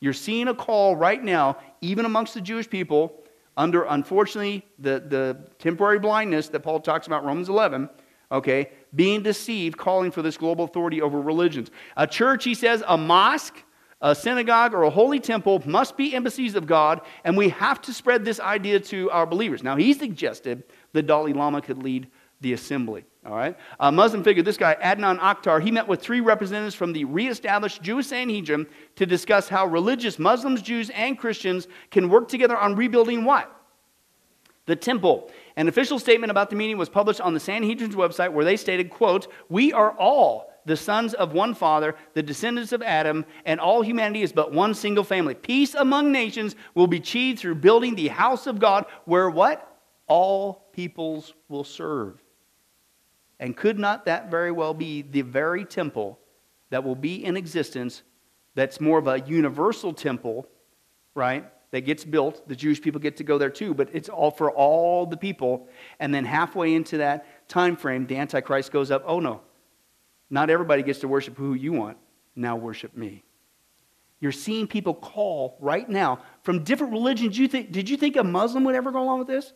You're 0.00 0.12
seeing 0.12 0.48
a 0.48 0.54
call 0.54 0.96
right 0.96 1.22
now, 1.22 1.58
even 1.80 2.04
amongst 2.04 2.34
the 2.34 2.40
Jewish 2.40 2.68
people, 2.68 3.24
under 3.56 3.82
unfortunately 3.84 4.64
the, 4.78 5.04
the 5.06 5.50
temporary 5.58 5.98
blindness 5.98 6.48
that 6.48 6.60
Paul 6.60 6.80
talks 6.80 7.06
about 7.06 7.24
Romans 7.24 7.48
11, 7.48 7.90
okay, 8.32 8.70
being 8.94 9.22
deceived, 9.22 9.76
calling 9.76 10.10
for 10.10 10.22
this 10.22 10.36
global 10.36 10.64
authority 10.64 11.02
over 11.02 11.20
religions. 11.20 11.70
A 11.96 12.06
church, 12.06 12.44
he 12.44 12.54
says, 12.54 12.82
a 12.86 12.96
mosque, 12.96 13.62
a 14.00 14.14
synagogue, 14.14 14.72
or 14.72 14.82
a 14.84 14.90
holy 14.90 15.20
temple 15.20 15.62
must 15.66 15.96
be 15.96 16.14
embassies 16.14 16.54
of 16.54 16.66
God, 16.66 17.02
and 17.24 17.36
we 17.36 17.50
have 17.50 17.80
to 17.82 17.92
spread 17.92 18.24
this 18.24 18.40
idea 18.40 18.80
to 18.80 19.10
our 19.10 19.26
believers. 19.26 19.62
Now, 19.62 19.76
he 19.76 19.92
suggested 19.92 20.64
the 20.92 21.02
Dalai 21.02 21.32
Lama 21.32 21.60
could 21.60 21.82
lead 21.82 22.08
the 22.40 22.54
assembly. 22.54 23.04
All 23.26 23.36
right? 23.36 23.56
A 23.78 23.92
Muslim 23.92 24.24
figure, 24.24 24.42
this 24.42 24.56
guy, 24.56 24.74
Adnan 24.82 25.18
Oktar, 25.18 25.62
he 25.62 25.70
met 25.70 25.86
with 25.86 26.00
three 26.00 26.20
representatives 26.20 26.74
from 26.74 26.94
the 26.94 27.04
reestablished 27.04 27.82
Jewish 27.82 28.06
Sanhedrin 28.06 28.66
to 28.96 29.04
discuss 29.04 29.48
how 29.48 29.66
religious 29.66 30.18
Muslims, 30.18 30.62
Jews, 30.62 30.88
and 30.90 31.18
Christians 31.18 31.68
can 31.90 32.08
work 32.08 32.28
together 32.28 32.56
on 32.56 32.76
rebuilding 32.76 33.24
what? 33.24 33.54
The 34.64 34.76
temple. 34.76 35.30
An 35.56 35.68
official 35.68 35.98
statement 35.98 36.30
about 36.30 36.48
the 36.48 36.56
meeting 36.56 36.78
was 36.78 36.88
published 36.88 37.20
on 37.20 37.34
the 37.34 37.40
Sanhedrin's 37.40 37.94
website 37.94 38.32
where 38.32 38.44
they 38.44 38.56
stated, 38.56 38.88
quote, 38.88 39.30
We 39.50 39.72
are 39.74 39.92
all 39.92 40.49
the 40.66 40.76
sons 40.76 41.14
of 41.14 41.32
one 41.32 41.54
father, 41.54 41.96
the 42.14 42.22
descendants 42.22 42.72
of 42.72 42.82
Adam, 42.82 43.24
and 43.44 43.60
all 43.60 43.82
humanity 43.82 44.22
is 44.22 44.32
but 44.32 44.52
one 44.52 44.74
single 44.74 45.04
family. 45.04 45.34
Peace 45.34 45.74
among 45.74 46.12
nations 46.12 46.56
will 46.74 46.86
be 46.86 46.98
achieved 46.98 47.38
through 47.38 47.56
building 47.56 47.94
the 47.94 48.08
house 48.08 48.46
of 48.46 48.58
God 48.58 48.86
where 49.04 49.30
what? 49.30 49.66
All 50.06 50.68
peoples 50.72 51.34
will 51.48 51.64
serve. 51.64 52.22
And 53.38 53.56
could 53.56 53.78
not 53.78 54.04
that 54.04 54.30
very 54.30 54.52
well 54.52 54.74
be 54.74 55.02
the 55.02 55.22
very 55.22 55.64
temple 55.64 56.18
that 56.70 56.84
will 56.84 56.94
be 56.94 57.24
in 57.24 57.36
existence 57.36 58.02
that's 58.54 58.80
more 58.80 58.98
of 58.98 59.06
a 59.06 59.20
universal 59.20 59.92
temple, 59.92 60.46
right? 61.14 61.46
That 61.70 61.82
gets 61.82 62.04
built. 62.04 62.48
The 62.48 62.56
Jewish 62.56 62.82
people 62.82 63.00
get 63.00 63.16
to 63.18 63.24
go 63.24 63.38
there 63.38 63.50
too, 63.50 63.74
but 63.74 63.88
it's 63.92 64.08
all 64.08 64.30
for 64.30 64.50
all 64.50 65.06
the 65.06 65.16
people. 65.16 65.68
And 66.00 66.12
then 66.14 66.24
halfway 66.24 66.74
into 66.74 66.98
that 66.98 67.48
time 67.48 67.76
frame, 67.76 68.06
the 68.06 68.16
Antichrist 68.16 68.72
goes 68.72 68.90
up, 68.90 69.04
oh 69.06 69.20
no, 69.20 69.40
not 70.30 70.48
everybody 70.48 70.82
gets 70.82 71.00
to 71.00 71.08
worship 71.08 71.36
who 71.36 71.54
you 71.54 71.72
want. 71.72 71.98
Now 72.36 72.56
worship 72.56 72.96
me. 72.96 73.24
You're 74.20 74.32
seeing 74.32 74.66
people 74.66 74.94
call 74.94 75.56
right 75.60 75.88
now 75.88 76.20
from 76.42 76.62
different 76.62 76.92
religions. 76.92 77.36
You 77.36 77.48
think, 77.48 77.72
did 77.72 77.88
you 77.88 77.96
think 77.96 78.16
a 78.16 78.24
Muslim 78.24 78.64
would 78.64 78.74
ever 78.74 78.92
go 78.92 79.02
along 79.02 79.18
with 79.18 79.28
this? 79.28 79.52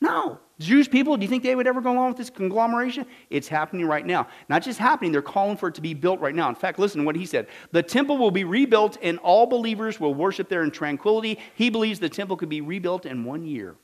No. 0.00 0.38
Jewish 0.60 0.88
people, 0.88 1.16
do 1.16 1.22
you 1.22 1.28
think 1.28 1.42
they 1.42 1.56
would 1.56 1.66
ever 1.66 1.80
go 1.80 1.92
along 1.92 2.08
with 2.08 2.16
this 2.16 2.30
conglomeration? 2.30 3.04
It's 3.30 3.48
happening 3.48 3.86
right 3.86 4.06
now. 4.06 4.28
Not 4.48 4.62
just 4.62 4.78
happening, 4.78 5.10
they're 5.10 5.22
calling 5.22 5.56
for 5.56 5.68
it 5.68 5.74
to 5.74 5.80
be 5.80 5.92
built 5.92 6.20
right 6.20 6.34
now. 6.34 6.48
In 6.48 6.54
fact, 6.54 6.78
listen 6.78 7.00
to 7.00 7.04
what 7.04 7.16
he 7.16 7.26
said. 7.26 7.48
The 7.72 7.82
temple 7.82 8.16
will 8.16 8.30
be 8.30 8.44
rebuilt 8.44 8.96
and 9.02 9.18
all 9.18 9.46
believers 9.46 9.98
will 9.98 10.14
worship 10.14 10.48
there 10.48 10.62
in 10.62 10.70
tranquility. 10.70 11.38
He 11.54 11.68
believes 11.68 11.98
the 11.98 12.08
temple 12.08 12.36
could 12.36 12.48
be 12.48 12.60
rebuilt 12.60 13.06
in 13.06 13.24
one 13.24 13.44
year. 13.44 13.76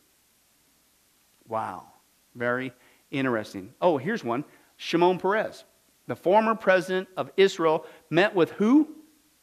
Wow. 1.49 1.89
Very 2.35 2.73
interesting. 3.11 3.75
Oh, 3.81 3.99
here's 3.99 4.25
one. 4.25 4.45
Shimon 4.77 5.19
Peres, 5.19 5.65
the 6.07 6.17
former 6.17 6.55
president 6.55 7.09
of 7.17 7.31
Israel, 7.37 7.87
met 8.11 8.35
with 8.35 8.51
who? 8.53 8.89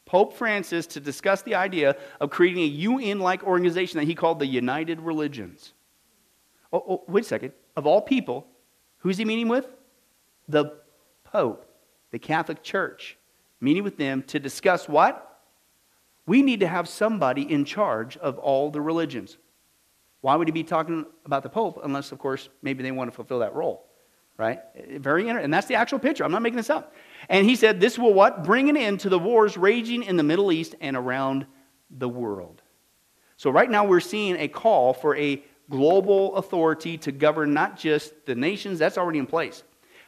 Pope 0.04 0.34
Francis 0.34 0.86
to 0.88 1.00
discuss 1.00 1.42
the 1.42 1.54
idea 1.54 1.96
of 2.20 2.30
creating 2.30 2.62
a 2.62 2.66
UN 2.66 3.20
like 3.20 3.44
organization 3.44 3.98
that 3.98 4.04
he 4.04 4.14
called 4.14 4.40
the 4.40 4.46
United 4.46 5.00
Religions. 5.00 5.72
Oh, 6.72 6.84
oh, 6.88 7.04
wait 7.08 7.24
a 7.24 7.28
second. 7.28 7.52
Of 7.76 7.86
all 7.86 8.02
people, 8.02 8.46
who's 8.98 9.16
he 9.16 9.24
meeting 9.24 9.48
with? 9.48 9.66
The 10.48 10.76
Pope, 11.24 11.66
the 12.10 12.18
Catholic 12.18 12.62
Church. 12.62 13.16
Meeting 13.60 13.84
with 13.84 13.96
them 13.96 14.22
to 14.24 14.40
discuss 14.40 14.88
what? 14.88 15.40
We 16.26 16.42
need 16.42 16.60
to 16.60 16.66
have 16.66 16.88
somebody 16.88 17.50
in 17.50 17.64
charge 17.64 18.16
of 18.16 18.38
all 18.38 18.70
the 18.70 18.80
religions. 18.80 19.38
Why 20.20 20.36
would 20.36 20.48
he 20.48 20.52
be 20.52 20.64
talking 20.64 21.06
about 21.24 21.42
the 21.42 21.48
Pope 21.48 21.80
unless, 21.82 22.12
of 22.12 22.18
course, 22.18 22.48
maybe 22.60 22.82
they 22.82 22.92
want 22.92 23.10
to 23.10 23.14
fulfill 23.14 23.40
that 23.40 23.54
role? 23.54 23.86
Right? 24.42 24.58
Very 24.98 25.22
interesting. 25.22 25.44
And 25.44 25.54
that's 25.54 25.68
the 25.68 25.76
actual 25.76 26.00
picture. 26.00 26.24
I'm 26.24 26.32
not 26.32 26.42
making 26.42 26.56
this 26.56 26.68
up. 26.68 26.96
And 27.28 27.46
he 27.46 27.54
said, 27.54 27.78
This 27.78 27.96
will 27.96 28.12
what? 28.12 28.42
Bring 28.42 28.68
an 28.68 28.76
end 28.76 28.98
to 29.00 29.08
the 29.08 29.18
wars 29.18 29.56
raging 29.56 30.02
in 30.02 30.16
the 30.16 30.24
Middle 30.24 30.50
East 30.50 30.74
and 30.80 30.96
around 30.96 31.46
the 31.90 32.08
world. 32.08 32.60
So, 33.36 33.50
right 33.50 33.70
now, 33.70 33.84
we're 33.84 34.00
seeing 34.00 34.34
a 34.34 34.48
call 34.48 34.94
for 34.94 35.14
a 35.14 35.44
global 35.70 36.34
authority 36.34 36.98
to 36.98 37.12
govern 37.12 37.54
not 37.54 37.78
just 37.78 38.26
the 38.26 38.34
nations, 38.34 38.80
that's 38.80 38.98
already 38.98 39.20
in 39.20 39.26
place, 39.26 39.62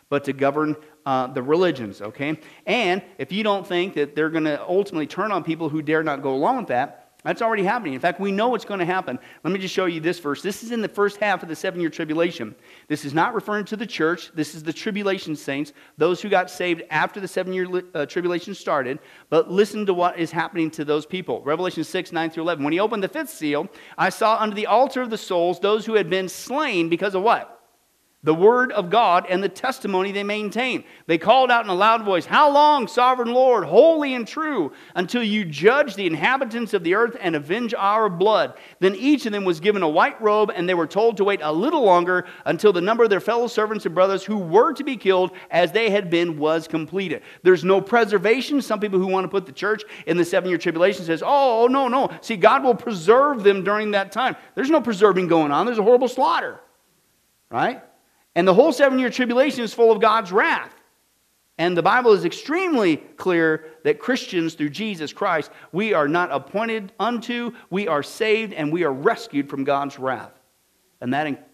but 0.08 0.24
to 0.24 0.32
govern 0.32 0.74
uh, 1.06 1.28
the 1.28 1.40
religions, 1.40 2.02
okay? 2.02 2.36
And 2.66 3.02
if 3.18 3.30
you 3.30 3.44
don't 3.44 3.64
think 3.64 3.94
that 3.94 4.16
they're 4.16 4.30
going 4.30 4.46
to 4.46 4.60
ultimately 4.66 5.06
turn 5.06 5.30
on 5.30 5.44
people 5.44 5.68
who 5.68 5.80
dare 5.80 6.02
not 6.02 6.22
go 6.22 6.34
along 6.34 6.56
with 6.56 6.66
that, 6.68 7.03
that's 7.24 7.40
already 7.40 7.64
happening. 7.64 7.94
In 7.94 8.00
fact, 8.00 8.20
we 8.20 8.30
know 8.30 8.48
what's 8.48 8.66
going 8.66 8.80
to 8.80 8.86
happen. 8.86 9.18
Let 9.42 9.52
me 9.52 9.58
just 9.58 9.74
show 9.74 9.86
you 9.86 9.98
this 9.98 10.18
verse. 10.18 10.42
This 10.42 10.62
is 10.62 10.72
in 10.72 10.82
the 10.82 10.88
first 10.88 11.16
half 11.16 11.42
of 11.42 11.48
the 11.48 11.56
seven 11.56 11.80
year 11.80 11.88
tribulation. 11.88 12.54
This 12.86 13.04
is 13.04 13.14
not 13.14 13.34
referring 13.34 13.64
to 13.66 13.76
the 13.76 13.86
church. 13.86 14.30
This 14.34 14.54
is 14.54 14.62
the 14.62 14.72
tribulation 14.72 15.34
saints, 15.34 15.72
those 15.96 16.20
who 16.20 16.28
got 16.28 16.50
saved 16.50 16.82
after 16.90 17.20
the 17.20 17.28
seven 17.28 17.54
year 17.54 17.82
uh, 17.94 18.04
tribulation 18.04 18.54
started. 18.54 18.98
But 19.30 19.50
listen 19.50 19.86
to 19.86 19.94
what 19.94 20.18
is 20.18 20.30
happening 20.30 20.70
to 20.72 20.84
those 20.84 21.06
people. 21.06 21.42
Revelation 21.42 21.82
6, 21.82 22.12
9 22.12 22.30
through 22.30 22.42
11. 22.42 22.62
When 22.62 22.74
he 22.74 22.80
opened 22.80 23.02
the 23.02 23.08
fifth 23.08 23.30
seal, 23.30 23.68
I 23.96 24.10
saw 24.10 24.36
under 24.38 24.54
the 24.54 24.66
altar 24.66 25.00
of 25.00 25.08
the 25.08 25.18
souls 25.18 25.58
those 25.58 25.86
who 25.86 25.94
had 25.94 26.10
been 26.10 26.28
slain 26.28 26.90
because 26.90 27.14
of 27.14 27.22
what? 27.22 27.63
The 28.24 28.34
word 28.34 28.72
of 28.72 28.88
God 28.90 29.26
and 29.28 29.42
the 29.42 29.48
testimony 29.48 30.10
they 30.10 30.24
maintain. 30.24 30.82
They 31.06 31.18
called 31.18 31.50
out 31.50 31.64
in 31.64 31.70
a 31.70 31.74
loud 31.74 32.04
voice, 32.04 32.24
How 32.24 32.50
long, 32.50 32.88
sovereign 32.88 33.32
Lord, 33.32 33.64
holy 33.64 34.14
and 34.14 34.26
true, 34.26 34.72
until 34.94 35.22
you 35.22 35.44
judge 35.44 35.94
the 35.94 36.06
inhabitants 36.06 36.72
of 36.72 36.82
the 36.82 36.94
earth 36.94 37.16
and 37.20 37.36
avenge 37.36 37.74
our 37.74 38.08
blood? 38.08 38.54
Then 38.80 38.96
each 38.96 39.26
of 39.26 39.32
them 39.32 39.44
was 39.44 39.60
given 39.60 39.82
a 39.82 39.88
white 39.88 40.20
robe, 40.22 40.50
and 40.54 40.66
they 40.66 40.74
were 40.74 40.86
told 40.86 41.18
to 41.18 41.24
wait 41.24 41.40
a 41.42 41.52
little 41.52 41.84
longer 41.84 42.26
until 42.46 42.72
the 42.72 42.80
number 42.80 43.04
of 43.04 43.10
their 43.10 43.20
fellow 43.20 43.46
servants 43.46 43.84
and 43.84 43.94
brothers 43.94 44.24
who 44.24 44.38
were 44.38 44.72
to 44.72 44.82
be 44.82 44.96
killed 44.96 45.30
as 45.50 45.70
they 45.70 45.90
had 45.90 46.08
been 46.08 46.38
was 46.38 46.66
completed. 46.66 47.22
There's 47.42 47.62
no 47.62 47.82
preservation. 47.82 48.62
Some 48.62 48.80
people 48.80 48.98
who 48.98 49.06
want 49.06 49.24
to 49.24 49.28
put 49.28 49.44
the 49.44 49.52
church 49.52 49.82
in 50.06 50.16
the 50.16 50.24
seven 50.24 50.48
year 50.48 50.58
tribulation 50.58 51.04
says, 51.04 51.22
oh, 51.22 51.64
oh, 51.64 51.66
no, 51.66 51.88
no. 51.88 52.10
See, 52.22 52.36
God 52.36 52.64
will 52.64 52.74
preserve 52.74 53.42
them 53.42 53.64
during 53.64 53.90
that 53.90 54.12
time. 54.12 54.34
There's 54.54 54.70
no 54.70 54.80
preserving 54.80 55.28
going 55.28 55.52
on. 55.52 55.66
There's 55.66 55.78
a 55.78 55.82
horrible 55.82 56.08
slaughter. 56.08 56.60
Right? 57.50 57.82
And 58.34 58.46
the 58.46 58.54
whole 58.54 58.72
seven 58.72 58.98
year 58.98 59.10
tribulation 59.10 59.62
is 59.62 59.74
full 59.74 59.92
of 59.92 60.00
God's 60.00 60.32
wrath. 60.32 60.74
And 61.56 61.76
the 61.76 61.82
Bible 61.82 62.12
is 62.12 62.24
extremely 62.24 62.96
clear 62.96 63.66
that 63.84 64.00
Christians, 64.00 64.54
through 64.54 64.70
Jesus 64.70 65.12
Christ, 65.12 65.52
we 65.70 65.94
are 65.94 66.08
not 66.08 66.32
appointed 66.32 66.92
unto, 66.98 67.52
we 67.70 67.86
are 67.86 68.02
saved, 68.02 68.52
and 68.52 68.72
we 68.72 68.82
are 68.82 68.92
rescued 68.92 69.48
from 69.48 69.62
God's 69.62 69.98
wrath. 69.98 70.32
And 71.00 71.14
that 71.14 71.53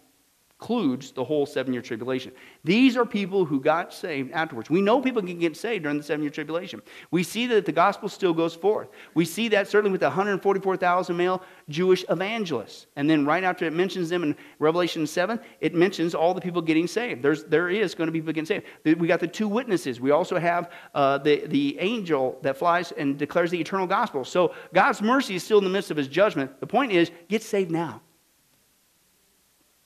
includes 0.60 1.10
the 1.12 1.24
whole 1.24 1.46
seven 1.46 1.72
year 1.72 1.80
tribulation. 1.80 2.32
These 2.64 2.94
are 2.94 3.06
people 3.06 3.46
who 3.46 3.60
got 3.60 3.94
saved 3.94 4.30
afterwards. 4.32 4.68
We 4.68 4.82
know 4.82 5.00
people 5.00 5.22
can 5.22 5.38
get 5.38 5.56
saved 5.56 5.84
during 5.84 5.96
the 5.96 6.04
seven 6.04 6.22
year 6.22 6.30
tribulation. 6.30 6.82
We 7.10 7.22
see 7.22 7.46
that 7.46 7.64
the 7.64 7.72
gospel 7.72 8.10
still 8.10 8.34
goes 8.34 8.54
forth. 8.54 8.88
We 9.14 9.24
see 9.24 9.48
that 9.48 9.68
certainly 9.68 9.90
with 9.90 10.02
the 10.02 10.08
144,000 10.08 11.16
male 11.16 11.42
Jewish 11.70 12.04
evangelists. 12.10 12.88
And 12.96 13.08
then 13.08 13.24
right 13.24 13.42
after 13.42 13.64
it 13.64 13.72
mentions 13.72 14.10
them 14.10 14.22
in 14.22 14.36
Revelation 14.58 15.06
7, 15.06 15.40
it 15.62 15.74
mentions 15.74 16.14
all 16.14 16.34
the 16.34 16.42
people 16.42 16.60
getting 16.60 16.86
saved. 16.86 17.22
There's, 17.22 17.44
there 17.44 17.70
is 17.70 17.94
going 17.94 18.08
to 18.08 18.12
be 18.12 18.20
people 18.20 18.34
getting 18.34 18.44
saved. 18.44 18.66
We 18.84 19.08
got 19.08 19.20
the 19.20 19.28
two 19.28 19.48
witnesses. 19.48 19.98
We 19.98 20.10
also 20.10 20.38
have 20.38 20.70
uh, 20.94 21.18
the, 21.18 21.46
the 21.46 21.78
angel 21.78 22.38
that 22.42 22.58
flies 22.58 22.92
and 22.92 23.18
declares 23.18 23.50
the 23.50 23.60
eternal 23.60 23.86
gospel. 23.86 24.26
So 24.26 24.54
God's 24.74 25.00
mercy 25.00 25.36
is 25.36 25.42
still 25.42 25.58
in 25.58 25.64
the 25.64 25.70
midst 25.70 25.90
of 25.90 25.96
his 25.96 26.08
judgment. 26.08 26.60
The 26.60 26.66
point 26.66 26.92
is, 26.92 27.10
get 27.28 27.42
saved 27.42 27.70
now. 27.70 28.02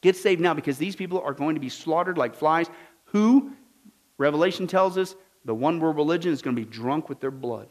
Get 0.04 0.16
saved 0.16 0.38
now 0.38 0.52
because 0.52 0.76
these 0.76 0.94
people 0.94 1.18
are 1.22 1.32
going 1.32 1.54
to 1.54 1.62
be 1.62 1.70
slaughtered 1.70 2.18
like 2.18 2.34
flies. 2.34 2.68
Who, 3.04 3.52
Revelation 4.18 4.66
tells 4.66 4.98
us, 4.98 5.14
the 5.46 5.54
one 5.54 5.80
world 5.80 5.96
religion 5.96 6.30
is 6.30 6.42
going 6.42 6.54
to 6.54 6.60
be 6.60 6.68
drunk 6.70 7.08
with 7.08 7.20
their 7.20 7.30
blood. 7.30 7.68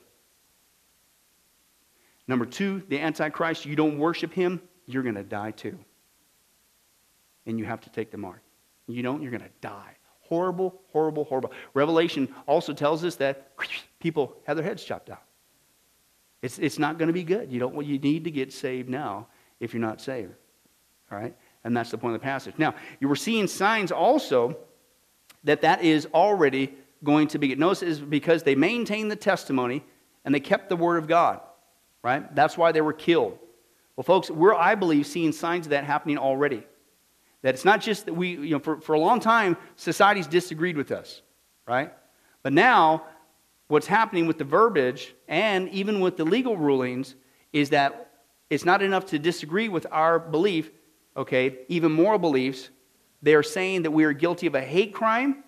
Number 2.27 2.47
two, 2.47 2.81
the 2.89 2.99
Antichrist, 2.99 3.67
you 3.67 3.75
don't 3.75 3.99
worship 3.99 4.33
him, 4.33 4.63
you're 4.87 5.03
going 5.03 5.13
to 5.13 5.23
die 5.23 5.51
too. 5.51 5.77
And 7.45 7.59
you 7.59 7.65
have 7.65 7.81
to 7.81 7.91
take 7.91 8.09
the 8.09 8.17
mark. 8.17 8.41
You 8.87 9.03
don't, 9.03 9.21
you're 9.21 9.29
going 9.29 9.43
to 9.43 9.49
die. 9.61 9.95
Horrible, 10.21 10.81
horrible, 10.91 11.25
horrible. 11.25 11.51
Revelation 11.75 12.33
also 12.47 12.73
tells 12.73 13.05
us 13.05 13.15
that 13.17 13.51
people 13.99 14.37
have 14.47 14.57
their 14.57 14.65
heads 14.65 14.83
chopped 14.83 15.11
out. 15.11 15.21
It's, 16.41 16.57
it's 16.57 16.79
not 16.79 16.97
going 16.97 17.09
to 17.09 17.13
be 17.13 17.23
good. 17.23 17.51
You, 17.51 17.59
don't, 17.59 17.85
you 17.85 17.99
need 17.99 18.23
to 18.23 18.31
get 18.31 18.51
saved 18.51 18.89
now 18.89 19.27
if 19.59 19.71
you're 19.71 19.81
not 19.81 20.01
saved. 20.01 20.33
All 21.11 21.19
right? 21.19 21.35
And 21.63 21.75
that's 21.75 21.91
the 21.91 21.97
point 21.97 22.15
of 22.15 22.21
the 22.21 22.25
passage. 22.25 22.55
Now, 22.57 22.75
you 22.99 23.07
were 23.07 23.15
seeing 23.15 23.47
signs 23.47 23.91
also 23.91 24.57
that 25.43 25.61
that 25.61 25.83
is 25.83 26.07
already 26.13 26.73
going 27.03 27.27
to 27.29 27.39
be. 27.39 27.55
Notice 27.55 27.83
is 27.83 27.99
because 27.99 28.43
they 28.43 28.55
maintained 28.55 29.11
the 29.11 29.15
testimony 29.15 29.83
and 30.25 30.33
they 30.33 30.39
kept 30.39 30.69
the 30.69 30.75
word 30.75 30.97
of 30.97 31.07
God, 31.07 31.41
right? 32.01 32.33
That's 32.35 32.57
why 32.57 32.71
they 32.71 32.81
were 32.81 32.93
killed. 32.93 33.37
Well, 33.95 34.03
folks, 34.03 34.29
we're, 34.29 34.55
I 34.55 34.75
believe, 34.75 35.05
seeing 35.05 35.31
signs 35.31 35.65
of 35.65 35.71
that 35.71 35.83
happening 35.83 36.17
already. 36.17 36.65
That 37.43 37.53
it's 37.53 37.65
not 37.65 37.81
just 37.81 38.05
that 38.05 38.13
we, 38.13 38.29
you 38.29 38.51
know, 38.51 38.59
for, 38.59 38.79
for 38.79 38.93
a 38.93 38.99
long 38.99 39.19
time, 39.19 39.57
society's 39.75 40.27
disagreed 40.27 40.77
with 40.77 40.91
us, 40.91 41.21
right? 41.67 41.93
But 42.41 42.53
now, 42.53 43.05
what's 43.67 43.87
happening 43.87 44.27
with 44.27 44.37
the 44.37 44.43
verbiage 44.45 45.13
and 45.27 45.69
even 45.69 45.99
with 45.99 46.17
the 46.17 46.23
legal 46.23 46.57
rulings 46.57 47.15
is 47.51 47.69
that 47.71 48.11
it's 48.49 48.65
not 48.65 48.81
enough 48.81 49.07
to 49.07 49.19
disagree 49.19 49.67
with 49.69 49.85
our 49.91 50.19
belief, 50.19 50.71
okay, 51.15 51.59
even 51.67 51.91
moral 51.91 52.19
beliefs, 52.19 52.69
they 53.21 53.35
are 53.35 53.43
saying 53.43 53.83
that 53.83 53.91
we 53.91 54.03
are 54.03 54.13
guilty 54.13 54.47
of 54.47 54.55
a 54.55 54.61
hate 54.61 54.93
crime. 54.93 55.43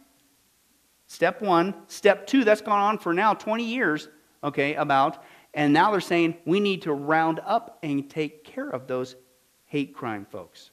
Step 1.08 1.42
one. 1.42 1.74
Step 1.88 2.26
two, 2.26 2.44
that's 2.44 2.62
gone 2.62 2.80
on 2.80 2.98
for 2.98 3.14
now 3.14 3.34
20 3.34 3.64
years, 3.64 4.08
okay, 4.44 4.76
about. 4.76 5.24
And 5.54 5.74
now 5.74 5.92
they're 5.92 6.02
saying 6.02 6.38
we 6.46 6.60
need 6.60 6.82
to 6.84 6.94
round 6.94 7.40
up 7.46 7.80
and 7.84 8.10
take 8.10 8.44
care 8.44 8.70
of 8.70 8.88
those 8.88 9.16
hate 9.66 9.94
crime 9.94 10.26
folks. 10.30 10.72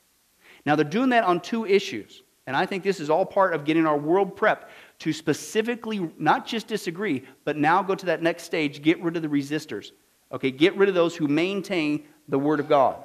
Now 0.64 0.76
they're 0.76 0.84
doing 0.84 1.10
that 1.10 1.24
on 1.24 1.40
two 1.40 1.66
issues. 1.66 2.22
And 2.46 2.56
I 2.56 2.66
think 2.66 2.82
this 2.82 2.98
is 2.98 3.08
all 3.08 3.24
part 3.24 3.54
of 3.54 3.64
getting 3.64 3.86
our 3.86 3.96
world 3.96 4.34
prep 4.34 4.70
to 5.00 5.12
specifically 5.12 6.10
not 6.18 6.46
just 6.46 6.66
disagree, 6.66 7.22
but 7.44 7.56
now 7.56 7.82
go 7.82 7.94
to 7.94 8.06
that 8.06 8.22
next 8.22 8.44
stage, 8.44 8.82
get 8.82 9.00
rid 9.00 9.16
of 9.16 9.22
the 9.22 9.28
resistors. 9.28 9.92
Okay, 10.32 10.50
get 10.50 10.76
rid 10.76 10.88
of 10.88 10.94
those 10.94 11.14
who 11.14 11.28
maintain 11.28 12.04
the 12.28 12.38
Word 12.38 12.58
of 12.58 12.68
God. 12.68 13.04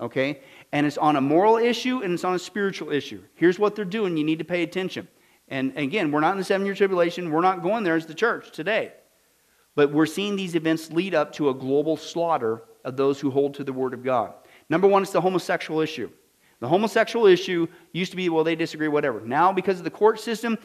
Okay? 0.00 0.40
And 0.72 0.86
it's 0.86 0.98
on 0.98 1.16
a 1.16 1.20
moral 1.20 1.56
issue 1.56 2.02
and 2.02 2.14
it's 2.14 2.24
on 2.24 2.34
a 2.34 2.38
spiritual 2.38 2.90
issue. 2.90 3.22
Here's 3.34 3.58
what 3.58 3.74
they're 3.74 3.84
doing. 3.84 4.16
You 4.16 4.24
need 4.24 4.38
to 4.38 4.44
pay 4.44 4.62
attention. 4.62 5.08
And 5.48 5.76
again, 5.76 6.12
we're 6.12 6.20
not 6.20 6.32
in 6.32 6.38
the 6.38 6.44
seven 6.44 6.64
year 6.64 6.74
tribulation. 6.74 7.30
We're 7.30 7.40
not 7.40 7.62
going 7.62 7.82
there 7.82 7.96
as 7.96 8.06
the 8.06 8.14
church 8.14 8.52
today. 8.52 8.92
But 9.74 9.92
we're 9.92 10.06
seeing 10.06 10.36
these 10.36 10.54
events 10.54 10.90
lead 10.92 11.14
up 11.14 11.32
to 11.34 11.48
a 11.48 11.54
global 11.54 11.96
slaughter 11.96 12.62
of 12.84 12.96
those 12.96 13.20
who 13.20 13.30
hold 13.30 13.54
to 13.54 13.64
the 13.64 13.72
Word 13.72 13.94
of 13.94 14.04
God. 14.04 14.34
Number 14.68 14.86
one 14.86 15.02
is 15.02 15.10
the 15.10 15.20
homosexual 15.20 15.80
issue. 15.80 16.10
The 16.60 16.68
homosexual 16.68 17.26
issue 17.26 17.66
used 17.92 18.10
to 18.10 18.16
be, 18.16 18.28
well, 18.28 18.44
they 18.44 18.54
disagree, 18.54 18.88
whatever. 18.88 19.20
Now, 19.20 19.52
because 19.52 19.78
of 19.78 19.84
the 19.84 19.90
court 19.90 20.20
system, 20.20 20.58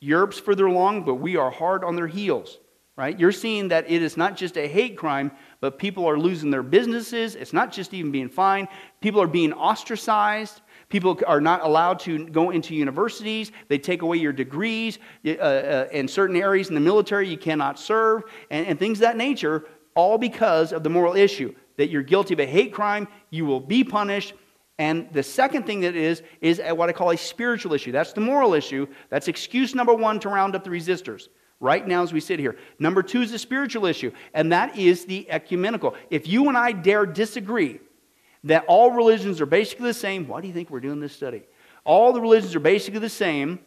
Europe's 0.00 0.38
further 0.38 0.66
along, 0.66 1.04
but 1.04 1.16
we 1.16 1.36
are 1.36 1.50
hard 1.50 1.84
on 1.84 1.94
their 1.94 2.06
heels, 2.06 2.58
right? 2.96 3.18
You're 3.18 3.32
seeing 3.32 3.68
that 3.68 3.90
it 3.90 4.02
is 4.02 4.16
not 4.16 4.36
just 4.36 4.56
a 4.56 4.66
hate 4.66 4.96
crime, 4.96 5.30
but 5.62 5.78
people 5.78 6.04
are 6.06 6.18
losing 6.18 6.50
their 6.50 6.64
businesses. 6.64 7.36
It's 7.36 7.52
not 7.52 7.72
just 7.72 7.94
even 7.94 8.10
being 8.10 8.28
fined, 8.28 8.66
people 9.00 9.22
are 9.22 9.28
being 9.28 9.52
ostracized. 9.54 10.60
People 10.88 11.18
are 11.26 11.40
not 11.40 11.62
allowed 11.62 12.00
to 12.00 12.26
go 12.26 12.50
into 12.50 12.74
universities. 12.74 13.50
They 13.68 13.78
take 13.78 14.02
away 14.02 14.18
your 14.18 14.32
degrees. 14.32 14.98
Uh, 15.24 15.30
uh, 15.30 15.88
in 15.90 16.06
certain 16.06 16.36
areas 16.36 16.68
in 16.68 16.74
the 16.74 16.82
military, 16.82 17.26
you 17.26 17.38
cannot 17.38 17.78
serve, 17.78 18.24
and, 18.50 18.66
and 18.66 18.78
things 18.78 18.98
of 18.98 19.02
that 19.02 19.16
nature, 19.16 19.64
all 19.94 20.18
because 20.18 20.70
of 20.70 20.82
the 20.82 20.90
moral 20.90 21.14
issue 21.14 21.54
that 21.78 21.88
you're 21.88 22.02
guilty 22.02 22.34
of 22.34 22.40
a 22.40 22.46
hate 22.46 22.74
crime, 22.74 23.08
you 23.30 23.46
will 23.46 23.60
be 23.60 23.82
punished. 23.82 24.34
And 24.78 25.10
the 25.12 25.22
second 25.22 25.64
thing 25.64 25.80
that 25.80 25.96
is, 25.96 26.22
is 26.42 26.60
what 26.60 26.90
I 26.90 26.92
call 26.92 27.10
a 27.10 27.16
spiritual 27.16 27.72
issue. 27.72 27.92
That's 27.92 28.12
the 28.12 28.20
moral 28.20 28.52
issue. 28.52 28.86
That's 29.08 29.28
excuse 29.28 29.74
number 29.74 29.94
one 29.94 30.20
to 30.20 30.28
round 30.28 30.54
up 30.54 30.64
the 30.64 30.70
resistors 30.70 31.28
right 31.62 31.86
now 31.86 32.02
as 32.02 32.12
we 32.12 32.20
sit 32.20 32.40
here. 32.40 32.56
Number 32.78 33.02
two 33.02 33.22
is 33.22 33.32
a 33.32 33.38
spiritual 33.38 33.86
issue, 33.86 34.10
and 34.34 34.52
that 34.52 34.76
is 34.76 35.06
the 35.06 35.30
ecumenical. 35.30 35.94
If 36.10 36.26
you 36.26 36.48
and 36.48 36.58
I 36.58 36.72
dare 36.72 37.06
disagree 37.06 37.80
that 38.44 38.64
all 38.66 38.90
religions 38.90 39.40
are 39.40 39.46
basically 39.46 39.86
the 39.86 39.94
same, 39.94 40.26
why 40.26 40.40
do 40.40 40.48
you 40.48 40.52
think 40.52 40.68
we're 40.68 40.80
doing 40.80 41.00
this 41.00 41.14
study? 41.14 41.44
All 41.84 42.12
the 42.12 42.20
religions 42.20 42.54
are 42.56 42.60
basically 42.60 42.98
the 42.98 43.08
same, 43.08 43.60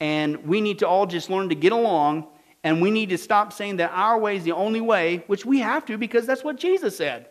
and 0.00 0.44
we 0.44 0.60
need 0.60 0.80
to 0.80 0.88
all 0.88 1.06
just 1.06 1.30
learn 1.30 1.48
to 1.48 1.54
get 1.54 1.70
along, 1.70 2.26
and 2.64 2.82
we 2.82 2.90
need 2.90 3.10
to 3.10 3.18
stop 3.18 3.52
saying 3.52 3.76
that 3.76 3.92
our 3.92 4.18
way 4.18 4.36
is 4.36 4.42
the 4.42 4.52
only 4.52 4.80
way, 4.80 5.22
which 5.28 5.46
we 5.46 5.60
have 5.60 5.86
to 5.86 5.96
because 5.96 6.26
that's 6.26 6.42
what 6.42 6.56
Jesus 6.56 6.96
said. 6.96 7.28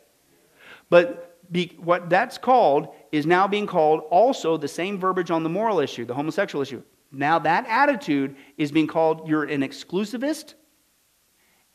But 0.89 1.37
be, 1.51 1.77
what 1.79 2.09
that's 2.09 2.37
called 2.37 2.95
is 3.11 3.25
now 3.25 3.45
being 3.45 3.67
called 3.67 4.03
also 4.09 4.55
the 4.55 4.69
same 4.69 4.97
verbiage 4.97 5.31
on 5.31 5.43
the 5.43 5.49
moral 5.49 5.81
issue, 5.81 6.05
the 6.05 6.13
homosexual 6.13 6.61
issue. 6.61 6.81
Now, 7.11 7.39
that 7.39 7.65
attitude 7.67 8.35
is 8.57 8.71
being 8.71 8.87
called 8.87 9.27
you're 9.27 9.43
an 9.43 9.61
exclusivist, 9.61 10.53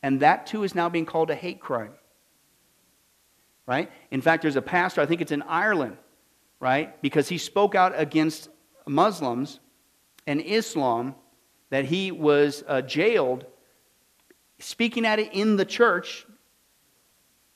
and 0.01 0.19
that 0.21 0.47
too 0.47 0.63
is 0.63 0.73
now 0.73 0.89
being 0.89 1.05
called 1.05 1.29
a 1.29 1.35
hate 1.35 1.59
crime. 1.59 1.93
Right? 3.67 3.91
In 4.11 4.21
fact, 4.21 4.41
there's 4.41 4.55
a 4.55 4.61
pastor, 4.61 5.01
I 5.01 5.05
think 5.05 5.21
it's 5.21 5.31
in 5.31 5.41
Ireland, 5.43 5.97
right? 6.59 6.99
Because 7.01 7.27
he 7.27 7.37
spoke 7.37 7.75
out 7.75 7.93
against 7.95 8.49
Muslims 8.87 9.59
and 10.25 10.41
Islam, 10.41 11.15
that 11.69 11.85
he 11.85 12.11
was 12.11 12.63
uh, 12.67 12.81
jailed 12.81 13.45
speaking 14.59 15.05
at 15.05 15.19
it 15.19 15.33
in 15.33 15.55
the 15.55 15.65
church, 15.65 16.25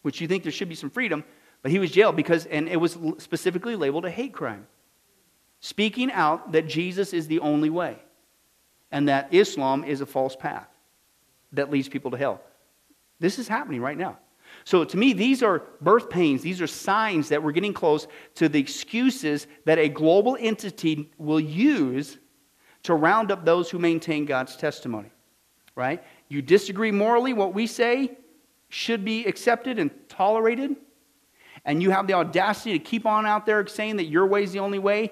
which 0.02 0.22
you 0.22 0.28
think 0.28 0.44
there 0.44 0.52
should 0.52 0.70
be 0.70 0.76
some 0.76 0.90
freedom, 0.90 1.24
but 1.62 1.72
he 1.72 1.80
was 1.80 1.92
jailed 1.92 2.16
because, 2.16 2.46
and 2.46 2.68
it 2.68 2.78
was 2.78 2.98
specifically 3.18 3.76
labeled 3.76 4.06
a 4.06 4.10
hate 4.10 4.34
crime 4.34 4.68
speaking 5.62 6.12
out 6.12 6.52
that 6.52 6.68
Jesus 6.68 7.14
is 7.14 7.28
the 7.28 7.40
only 7.40 7.70
way 7.70 7.98
and 8.92 9.08
that 9.08 9.34
Islam 9.34 9.84
is 9.84 10.02
a 10.02 10.06
false 10.06 10.36
path 10.36 10.68
that 11.54 11.72
leads 11.72 11.88
people 11.88 12.12
to 12.12 12.18
hell. 12.18 12.42
This 13.20 13.40
is 13.40 13.48
happening 13.48 13.82
right 13.82 13.98
now. 13.98 14.18
So, 14.66 14.84
to 14.84 14.98
me, 14.98 15.14
these 15.14 15.42
are 15.42 15.64
birth 15.80 16.10
pains. 16.10 16.42
These 16.42 16.62
are 16.62 16.68
signs 16.68 17.30
that 17.30 17.42
we're 17.42 17.54
getting 17.54 17.74
close 17.74 18.06
to 18.36 18.50
the 18.50 18.60
excuses 18.60 19.48
that 19.66 19.80
a 19.80 19.88
global 19.88 20.38
entity 20.40 21.10
will 21.18 21.40
use 21.40 22.18
to 22.84 22.94
round 22.94 23.32
up 23.32 23.46
those 23.46 23.70
who 23.70 23.80
maintain 23.80 24.26
God's 24.26 24.58
testimony. 24.58 25.12
Right? 25.76 26.04
You 26.28 26.42
disagree 26.42 26.92
morally, 26.92 27.32
what 27.32 27.54
we 27.54 27.66
say 27.66 28.18
should 28.70 29.06
be 29.06 29.26
accepted 29.26 29.80
and 29.80 29.92
tolerated, 30.10 30.76
and 31.64 31.82
you 31.82 31.92
have 31.92 32.08
the 32.08 32.14
audacity 32.14 32.78
to 32.78 32.84
keep 32.84 33.06
on 33.06 33.26
out 33.26 33.46
there 33.46 33.66
saying 33.68 33.98
that 33.98 34.06
your 34.06 34.26
way 34.26 34.44
is 34.44 34.52
the 34.52 34.60
only 34.60 34.80
way, 34.80 35.12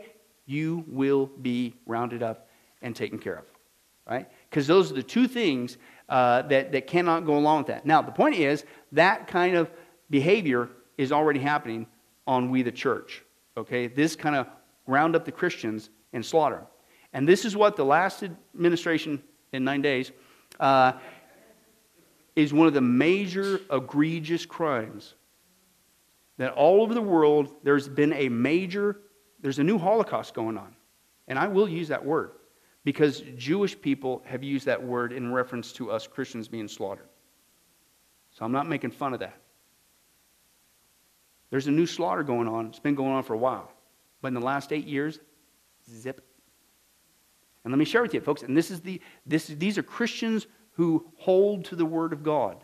you 0.50 0.84
will 0.88 1.28
be 1.28 1.76
rounded 1.86 2.24
up 2.24 2.50
and 2.82 2.96
taken 2.96 3.20
care 3.20 3.36
of. 3.36 3.46
Right? 4.10 4.28
Because 4.50 4.66
those 4.66 4.92
are 4.92 4.96
the 4.96 5.04
two 5.04 5.28
things 5.28 5.78
uh, 6.10 6.42
that, 6.44 6.72
that 6.72 6.88
cannot 6.88 7.28
go 7.28 7.38
along 7.38 7.60
with 7.60 7.68
that. 7.68 7.86
Now, 7.86 8.02
the 8.02 8.12
point 8.12 8.36
is 8.36 8.66
that 8.94 9.28
kind 9.28 9.56
of 9.56 9.70
behavior 10.10 10.70
is 10.98 11.12
already 11.12 11.40
happening 11.40 11.86
on 12.26 12.50
we 12.50 12.64
the 12.64 12.72
church. 12.72 13.24
Okay? 13.56 13.86
This 13.86 14.16
kind 14.16 14.36
of 14.36 14.48
round 14.88 15.16
up 15.16 15.24
the 15.24 15.32
Christians 15.32 15.92
and 16.14 16.26
slaughter. 16.26 16.64
And 17.14 17.28
this 17.28 17.46
is 17.46 17.56
what 17.56 17.76
the 17.76 17.86
last 17.86 18.24
administration 18.24 19.22
in 19.54 19.64
nine 19.64 19.84
days 19.84 20.12
uh, 20.60 20.94
is 22.36 22.52
one 22.52 22.66
of 22.66 22.74
the 22.74 22.82
major 22.82 23.62
egregious 23.72 24.48
crimes 24.48 25.14
that 26.38 26.54
all 26.54 26.82
over 26.82 26.96
the 26.96 27.02
world 27.02 27.54
there's 27.64 27.88
been 27.88 28.14
a 28.14 28.30
major 28.30 29.02
there's 29.42 29.60
a 29.60 29.64
new 29.64 29.78
Holocaust 29.78 30.34
going 30.34 30.58
on. 30.58 30.76
And 31.28 31.38
I 31.38 31.48
will 31.48 31.70
use 31.70 31.88
that 31.90 32.04
word 32.04 32.32
because 32.84 33.22
Jewish 33.38 33.80
people 33.80 34.22
have 34.26 34.44
used 34.44 34.66
that 34.66 34.84
word 34.84 35.14
in 35.14 35.32
reference 35.32 35.72
to 35.74 35.92
us 35.92 36.08
Christians 36.08 36.48
being 36.48 36.68
slaughtered. 36.68 37.08
So 38.32 38.46
I'm 38.46 38.52
not 38.52 38.68
making 38.68 38.92
fun 38.92 39.14
of 39.14 39.20
that. 39.20 39.38
There's 41.50 41.68
a 41.68 41.72
new 41.72 41.86
slaughter 41.86 42.24
going 42.24 42.48
on. 42.48 42.68
It's 42.68 42.80
been 42.80 42.96
going 42.96 43.12
on 43.12 43.24
for 43.24 43.34
a 43.34 43.38
while. 43.38 43.72
But 44.22 44.30
in 44.30 44.34
the 44.34 44.42
last 44.42 44.72
eight 44.72 44.86
years, 44.86 45.20
Zip. 45.90 46.24
And 47.64 47.72
let 47.72 47.78
me 47.78 47.86
share 47.86 48.02
with 48.02 48.14
you, 48.14 48.22
folks, 48.22 48.44
and 48.44 48.56
this 48.56 48.72
is 48.72 48.82
the, 48.82 49.02
this, 49.26 49.48
these 49.48 49.78
are 49.78 49.84
Christians 49.84 50.48
who 50.74 51.06
hold 51.18 51.66
to 51.66 51.76
the 51.76 51.86
Word 51.86 52.14
of 52.14 52.24
God. 52.24 52.58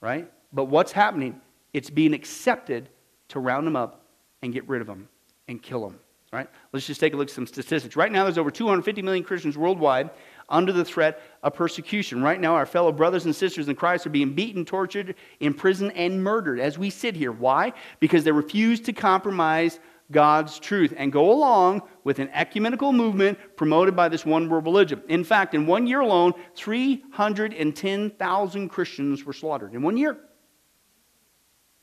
Right? 0.00 0.30
But 0.52 0.66
what's 0.66 0.92
happening? 0.92 1.40
It's 1.72 1.90
being 1.90 2.14
accepted 2.14 2.88
to 3.28 3.40
round 3.40 3.66
them 3.66 3.76
up 3.76 4.06
and 4.42 4.52
get 4.52 4.68
rid 4.68 4.80
of 4.80 4.86
them 4.86 5.08
and 5.48 5.62
kill 5.62 5.86
them. 5.86 5.98
Right? 6.32 6.48
Let's 6.72 6.86
just 6.86 7.00
take 7.00 7.14
a 7.14 7.16
look 7.16 7.28
at 7.28 7.34
some 7.34 7.46
statistics. 7.46 7.94
Right 7.94 8.10
now, 8.10 8.24
there's 8.24 8.38
over 8.38 8.50
250 8.50 9.02
million 9.02 9.22
Christians 9.22 9.56
worldwide 9.56 10.10
under 10.48 10.72
the 10.72 10.84
threat 10.84 11.22
of 11.44 11.54
persecution. 11.54 12.24
Right 12.24 12.40
now, 12.40 12.54
our 12.54 12.66
fellow 12.66 12.90
brothers 12.90 13.24
and 13.24 13.36
sisters 13.36 13.68
in 13.68 13.76
Christ 13.76 14.04
are 14.04 14.10
being 14.10 14.34
beaten, 14.34 14.64
tortured, 14.64 15.14
imprisoned, 15.38 15.92
and 15.92 16.24
murdered 16.24 16.58
as 16.58 16.76
we 16.76 16.90
sit 16.90 17.14
here. 17.14 17.30
Why? 17.30 17.72
Because 18.00 18.24
they 18.24 18.32
refuse 18.32 18.80
to 18.80 18.92
compromise 18.92 19.78
God's 20.10 20.58
truth 20.58 20.92
and 20.96 21.12
go 21.12 21.32
along 21.32 21.82
with 22.02 22.18
an 22.18 22.28
ecumenical 22.30 22.92
movement 22.92 23.38
promoted 23.56 23.94
by 23.96 24.08
this 24.08 24.26
one 24.26 24.48
world 24.48 24.64
religion. 24.64 25.02
In 25.08 25.22
fact, 25.24 25.54
in 25.54 25.66
one 25.66 25.86
year 25.86 26.00
alone, 26.00 26.32
310,000 26.56 28.68
Christians 28.68 29.24
were 29.24 29.32
slaughtered. 29.32 29.72
In 29.72 29.82
one 29.82 29.96
year. 29.96 30.18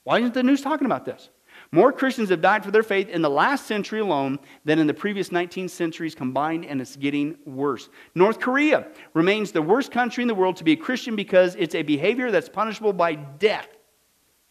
Why 0.03 0.19
isn't 0.19 0.33
the 0.33 0.43
news 0.43 0.61
talking 0.61 0.85
about 0.85 1.05
this? 1.05 1.29
More 1.73 1.93
Christians 1.93 2.29
have 2.29 2.41
died 2.41 2.65
for 2.65 2.71
their 2.71 2.83
faith 2.83 3.07
in 3.07 3.21
the 3.21 3.29
last 3.29 3.65
century 3.65 4.01
alone 4.01 4.39
than 4.65 4.77
in 4.77 4.87
the 4.87 4.93
previous 4.93 5.31
19 5.31 5.69
centuries 5.69 6.13
combined, 6.13 6.65
and 6.65 6.81
it's 6.81 6.97
getting 6.97 7.37
worse. 7.45 7.87
North 8.13 8.41
Korea 8.41 8.87
remains 9.13 9.53
the 9.53 9.61
worst 9.61 9.89
country 9.89 10.21
in 10.21 10.27
the 10.27 10.35
world 10.35 10.57
to 10.57 10.65
be 10.65 10.73
a 10.73 10.75
Christian 10.75 11.15
because 11.15 11.55
it's 11.55 11.73
a 11.73 11.81
behavior 11.81 12.29
that's 12.29 12.49
punishable 12.49 12.91
by 12.91 13.15
death 13.15 13.69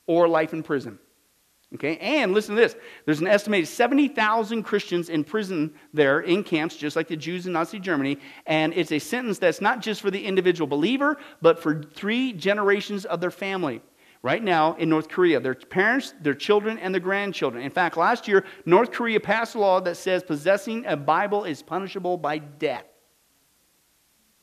or 0.07 0.29
life 0.29 0.55
in 0.55 0.63
prison. 0.63 0.99
Okay, 1.75 1.99
and 1.99 2.33
listen 2.33 2.57
to 2.57 2.61
this 2.61 2.75
there's 3.05 3.21
an 3.21 3.29
estimated 3.29 3.69
70,000 3.69 4.65
Christians 4.65 5.09
in 5.09 5.23
prison 5.23 5.73
there 5.93 6.21
in 6.21 6.43
camps, 6.43 6.77
just 6.77 6.97
like 6.97 7.07
the 7.07 7.17
Jews 7.17 7.47
in 7.47 7.53
Nazi 7.53 7.79
Germany, 7.79 8.19
and 8.47 8.73
it's 8.73 8.91
a 8.93 8.99
sentence 8.99 9.39
that's 9.39 9.61
not 9.61 9.81
just 9.81 10.01
for 10.01 10.11
the 10.11 10.25
individual 10.25 10.67
believer, 10.67 11.19
but 11.43 11.63
for 11.63 11.83
three 11.83 12.33
generations 12.33 13.05
of 13.05 13.21
their 13.21 13.31
family 13.31 13.83
right 14.23 14.43
now 14.43 14.75
in 14.75 14.89
North 14.89 15.09
Korea 15.09 15.41
their 15.41 15.55
parents, 15.55 16.15
their 16.21 16.35
children, 16.35 16.79
and 16.79 16.95
their 16.95 17.01
grandchildren. 17.01 17.63
In 17.63 17.71
fact, 17.71 17.97
last 17.97 18.29
year, 18.29 18.45
North 18.67 18.91
Korea 18.93 19.21
passed 19.21 19.55
a 19.55 19.59
law 19.59 19.81
that 19.81 19.97
says 19.97 20.23
possessing 20.23 20.85
a 20.87 20.97
Bible 20.97 21.45
is 21.45 21.63
punishable 21.63 22.17
by 22.17 22.39
death. 22.39 22.85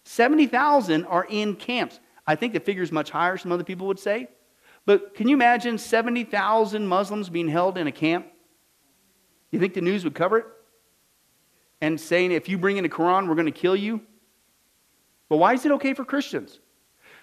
70,000 0.05 1.05
are 1.05 1.27
in 1.29 1.55
camps. 1.55 1.99
I 2.25 2.35
think 2.35 2.53
the 2.53 2.59
figure 2.59 2.83
is 2.83 2.91
much 2.91 3.09
higher, 3.09 3.37
some 3.37 3.51
other 3.51 3.63
people 3.63 3.87
would 3.87 3.99
say. 3.99 4.29
But 4.85 5.15
can 5.15 5.27
you 5.27 5.35
imagine 5.35 5.77
70,000 5.77 6.87
Muslims 6.87 7.29
being 7.29 7.49
held 7.49 7.77
in 7.77 7.87
a 7.87 7.91
camp? 7.91 8.25
You 9.51 9.59
think 9.59 9.73
the 9.73 9.81
news 9.81 10.03
would 10.05 10.15
cover 10.15 10.39
it? 10.39 10.45
And 11.81 11.99
saying, 11.99 12.31
if 12.31 12.49
you 12.49 12.57
bring 12.57 12.77
in 12.77 12.83
the 12.83 12.89
Quran, 12.89 13.27
we're 13.27 13.35
going 13.35 13.45
to 13.45 13.51
kill 13.51 13.75
you? 13.75 14.01
But 15.29 15.37
why 15.37 15.53
is 15.53 15.65
it 15.65 15.71
okay 15.73 15.93
for 15.93 16.05
Christians? 16.05 16.59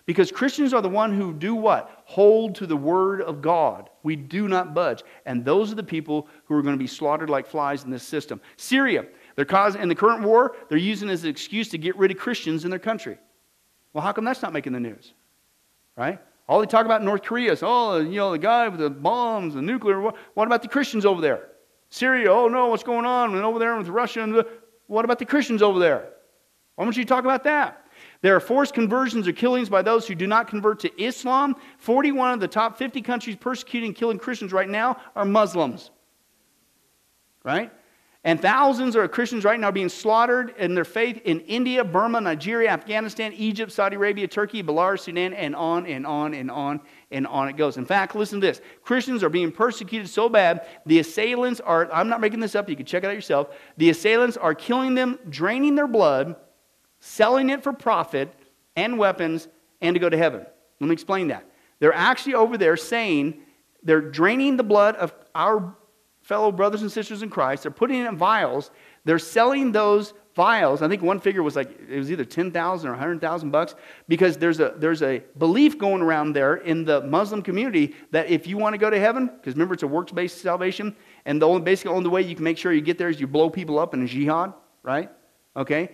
Because 0.06 0.30
Christians 0.30 0.74
are 0.74 0.82
the 0.82 0.88
one 0.88 1.14
who 1.14 1.32
do 1.32 1.54
what? 1.54 2.02
Hold 2.04 2.54
to 2.56 2.66
the 2.66 2.76
word 2.76 3.22
of 3.22 3.40
God. 3.40 3.88
We 4.02 4.16
do 4.16 4.48
not 4.48 4.74
budge. 4.74 5.02
And 5.24 5.44
those 5.44 5.72
are 5.72 5.76
the 5.76 5.82
people 5.82 6.28
who 6.44 6.54
are 6.54 6.62
going 6.62 6.74
to 6.74 6.78
be 6.78 6.86
slaughtered 6.86 7.30
like 7.30 7.46
flies 7.46 7.84
in 7.84 7.90
this 7.90 8.02
system. 8.02 8.40
Syria, 8.56 9.06
they're 9.34 9.46
causing 9.46 9.80
in 9.80 9.88
the 9.88 9.94
current 9.94 10.22
war, 10.22 10.56
they're 10.68 10.76
using 10.76 11.08
as 11.08 11.24
an 11.24 11.30
excuse 11.30 11.70
to 11.70 11.78
get 11.78 11.96
rid 11.96 12.10
of 12.10 12.18
Christians 12.18 12.64
in 12.64 12.70
their 12.70 12.78
country. 12.78 13.16
Well, 13.94 14.04
how 14.04 14.12
come 14.12 14.24
that's 14.24 14.42
not 14.42 14.52
making 14.52 14.74
the 14.74 14.80
news? 14.80 15.14
Right? 15.96 16.18
All 16.48 16.60
they 16.60 16.66
talk 16.66 16.84
about 16.84 17.00
in 17.00 17.06
North 17.06 17.22
Korea 17.22 17.52
is, 17.52 17.62
oh, 17.62 17.98
you 17.98 18.16
know, 18.16 18.32
the 18.32 18.38
guy 18.38 18.68
with 18.68 18.80
the 18.80 18.90
bombs, 18.90 19.54
the 19.54 19.62
nuclear. 19.62 20.00
What, 20.00 20.16
what 20.34 20.46
about 20.46 20.60
the 20.60 20.68
Christians 20.68 21.06
over 21.06 21.22
there? 21.22 21.48
Syria, 21.88 22.30
oh 22.30 22.48
no, 22.48 22.66
what's 22.66 22.82
going 22.82 23.06
on? 23.06 23.34
And 23.34 23.44
over 23.44 23.58
there 23.58 23.76
with 23.76 23.88
Russia. 23.88 24.22
And 24.22 24.44
what 24.86 25.04
about 25.04 25.18
the 25.18 25.24
Christians 25.24 25.62
over 25.62 25.78
there? 25.78 26.10
Why 26.74 26.84
don't 26.84 26.96
you 26.96 27.04
talk 27.04 27.24
about 27.24 27.44
that? 27.44 27.83
There 28.24 28.34
are 28.34 28.40
forced 28.40 28.72
conversions 28.72 29.28
or 29.28 29.32
killings 29.32 29.68
by 29.68 29.82
those 29.82 30.08
who 30.08 30.14
do 30.14 30.26
not 30.26 30.48
convert 30.48 30.80
to 30.80 31.02
Islam. 31.02 31.56
41 31.76 32.32
of 32.32 32.40
the 32.40 32.48
top 32.48 32.78
50 32.78 33.02
countries 33.02 33.36
persecuting 33.36 33.88
and 33.88 33.94
killing 33.94 34.18
Christians 34.18 34.50
right 34.50 34.66
now 34.66 34.96
are 35.14 35.26
Muslims. 35.26 35.90
Right? 37.42 37.70
And 38.24 38.40
thousands 38.40 38.96
of 38.96 39.10
Christians 39.10 39.44
right 39.44 39.60
now 39.60 39.68
are 39.68 39.72
being 39.72 39.90
slaughtered 39.90 40.54
in 40.56 40.74
their 40.74 40.86
faith 40.86 41.20
in 41.26 41.40
India, 41.40 41.84
Burma, 41.84 42.18
Nigeria, 42.18 42.70
Afghanistan, 42.70 43.34
Egypt, 43.34 43.70
Saudi 43.70 43.96
Arabia, 43.96 44.26
Turkey, 44.26 44.62
Belarus, 44.62 45.00
Sudan, 45.00 45.34
and 45.34 45.54
on 45.54 45.84
and 45.84 46.06
on 46.06 46.32
and 46.32 46.50
on 46.50 46.80
and 47.10 47.26
on 47.26 47.50
it 47.50 47.58
goes. 47.58 47.76
In 47.76 47.84
fact, 47.84 48.14
listen 48.14 48.40
to 48.40 48.46
this 48.46 48.62
Christians 48.82 49.22
are 49.22 49.28
being 49.28 49.52
persecuted 49.52 50.08
so 50.08 50.30
bad, 50.30 50.66
the 50.86 50.98
assailants 50.98 51.60
are, 51.60 51.92
I'm 51.92 52.08
not 52.08 52.22
making 52.22 52.40
this 52.40 52.54
up, 52.54 52.70
you 52.70 52.76
can 52.76 52.86
check 52.86 53.04
it 53.04 53.08
out 53.08 53.14
yourself. 53.14 53.54
The 53.76 53.90
assailants 53.90 54.38
are 54.38 54.54
killing 54.54 54.94
them, 54.94 55.18
draining 55.28 55.74
their 55.74 55.86
blood, 55.86 56.36
selling 57.04 57.50
it 57.50 57.62
for 57.62 57.72
profit 57.72 58.32
and 58.76 58.98
weapons 58.98 59.46
and 59.82 59.94
to 59.94 60.00
go 60.00 60.08
to 60.08 60.16
heaven. 60.16 60.44
Let 60.80 60.86
me 60.86 60.94
explain 60.94 61.28
that. 61.28 61.44
They're 61.78 61.92
actually 61.92 62.34
over 62.34 62.56
there 62.56 62.78
saying 62.78 63.42
they're 63.82 64.00
draining 64.00 64.56
the 64.56 64.62
blood 64.62 64.96
of 64.96 65.12
our 65.34 65.76
fellow 66.22 66.50
brothers 66.50 66.80
and 66.80 66.90
sisters 66.90 67.22
in 67.22 67.28
Christ. 67.28 67.64
They're 67.64 67.72
putting 67.72 68.00
it 68.00 68.06
in 68.06 68.16
vials. 68.16 68.70
They're 69.04 69.18
selling 69.18 69.70
those 69.70 70.14
vials. 70.34 70.80
I 70.80 70.88
think 70.88 71.02
one 71.02 71.20
figure 71.20 71.42
was 71.42 71.56
like 71.56 71.78
it 71.78 71.98
was 71.98 72.10
either 72.10 72.24
10,000 72.24 72.88
or 72.88 72.92
100,000 72.92 73.50
bucks 73.50 73.74
because 74.08 74.38
there's 74.38 74.58
a 74.58 74.74
there's 74.78 75.02
a 75.02 75.22
belief 75.36 75.78
going 75.78 76.00
around 76.00 76.32
there 76.32 76.56
in 76.56 76.86
the 76.86 77.02
Muslim 77.02 77.42
community 77.42 77.94
that 78.12 78.30
if 78.30 78.46
you 78.46 78.56
want 78.56 78.72
to 78.72 78.78
go 78.78 78.88
to 78.88 78.98
heaven, 78.98 79.26
because 79.26 79.52
remember 79.54 79.74
it's 79.74 79.82
a 79.82 79.86
works-based 79.86 80.38
salvation, 80.38 80.96
and 81.26 81.40
the 81.40 81.46
only 81.46 81.60
basically 81.60 81.94
only 81.94 82.08
way 82.08 82.22
you 82.22 82.34
can 82.34 82.44
make 82.44 82.56
sure 82.56 82.72
you 82.72 82.80
get 82.80 82.96
there 82.96 83.10
is 83.10 83.20
you 83.20 83.26
blow 83.26 83.50
people 83.50 83.78
up 83.78 83.92
in 83.92 84.02
a 84.02 84.06
jihad, 84.06 84.54
right? 84.82 85.10
Okay? 85.56 85.90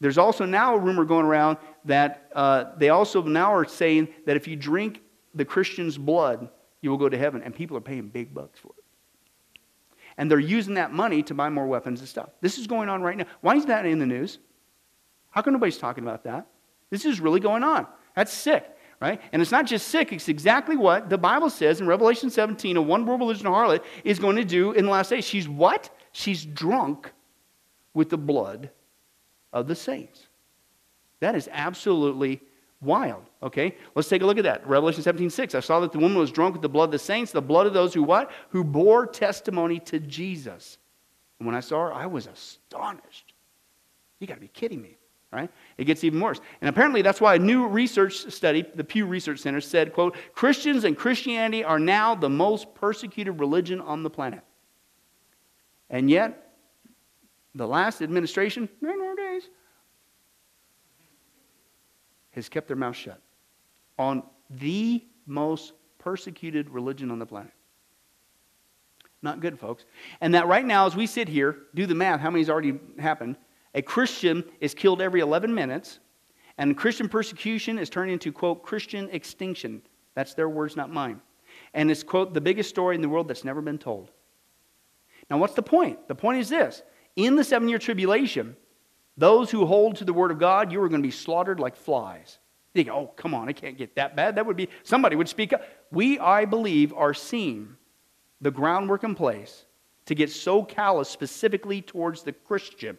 There's 0.00 0.18
also 0.18 0.46
now 0.46 0.74
a 0.74 0.78
rumor 0.78 1.04
going 1.04 1.26
around 1.26 1.58
that 1.84 2.30
uh, 2.34 2.76
they 2.78 2.88
also 2.88 3.22
now 3.22 3.52
are 3.54 3.66
saying 3.66 4.08
that 4.26 4.36
if 4.36 4.48
you 4.48 4.56
drink 4.56 5.02
the 5.34 5.44
Christian's 5.44 5.98
blood, 5.98 6.48
you 6.80 6.90
will 6.90 6.96
go 6.96 7.08
to 7.08 7.18
heaven. 7.18 7.42
And 7.42 7.54
people 7.54 7.76
are 7.76 7.82
paying 7.82 8.08
big 8.08 8.34
bucks 8.34 8.58
for 8.58 8.68
it. 8.68 8.84
And 10.16 10.30
they're 10.30 10.38
using 10.38 10.74
that 10.74 10.92
money 10.92 11.22
to 11.24 11.34
buy 11.34 11.50
more 11.50 11.66
weapons 11.66 12.00
and 12.00 12.08
stuff. 12.08 12.30
This 12.40 12.58
is 12.58 12.66
going 12.66 12.88
on 12.88 13.02
right 13.02 13.16
now. 13.16 13.26
Why 13.42 13.56
is 13.56 13.66
that 13.66 13.86
in 13.86 13.98
the 13.98 14.06
news? 14.06 14.38
How 15.30 15.42
come 15.42 15.52
nobody's 15.52 15.78
talking 15.78 16.02
about 16.02 16.24
that? 16.24 16.46
This 16.90 17.04
is 17.04 17.20
really 17.20 17.40
going 17.40 17.62
on. 17.62 17.86
That's 18.16 18.32
sick, 18.32 18.68
right? 19.00 19.20
And 19.32 19.40
it's 19.40 19.52
not 19.52 19.66
just 19.66 19.88
sick, 19.88 20.12
it's 20.12 20.28
exactly 20.28 20.76
what 20.76 21.08
the 21.08 21.16
Bible 21.16 21.48
says 21.48 21.80
in 21.80 21.86
Revelation 21.86 22.28
17 22.30 22.76
a 22.76 22.82
one 22.82 23.06
world 23.06 23.20
religion 23.20 23.46
harlot 23.46 23.84
is 24.02 24.18
going 24.18 24.36
to 24.36 24.44
do 24.44 24.72
in 24.72 24.86
the 24.86 24.90
last 24.90 25.10
days. 25.10 25.24
She's 25.24 25.48
what? 25.48 25.90
She's 26.12 26.44
drunk 26.44 27.12
with 27.94 28.10
the 28.10 28.18
blood 28.18 28.70
of 29.52 29.66
the 29.66 29.74
saints. 29.74 30.26
That 31.20 31.34
is 31.34 31.48
absolutely 31.52 32.40
wild. 32.80 33.24
Okay? 33.42 33.76
Let's 33.94 34.08
take 34.08 34.22
a 34.22 34.26
look 34.26 34.38
at 34.38 34.44
that. 34.44 34.66
Revelation 34.66 35.02
17, 35.02 35.30
6. 35.30 35.54
I 35.54 35.60
saw 35.60 35.80
that 35.80 35.92
the 35.92 35.98
woman 35.98 36.18
was 36.18 36.30
drunk 36.30 36.54
with 36.54 36.62
the 36.62 36.68
blood 36.68 36.86
of 36.86 36.90
the 36.92 36.98
saints, 36.98 37.32
the 37.32 37.42
blood 37.42 37.66
of 37.66 37.74
those 37.74 37.92
who 37.94 38.02
what? 38.02 38.30
Who 38.50 38.64
bore 38.64 39.06
testimony 39.06 39.80
to 39.80 40.00
Jesus. 40.00 40.78
And 41.38 41.46
when 41.46 41.54
I 41.54 41.60
saw 41.60 41.86
her, 41.86 41.92
I 41.92 42.06
was 42.06 42.26
astonished. 42.26 43.34
You 44.18 44.26
gotta 44.26 44.40
be 44.40 44.48
kidding 44.48 44.80
me. 44.80 44.96
Right? 45.32 45.48
It 45.78 45.84
gets 45.84 46.02
even 46.02 46.20
worse. 46.20 46.40
And 46.60 46.68
apparently 46.68 47.02
that's 47.02 47.20
why 47.20 47.36
a 47.36 47.38
new 47.38 47.68
research 47.68 48.32
study, 48.32 48.64
the 48.74 48.82
Pew 48.82 49.06
Research 49.06 49.38
Center, 49.38 49.60
said, 49.60 49.92
quote, 49.92 50.16
Christians 50.34 50.82
and 50.82 50.98
Christianity 50.98 51.62
are 51.62 51.78
now 51.78 52.16
the 52.16 52.28
most 52.28 52.74
persecuted 52.74 53.38
religion 53.38 53.80
on 53.80 54.02
the 54.02 54.10
planet. 54.10 54.40
And 55.88 56.10
yet, 56.10 56.49
the 57.54 57.66
last 57.66 58.02
administration, 58.02 58.68
many 58.80 58.98
more 58.98 59.16
days, 59.16 59.48
has 62.30 62.48
kept 62.48 62.68
their 62.68 62.76
mouth 62.76 62.96
shut 62.96 63.20
on 63.98 64.22
the 64.50 65.04
most 65.26 65.72
persecuted 65.98 66.70
religion 66.70 67.10
on 67.10 67.18
the 67.18 67.26
planet. 67.26 67.52
Not 69.22 69.40
good, 69.40 69.58
folks. 69.58 69.84
And 70.20 70.34
that 70.34 70.46
right 70.46 70.64
now, 70.64 70.86
as 70.86 70.96
we 70.96 71.06
sit 71.06 71.28
here, 71.28 71.56
do 71.74 71.86
the 71.86 71.94
math, 71.94 72.20
how 72.20 72.30
many's 72.30 72.48
already 72.48 72.78
happened? 72.98 73.36
A 73.74 73.82
Christian 73.82 74.44
is 74.60 74.74
killed 74.74 75.02
every 75.02 75.20
11 75.20 75.54
minutes, 75.54 76.00
and 76.58 76.76
Christian 76.76 77.08
persecution 77.08 77.78
is 77.78 77.90
turned 77.90 78.10
into, 78.10 78.32
quote, 78.32 78.62
Christian 78.62 79.08
extinction. 79.10 79.82
That's 80.14 80.34
their 80.34 80.48
words, 80.48 80.76
not 80.76 80.90
mine. 80.90 81.20
And 81.74 81.90
it's, 81.90 82.02
quote, 82.02 82.32
the 82.32 82.40
biggest 82.40 82.70
story 82.70 82.96
in 82.96 83.02
the 83.02 83.08
world 83.08 83.28
that's 83.28 83.44
never 83.44 83.60
been 83.60 83.78
told. 83.78 84.10
Now, 85.28 85.38
what's 85.38 85.54
the 85.54 85.62
point? 85.62 86.08
The 86.08 86.14
point 86.14 86.40
is 86.40 86.48
this 86.48 86.82
in 87.16 87.36
the 87.36 87.44
seven 87.44 87.68
year 87.68 87.78
tribulation, 87.78 88.56
those 89.16 89.50
who 89.50 89.66
hold 89.66 89.96
to 89.96 90.04
the 90.04 90.12
word 90.12 90.30
of 90.30 90.38
God, 90.38 90.72
you 90.72 90.80
are 90.82 90.88
going 90.88 91.02
to 91.02 91.06
be 91.06 91.12
slaughtered 91.12 91.60
like 91.60 91.76
flies. 91.76 92.38
You 92.72 92.84
think, 92.84 92.94
oh, 92.94 93.08
come 93.16 93.34
on, 93.34 93.48
it 93.48 93.56
can't 93.56 93.76
get 93.76 93.96
that 93.96 94.16
bad. 94.16 94.36
That 94.36 94.46
would 94.46 94.56
be, 94.56 94.68
somebody 94.82 95.16
would 95.16 95.28
speak 95.28 95.52
up. 95.52 95.62
We, 95.90 96.18
I 96.18 96.44
believe, 96.44 96.92
are 96.94 97.12
seeing 97.12 97.76
the 98.40 98.50
groundwork 98.50 99.04
in 99.04 99.14
place 99.14 99.66
to 100.06 100.14
get 100.14 100.30
so 100.30 100.64
callous 100.64 101.08
specifically 101.08 101.82
towards 101.82 102.22
the 102.22 102.32
Christian 102.32 102.96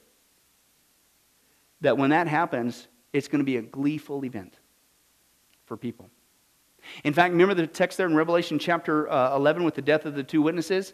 that 1.82 1.97
when 1.97 2.12
that 2.12 2.28
happens, 2.28 2.88
it's 3.14 3.28
going 3.28 3.39
to 3.39 3.45
be 3.45 3.57
a 3.57 3.62
gleeful 3.62 4.24
event 4.24 4.59
for 5.66 5.76
people. 5.76 6.09
In 7.03 7.14
fact, 7.14 7.32
remember 7.32 7.53
the 7.53 7.68
text 7.68 7.97
there 7.97 8.07
in 8.07 8.16
Revelation 8.16 8.59
chapter 8.59 9.09
uh, 9.09 9.36
11 9.36 9.64
with 9.64 9.76
the 9.76 9.82
death 9.82 10.05
of 10.05 10.16
the 10.16 10.24
two 10.24 10.41
witnesses? 10.41 10.93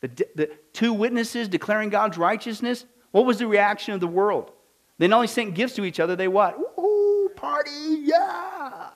The, 0.00 0.08
the 0.34 0.50
two 0.72 0.92
witnesses 0.92 1.48
declaring 1.48 1.88
God's 1.88 2.18
righteousness. 2.18 2.84
What 3.12 3.26
was 3.26 3.38
the 3.38 3.46
reaction 3.46 3.94
of 3.94 4.00
the 4.00 4.06
world? 4.06 4.52
They 4.98 5.08
not 5.08 5.16
only 5.16 5.28
sent 5.28 5.54
gifts 5.54 5.74
to 5.74 5.84
each 5.84 6.00
other, 6.00 6.16
they 6.16 6.28
what? 6.28 6.56
Ooh, 6.78 7.30
party, 7.36 7.70
yeah! 8.02 8.90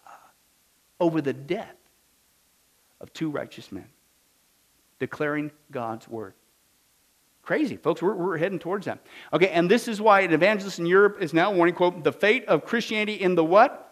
Over 0.98 1.20
the 1.20 1.32
death 1.32 1.76
of 3.00 3.12
two 3.12 3.30
righteous 3.30 3.72
men 3.72 3.86
declaring 4.98 5.50
God's 5.70 6.06
word. 6.06 6.34
Crazy, 7.42 7.76
folks. 7.76 8.02
We're, 8.02 8.14
we're 8.14 8.36
heading 8.36 8.58
towards 8.58 8.86
that. 8.86 9.00
Okay, 9.32 9.48
and 9.48 9.68
this 9.68 9.88
is 9.88 10.00
why 10.00 10.20
an 10.20 10.32
evangelist 10.32 10.78
in 10.78 10.86
Europe 10.86 11.16
is 11.20 11.34
now 11.34 11.50
warning, 11.52 11.74
quote, 11.74 12.04
the 12.04 12.12
fate 12.12 12.44
of 12.46 12.64
Christianity 12.64 13.14
in 13.14 13.34
the 13.34 13.44
what? 13.44 13.86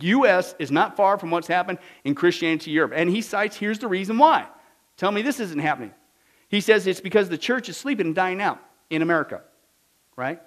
U.S. 0.00 0.56
is 0.58 0.72
not 0.72 0.96
far 0.96 1.18
from 1.18 1.30
what's 1.30 1.46
happened 1.46 1.78
in 2.02 2.14
Christianity 2.14 2.72
Europe. 2.72 2.92
And 2.96 3.08
he 3.08 3.20
cites, 3.20 3.56
here's 3.56 3.78
the 3.78 3.86
reason 3.86 4.18
why. 4.18 4.46
Tell 4.96 5.12
me 5.12 5.22
this 5.22 5.38
isn't 5.38 5.60
happening. 5.60 5.92
He 6.54 6.60
says 6.60 6.86
it's 6.86 7.00
because 7.00 7.28
the 7.28 7.36
church 7.36 7.68
is 7.68 7.76
sleeping 7.76 8.06
and 8.06 8.14
dying 8.14 8.40
out 8.40 8.60
in 8.88 9.02
America, 9.02 9.42
right? 10.14 10.40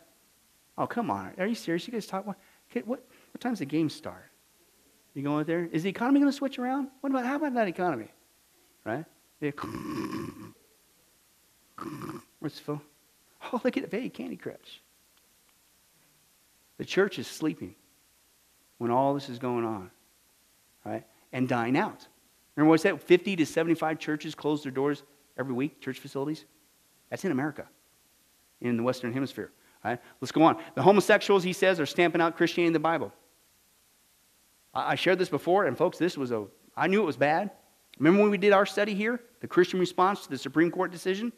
Oh, 0.77 0.87
come 0.87 1.11
on. 1.11 1.33
Are 1.37 1.45
you 1.45 1.53
serious? 1.53 1.85
You 1.85 1.91
guys 1.91 2.07
talk, 2.07 2.25
what, 2.25 2.37
what, 2.85 3.03
what 3.33 3.41
time's 3.41 3.59
the 3.59 3.65
game 3.65 3.89
start? 3.89 4.23
You 5.13 5.21
going 5.21 5.41
out 5.41 5.47
there? 5.47 5.67
Is 5.69 5.83
the 5.83 5.89
economy 5.89 6.21
going 6.21 6.31
to 6.31 6.37
switch 6.37 6.59
around? 6.59 6.87
What 7.01 7.09
about, 7.09 7.25
how 7.25 7.35
about 7.35 7.55
that 7.55 7.67
economy? 7.67 8.07
Right? 8.85 9.03
Where's 12.39 12.57
Phil? 12.57 12.81
Oh, 13.51 13.59
look 13.63 13.75
at 13.75 13.83
it. 13.83 13.91
Hey, 13.91 14.07
Candy 14.07 14.37
Crush. 14.37 14.81
The 16.77 16.85
church 16.85 17.19
is 17.19 17.27
sleeping 17.27 17.75
when 18.77 18.91
all 18.91 19.13
this 19.13 19.27
is 19.27 19.39
going 19.39 19.65
on, 19.65 19.91
right? 20.85 21.05
And 21.33 21.49
dying 21.49 21.77
out. 21.77 22.07
Remember 22.55 22.69
what 22.69 22.79
I 22.79 22.83
said? 22.83 23.01
50 23.01 23.35
to 23.35 23.45
75 23.45 23.99
churches 23.99 24.35
close 24.35 24.63
their 24.63 24.71
doors 24.71 25.03
every 25.37 25.53
week, 25.53 25.81
church 25.81 25.99
facilities? 25.99 26.45
That's 27.09 27.23
in 27.25 27.31
America, 27.31 27.67
in 28.61 28.77
the 28.77 28.83
Western 28.83 29.13
Hemisphere. 29.13 29.51
Right? 29.83 29.99
Let's 30.19 30.31
go 30.31 30.43
on. 30.43 30.57
The 30.75 30.81
homosexuals, 30.81 31.43
he 31.43 31.53
says, 31.53 31.79
are 31.79 31.85
stamping 31.85 32.21
out 32.21 32.35
Christianity 32.35 32.67
in 32.67 32.73
the 32.73 32.79
Bible. 32.79 33.13
I 34.73 34.95
shared 34.95 35.17
this 35.17 35.29
before, 35.29 35.65
and 35.65 35.77
folks, 35.77 35.97
this 35.97 36.17
was 36.17 36.31
a, 36.31 36.45
I 36.75 36.87
knew 36.87 37.01
it 37.01 37.05
was 37.05 37.17
bad. 37.17 37.51
Remember 37.97 38.21
when 38.21 38.29
we 38.29 38.37
did 38.37 38.53
our 38.53 38.65
study 38.65 38.93
here, 38.93 39.19
the 39.39 39.47
Christian 39.47 39.79
response 39.79 40.23
to 40.23 40.29
the 40.29 40.37
Supreme 40.37 40.69
Court 40.69 40.91
decision? 40.91 41.31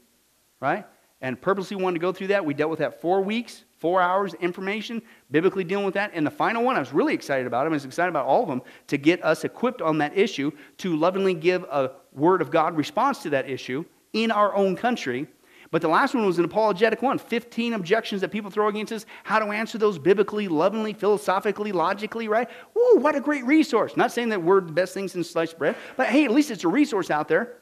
Right? 0.59 0.85
And 1.21 1.39
purposely 1.39 1.75
wanted 1.75 1.95
to 1.95 1.99
go 1.99 2.13
through 2.13 2.27
that. 2.27 2.45
We 2.45 2.53
dealt 2.53 2.69
with 2.69 2.79
that 2.79 3.01
four 3.01 3.21
weeks, 3.21 3.65
four 3.77 4.01
hours 4.01 4.33
information, 4.35 5.01
biblically 5.31 5.65
dealing 5.65 5.85
with 5.85 5.95
that. 5.95 6.11
And 6.13 6.25
the 6.25 6.31
final 6.31 6.63
one, 6.63 6.77
I 6.77 6.79
was 6.79 6.93
really 6.93 7.13
excited 7.13 7.45
about. 7.45 7.65
It. 7.65 7.69
I 7.69 7.73
was 7.73 7.85
excited 7.85 8.09
about 8.09 8.25
all 8.25 8.43
of 8.43 8.47
them 8.47 8.61
to 8.87 8.97
get 8.97 9.23
us 9.23 9.43
equipped 9.43 9.81
on 9.81 9.97
that 9.97 10.17
issue 10.17 10.51
to 10.77 10.95
lovingly 10.95 11.33
give 11.33 11.63
a 11.63 11.91
word 12.13 12.41
of 12.41 12.51
God 12.51 12.77
response 12.77 13.21
to 13.23 13.31
that 13.31 13.49
issue 13.49 13.83
in 14.13 14.31
our 14.31 14.55
own 14.55 14.75
country 14.75 15.27
but 15.71 15.83
the 15.83 15.87
last 15.87 16.15
one 16.15 16.25
was 16.25 16.39
an 16.39 16.45
apologetic 16.45 17.01
one 17.01 17.19
15 17.19 17.73
objections 17.73 18.21
that 18.21 18.29
people 18.29 18.49
throw 18.49 18.67
against 18.67 18.91
us, 18.91 19.05
how 19.23 19.39
to 19.39 19.45
answer 19.45 19.77
those 19.77 19.99
biblically, 19.99 20.47
lovingly, 20.47 20.93
philosophically, 20.93 21.71
logically, 21.71 22.27
right? 22.27 22.49
Ooh, 22.77 22.97
what 22.99 23.15
a 23.15 23.21
great 23.21 23.45
resource. 23.45 23.95
Not 23.95 24.11
saying 24.11 24.29
that 24.29 24.41
we're 24.41 24.61
the 24.61 24.71
best 24.71 24.93
things 24.93 25.15
in 25.15 25.23
sliced 25.23 25.57
bread, 25.57 25.75
but 25.95 26.07
hey, 26.07 26.25
at 26.25 26.31
least 26.31 26.49
it's 26.49 26.63
a 26.63 26.67
resource 26.67 27.11
out 27.11 27.27
there. 27.27 27.58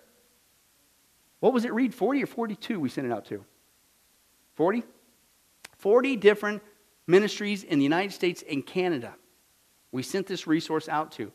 What 1.40 1.54
was 1.54 1.66
it 1.66 1.74
read? 1.74 1.94
40 1.94 2.24
or 2.24 2.28
42 2.28 2.80
we 2.80 2.90
sent 2.90 3.08
it 3.08 3.14
out 3.14 3.26
to? 3.26 3.44
40? 4.56 4.84
40 5.78 6.16
different 6.16 6.62
ministries 7.06 7.64
in 7.64 7.80
the 7.80 7.84
United 7.84 8.12
States 8.12 8.44
and 8.50 8.66
Canada. 8.66 9.16
We 9.92 10.04
sent 10.04 10.28
this 10.28 10.48
resource 10.48 10.90
out 10.90 11.12
to. 11.14 11.32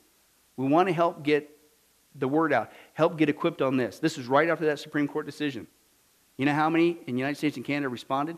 We 0.57 0.67
want 0.67 0.89
to 0.89 0.95
help 0.95 1.23
get 1.23 1.49
the 2.15 2.29
word 2.29 2.53
out, 2.53 2.71
help 2.93 3.17
get 3.17 3.29
equipped 3.29 3.63
on 3.63 3.77
this. 3.77 3.99
This 3.99 4.19
is 4.19 4.27
right 4.27 4.49
after 4.49 4.67
that 4.67 4.79
Supreme 4.79 5.09
Court 5.09 5.25
decision. 5.25 5.67
You 6.37 6.47
know 6.47 6.55
how 6.55 6.69
many 6.69 6.99
in 7.07 7.15
the 7.15 7.19
United 7.19 7.37
States 7.37 7.57
and 7.57 7.65
Canada 7.65 7.89
responded? 7.89 8.37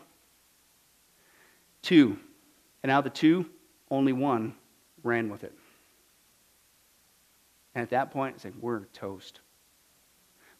Two. 1.81 2.17
And 2.83 2.91
out 2.91 2.99
of 2.99 3.03
the 3.05 3.09
two, 3.09 3.47
only 3.89 4.13
one 4.13 4.55
ran 5.03 5.29
with 5.29 5.43
it. 5.43 5.53
And 7.73 7.81
at 7.81 7.89
that 7.89 8.11
point, 8.11 8.35
it's 8.35 8.45
like, 8.45 8.53
we're 8.61 8.85
toast. 8.85 9.41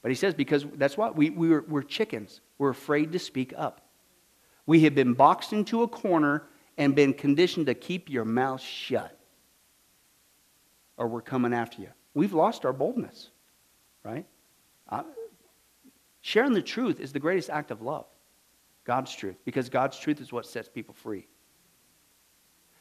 But 0.06 0.12
he 0.12 0.16
says, 0.16 0.36
because 0.36 0.68
that's 0.76 0.98
what 0.98 1.16
we, 1.16 1.32
we 1.32 1.50
were, 1.50 1.66
we're 1.68 1.82
chickens. 1.82 2.42
We're 2.60 2.70
afraid 2.70 3.12
to 3.14 3.18
speak 3.18 3.56
up. 3.58 3.82
We 4.68 4.82
have 4.82 4.94
been 4.94 5.16
boxed 5.16 5.52
into 5.52 5.82
a 5.82 5.88
corner 5.88 6.44
and 6.78 6.94
been 6.94 7.12
conditioned 7.12 7.66
to 7.66 7.74
keep 7.74 8.08
your 8.08 8.24
mouth 8.24 8.62
shut. 8.62 9.18
Or 10.98 11.08
we're 11.08 11.24
coming 11.24 11.56
after 11.56 11.82
you. 11.82 11.88
We've 12.14 12.34
lost 12.34 12.66
our 12.66 12.72
boldness, 12.72 13.32
right? 14.04 14.28
Sharing 16.22 16.54
the 16.54 16.62
truth 16.62 17.00
is 17.00 17.12
the 17.12 17.20
greatest 17.20 17.50
act 17.50 17.72
of 17.72 17.82
love. 17.82 18.06
God's 18.84 19.12
truth, 19.12 19.38
because 19.44 19.70
God's 19.70 19.98
truth 19.98 20.22
is 20.22 20.32
what 20.32 20.46
sets 20.46 20.70
people 20.70 20.94
free. 20.94 21.26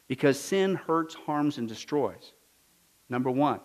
Because 0.07 0.39
sin 0.39 0.75
hurts, 0.75 1.15
harms, 1.15 1.57
and 1.57 1.67
destroys. 1.67 2.33
Number 3.09 3.31
one. 3.31 3.61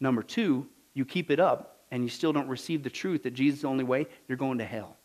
Number 0.00 0.24
two, 0.24 0.66
you 0.94 1.04
keep 1.04 1.30
it 1.30 1.38
up 1.38 1.76
and 1.90 2.02
you 2.02 2.08
still 2.08 2.32
don't 2.32 2.48
receive 2.48 2.82
the 2.82 2.90
truth 2.90 3.24
that 3.24 3.32
Jesus 3.32 3.58
is 3.58 3.62
the 3.62 3.68
only 3.68 3.84
way, 3.84 4.06
you're 4.28 4.38
going 4.38 4.58
to 4.58 4.64
hell. 4.64 4.96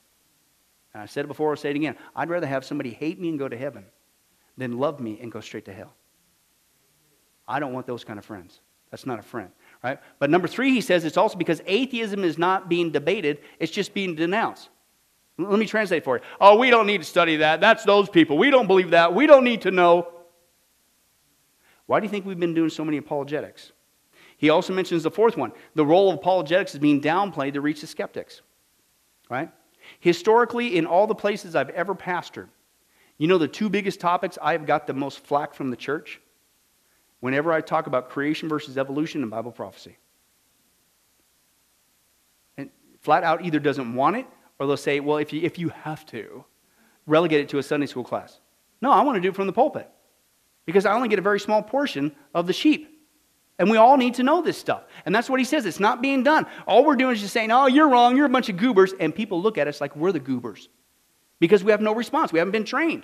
And 0.93 1.01
I 1.01 1.05
said 1.07 1.25
it 1.25 1.27
before, 1.27 1.49
I'll 1.49 1.55
say 1.57 1.71
it 1.71 1.75
again. 1.75 1.95
I'd 2.15 2.29
rather 2.29 2.47
have 2.47 2.63
somebody 2.63 2.91
hate 2.91 3.19
me 3.19 3.29
and 3.29 3.39
go 3.39 3.47
to 3.47 3.57
heaven 3.57 3.85
than 4.57 4.77
love 4.77 4.99
me 4.99 5.19
and 5.21 5.31
go 5.31 5.41
straight 5.41 5.65
to 5.65 5.73
hell. 5.73 5.93
I 7.47 7.59
don't 7.59 7.73
want 7.73 7.85
those 7.85 8.03
kind 8.03 8.17
of 8.17 8.25
friends. 8.25 8.59
That's 8.91 9.05
not 9.05 9.19
a 9.19 9.23
friend. 9.23 9.49
Right? 9.83 9.99
But 10.19 10.29
number 10.29 10.47
three, 10.47 10.71
he 10.71 10.81
says 10.81 11.03
it's 11.05 11.17
also 11.17 11.37
because 11.37 11.61
atheism 11.65 12.23
is 12.23 12.37
not 12.37 12.69
being 12.69 12.91
debated, 12.91 13.39
it's 13.59 13.71
just 13.71 13.93
being 13.93 14.15
denounced. 14.15 14.69
Let 15.37 15.59
me 15.59 15.65
translate 15.65 16.05
for 16.05 16.17
you. 16.17 16.23
Oh, 16.39 16.57
we 16.57 16.69
don't 16.69 16.87
need 16.87 16.99
to 16.99 17.03
study 17.03 17.37
that. 17.37 17.59
That's 17.59 17.83
those 17.83 18.09
people. 18.09 18.37
We 18.37 18.49
don't 18.49 18.67
believe 18.67 18.91
that. 18.91 19.13
We 19.13 19.27
don't 19.27 19.43
need 19.43 19.63
to 19.63 19.71
know. 19.71 20.07
Why 21.87 21.99
do 21.99 22.05
you 22.05 22.09
think 22.09 22.25
we've 22.25 22.39
been 22.39 22.53
doing 22.53 22.69
so 22.69 22.85
many 22.85 22.97
apologetics? 22.97 23.73
He 24.37 24.49
also 24.49 24.73
mentions 24.73 25.03
the 25.03 25.11
fourth 25.11 25.37
one. 25.37 25.51
The 25.75 25.85
role 25.85 26.09
of 26.09 26.15
apologetics 26.15 26.73
is 26.73 26.79
being 26.79 27.01
downplayed 27.01 27.53
to 27.53 27.61
reach 27.61 27.81
the 27.81 27.87
skeptics. 27.87 28.41
Right? 29.29 29.49
Historically, 29.99 30.77
in 30.77 30.85
all 30.85 31.07
the 31.07 31.15
places 31.15 31.55
I've 31.55 31.69
ever 31.69 31.95
pastored, 31.95 32.49
you 33.17 33.27
know 33.27 33.37
the 33.37 33.47
two 33.47 33.69
biggest 33.69 33.99
topics 33.99 34.37
I've 34.41 34.65
got 34.65 34.87
the 34.87 34.93
most 34.93 35.19
flack 35.19 35.53
from 35.53 35.69
the 35.69 35.77
church? 35.77 36.19
whenever 37.25 37.51
I 37.51 37.59
talk 37.59 37.87
about 37.87 38.11
creation 38.11 38.47
versus 38.47 38.77
evolution 38.77 39.23
and 39.23 39.31
Bible 39.31 39.51
prophecy. 39.51 39.97
And 42.55 42.69
flat 43.01 43.23
out 43.23 43.43
either 43.43 43.57
doesn't 43.57 43.95
want 43.95 44.17
it 44.17 44.27
or 44.59 44.67
they'll 44.67 44.77
say, 44.77 44.99
well, 44.99 45.17
if 45.17 45.33
you, 45.33 45.41
if 45.41 45.57
you 45.57 45.69
have 45.69 46.05
to, 46.07 46.45
relegate 47.07 47.41
it 47.41 47.49
to 47.49 47.57
a 47.57 47.63
Sunday 47.63 47.87
school 47.87 48.03
class. 48.03 48.39
No, 48.79 48.91
I 48.91 49.01
want 49.01 49.15
to 49.15 49.21
do 49.21 49.29
it 49.29 49.35
from 49.35 49.47
the 49.47 49.53
pulpit 49.53 49.89
because 50.67 50.85
I 50.85 50.93
only 50.93 51.07
get 51.07 51.17
a 51.17 51.23
very 51.23 51.39
small 51.39 51.63
portion 51.63 52.15
of 52.35 52.45
the 52.45 52.53
sheep. 52.53 52.94
And 53.57 53.69
we 53.69 53.77
all 53.77 53.95
need 53.95 54.15
to 54.15 54.23
know 54.23 54.41
this 54.41 54.57
stuff. 54.57 54.83
And 55.05 55.15
that's 55.15 55.29
what 55.29 55.39
he 55.39 55.45
says. 55.45 55.65
It's 55.65 55.79
not 55.79 56.01
being 56.01 56.23
done. 56.23 56.45
All 56.67 56.83
we're 56.83 56.97
doing 56.97 57.13
is 57.13 57.21
just 57.21 57.33
saying, 57.33 57.51
oh, 57.51 57.67
you're 57.67 57.87
wrong. 57.87 58.17
You're 58.17 58.25
a 58.25 58.29
bunch 58.29 58.49
of 58.49 58.57
goobers. 58.57 58.93
And 58.99 59.15
people 59.15 59.41
look 59.41 59.57
at 59.57 59.67
us 59.67 59.79
like 59.79 59.95
we're 59.95 60.11
the 60.11 60.19
goobers 60.19 60.67
because 61.39 61.63
we 61.63 61.71
have 61.71 61.81
no 61.81 61.95
response. 61.95 62.33
We 62.33 62.39
haven't 62.39 62.51
been 62.51 62.65
trained 62.65 63.03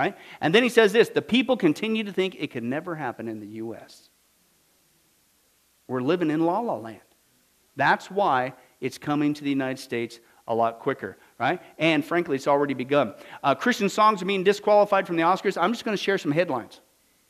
right? 0.00 0.16
And 0.40 0.54
then 0.54 0.62
he 0.62 0.68
says 0.68 0.92
this 0.92 1.08
the 1.10 1.22
people 1.22 1.56
continue 1.56 2.04
to 2.04 2.12
think 2.12 2.36
it 2.38 2.50
could 2.50 2.64
never 2.64 2.94
happen 2.94 3.28
in 3.28 3.40
the 3.40 3.46
U.S. 3.46 4.08
We're 5.88 6.00
living 6.00 6.30
in 6.30 6.40
la 6.40 6.60
la 6.60 6.76
land. 6.76 7.00
That's 7.76 8.10
why 8.10 8.54
it's 8.80 8.98
coming 8.98 9.34
to 9.34 9.44
the 9.44 9.50
United 9.50 9.78
States 9.78 10.20
a 10.48 10.54
lot 10.54 10.80
quicker, 10.80 11.18
right? 11.38 11.60
And 11.78 12.04
frankly, 12.04 12.36
it's 12.36 12.48
already 12.48 12.74
begun. 12.74 13.14
Uh, 13.42 13.54
Christian 13.54 13.88
songs 13.88 14.22
are 14.22 14.24
being 14.24 14.42
disqualified 14.42 15.06
from 15.06 15.16
the 15.16 15.22
Oscars. 15.22 15.60
I'm 15.60 15.72
just 15.72 15.84
going 15.84 15.96
to 15.96 16.02
share 16.02 16.18
some 16.18 16.32
headlines. 16.32 16.80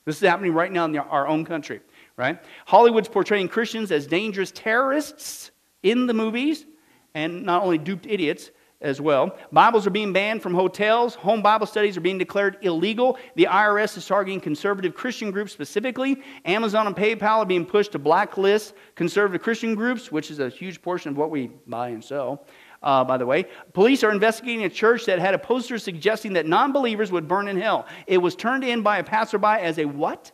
This 0.05 0.17
is 0.17 0.27
happening 0.27 0.55
right 0.55 0.73
now 0.73 0.87
in 0.87 0.97
our 0.97 1.27
own 1.27 1.45
country, 1.45 1.81
right? 2.21 2.39
Hollywood's 2.67 3.09
portraying 3.09 3.49
Christians 3.49 3.91
as 3.91 4.07
dangerous 4.07 4.53
terrorists 4.53 5.51
in 5.83 6.07
the 6.07 6.15
movies, 6.15 6.67
and 7.15 7.43
not 7.45 7.63
only 7.63 7.79
duped 7.79 8.07
idiots, 8.07 8.51
as 8.83 9.01
well. 9.01 9.37
Bibles 9.53 9.87
are 9.87 9.91
being 9.91 10.13
banned 10.13 10.43
from 10.43 10.55
hotels. 10.55 11.15
Home 11.17 11.43
Bible 11.43 11.67
studies 11.67 11.97
are 11.97 12.01
being 12.01 12.17
declared 12.17 12.57
illegal. 12.63 13.19
The 13.37 13.47
IRS 13.51 13.99
is 13.99 14.07
targeting 14.07 14.41
conservative 14.41 14.95
Christian 14.95 15.31
groups 15.31 15.53
specifically. 15.53 16.23
Amazon 16.47 16.87
and 16.87 16.97
PayPal 16.97 17.39
are 17.39 17.47
being 17.47 17.67
pushed 17.67 17.93
to 17.93 17.99
blacklist 17.99 18.75
conservative 18.95 19.43
Christian 19.43 19.75
groups, 19.75 20.11
which 20.11 20.31
is 20.31 20.39
a 20.39 20.49
huge 20.49 20.81
portion 20.81 21.11
of 21.11 21.19
what 21.19 21.31
we 21.31 21.51
buy 21.67 21.91
and 21.91 22.03
sell. 22.03 22.47
Uh, 22.83 23.05
by 23.05 23.19
the 23.19 23.27
way, 23.27 23.45
police 23.75 24.03
are 24.03 24.11
investigating 24.11 24.65
a 24.65 24.71
church 24.71 25.05
that 25.05 25.19
had 25.19 25.35
a 25.35 25.39
poster 25.39 25.79
suggesting 25.79 26.33
that 26.33 26.47
non 26.47 26.73
believers 26.73 27.13
would 27.13 27.29
burn 27.29 27.49
in 27.49 27.61
hell. 27.61 27.87
It 28.07 28.19
was 28.19 28.35
turned 28.35 28.65
in 28.65 28.81
by 28.81 28.99
a 28.99 29.05
passerby 29.05 29.59
as 29.61 29.79
a 29.79 29.85
what? 29.85 30.33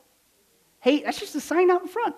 Hey, 0.86 1.02
that's 1.02 1.18
just 1.18 1.34
a 1.34 1.40
sign 1.40 1.68
out 1.68 1.82
in 1.82 1.88
front. 1.88 2.14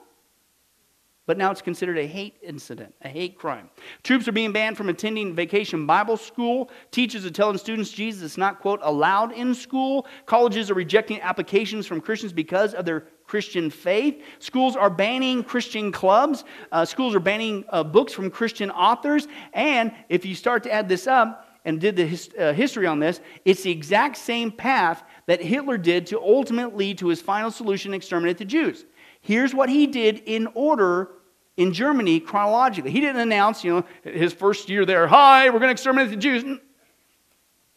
but 1.24 1.38
now 1.38 1.50
it's 1.50 1.62
considered 1.62 1.96
a 1.96 2.06
hate 2.06 2.36
incident, 2.42 2.94
a 3.00 3.08
hate 3.08 3.38
crime. 3.38 3.70
Troops 4.02 4.28
are 4.28 4.32
being 4.32 4.52
banned 4.52 4.76
from 4.76 4.90
attending 4.90 5.34
vacation 5.34 5.86
Bible 5.86 6.18
school. 6.18 6.70
Teachers 6.90 7.24
are 7.24 7.30
telling 7.30 7.56
students 7.56 7.90
Jesus 7.90 8.22
is 8.22 8.36
not, 8.36 8.60
quote, 8.60 8.80
allowed 8.82 9.32
in 9.32 9.54
school. 9.54 10.06
Colleges 10.26 10.70
are 10.70 10.74
rejecting 10.74 11.18
applications 11.22 11.86
from 11.86 12.02
Christians 12.02 12.34
because 12.34 12.74
of 12.74 12.84
their 12.84 13.06
Christian 13.26 13.70
faith. 13.70 14.22
Schools 14.38 14.76
are 14.76 14.90
banning 14.90 15.42
Christian 15.42 15.90
clubs. 15.90 16.44
Uh, 16.70 16.84
schools 16.84 17.14
are 17.14 17.20
banning 17.20 17.64
uh, 17.70 17.82
books 17.82 18.12
from 18.12 18.30
Christian 18.30 18.70
authors. 18.70 19.28
And 19.54 19.92
if 20.10 20.26
you 20.26 20.34
start 20.34 20.62
to 20.64 20.70
add 20.70 20.90
this 20.90 21.06
up, 21.06 21.46
and 21.64 21.80
did 21.80 21.96
the 21.96 22.06
his, 22.06 22.30
uh, 22.38 22.54
history 22.54 22.86
on 22.86 22.98
this, 22.98 23.20
it's 23.44 23.62
the 23.62 23.70
exact 23.70 24.16
same 24.16 24.50
path 24.50 25.02
that 25.28 25.42
Hitler 25.42 25.76
did 25.76 26.06
to 26.06 26.18
ultimately 26.18 26.86
lead 26.86 26.98
to 26.98 27.08
his 27.08 27.20
final 27.20 27.50
solution 27.50 27.92
exterminate 27.92 28.38
the 28.38 28.46
Jews. 28.46 28.86
Here's 29.20 29.54
what 29.54 29.68
he 29.68 29.86
did 29.86 30.22
in 30.24 30.48
order 30.54 31.10
in 31.58 31.74
Germany 31.74 32.18
chronologically. 32.18 32.90
He 32.90 33.02
didn't 33.02 33.20
announce, 33.20 33.62
you 33.62 33.74
know, 33.74 33.84
his 34.10 34.32
first 34.32 34.70
year 34.70 34.86
there, 34.86 35.06
hi, 35.06 35.50
we're 35.50 35.58
going 35.58 35.68
to 35.68 35.72
exterminate 35.72 36.08
the 36.08 36.16
Jews. 36.16 36.58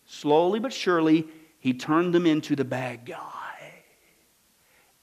Slowly 0.06 0.60
but 0.60 0.72
surely, 0.72 1.28
he 1.60 1.74
turned 1.74 2.16
them 2.16 2.26
into 2.26 2.56
the 2.56 2.64
bad 2.64 3.06
guy. 3.06 3.18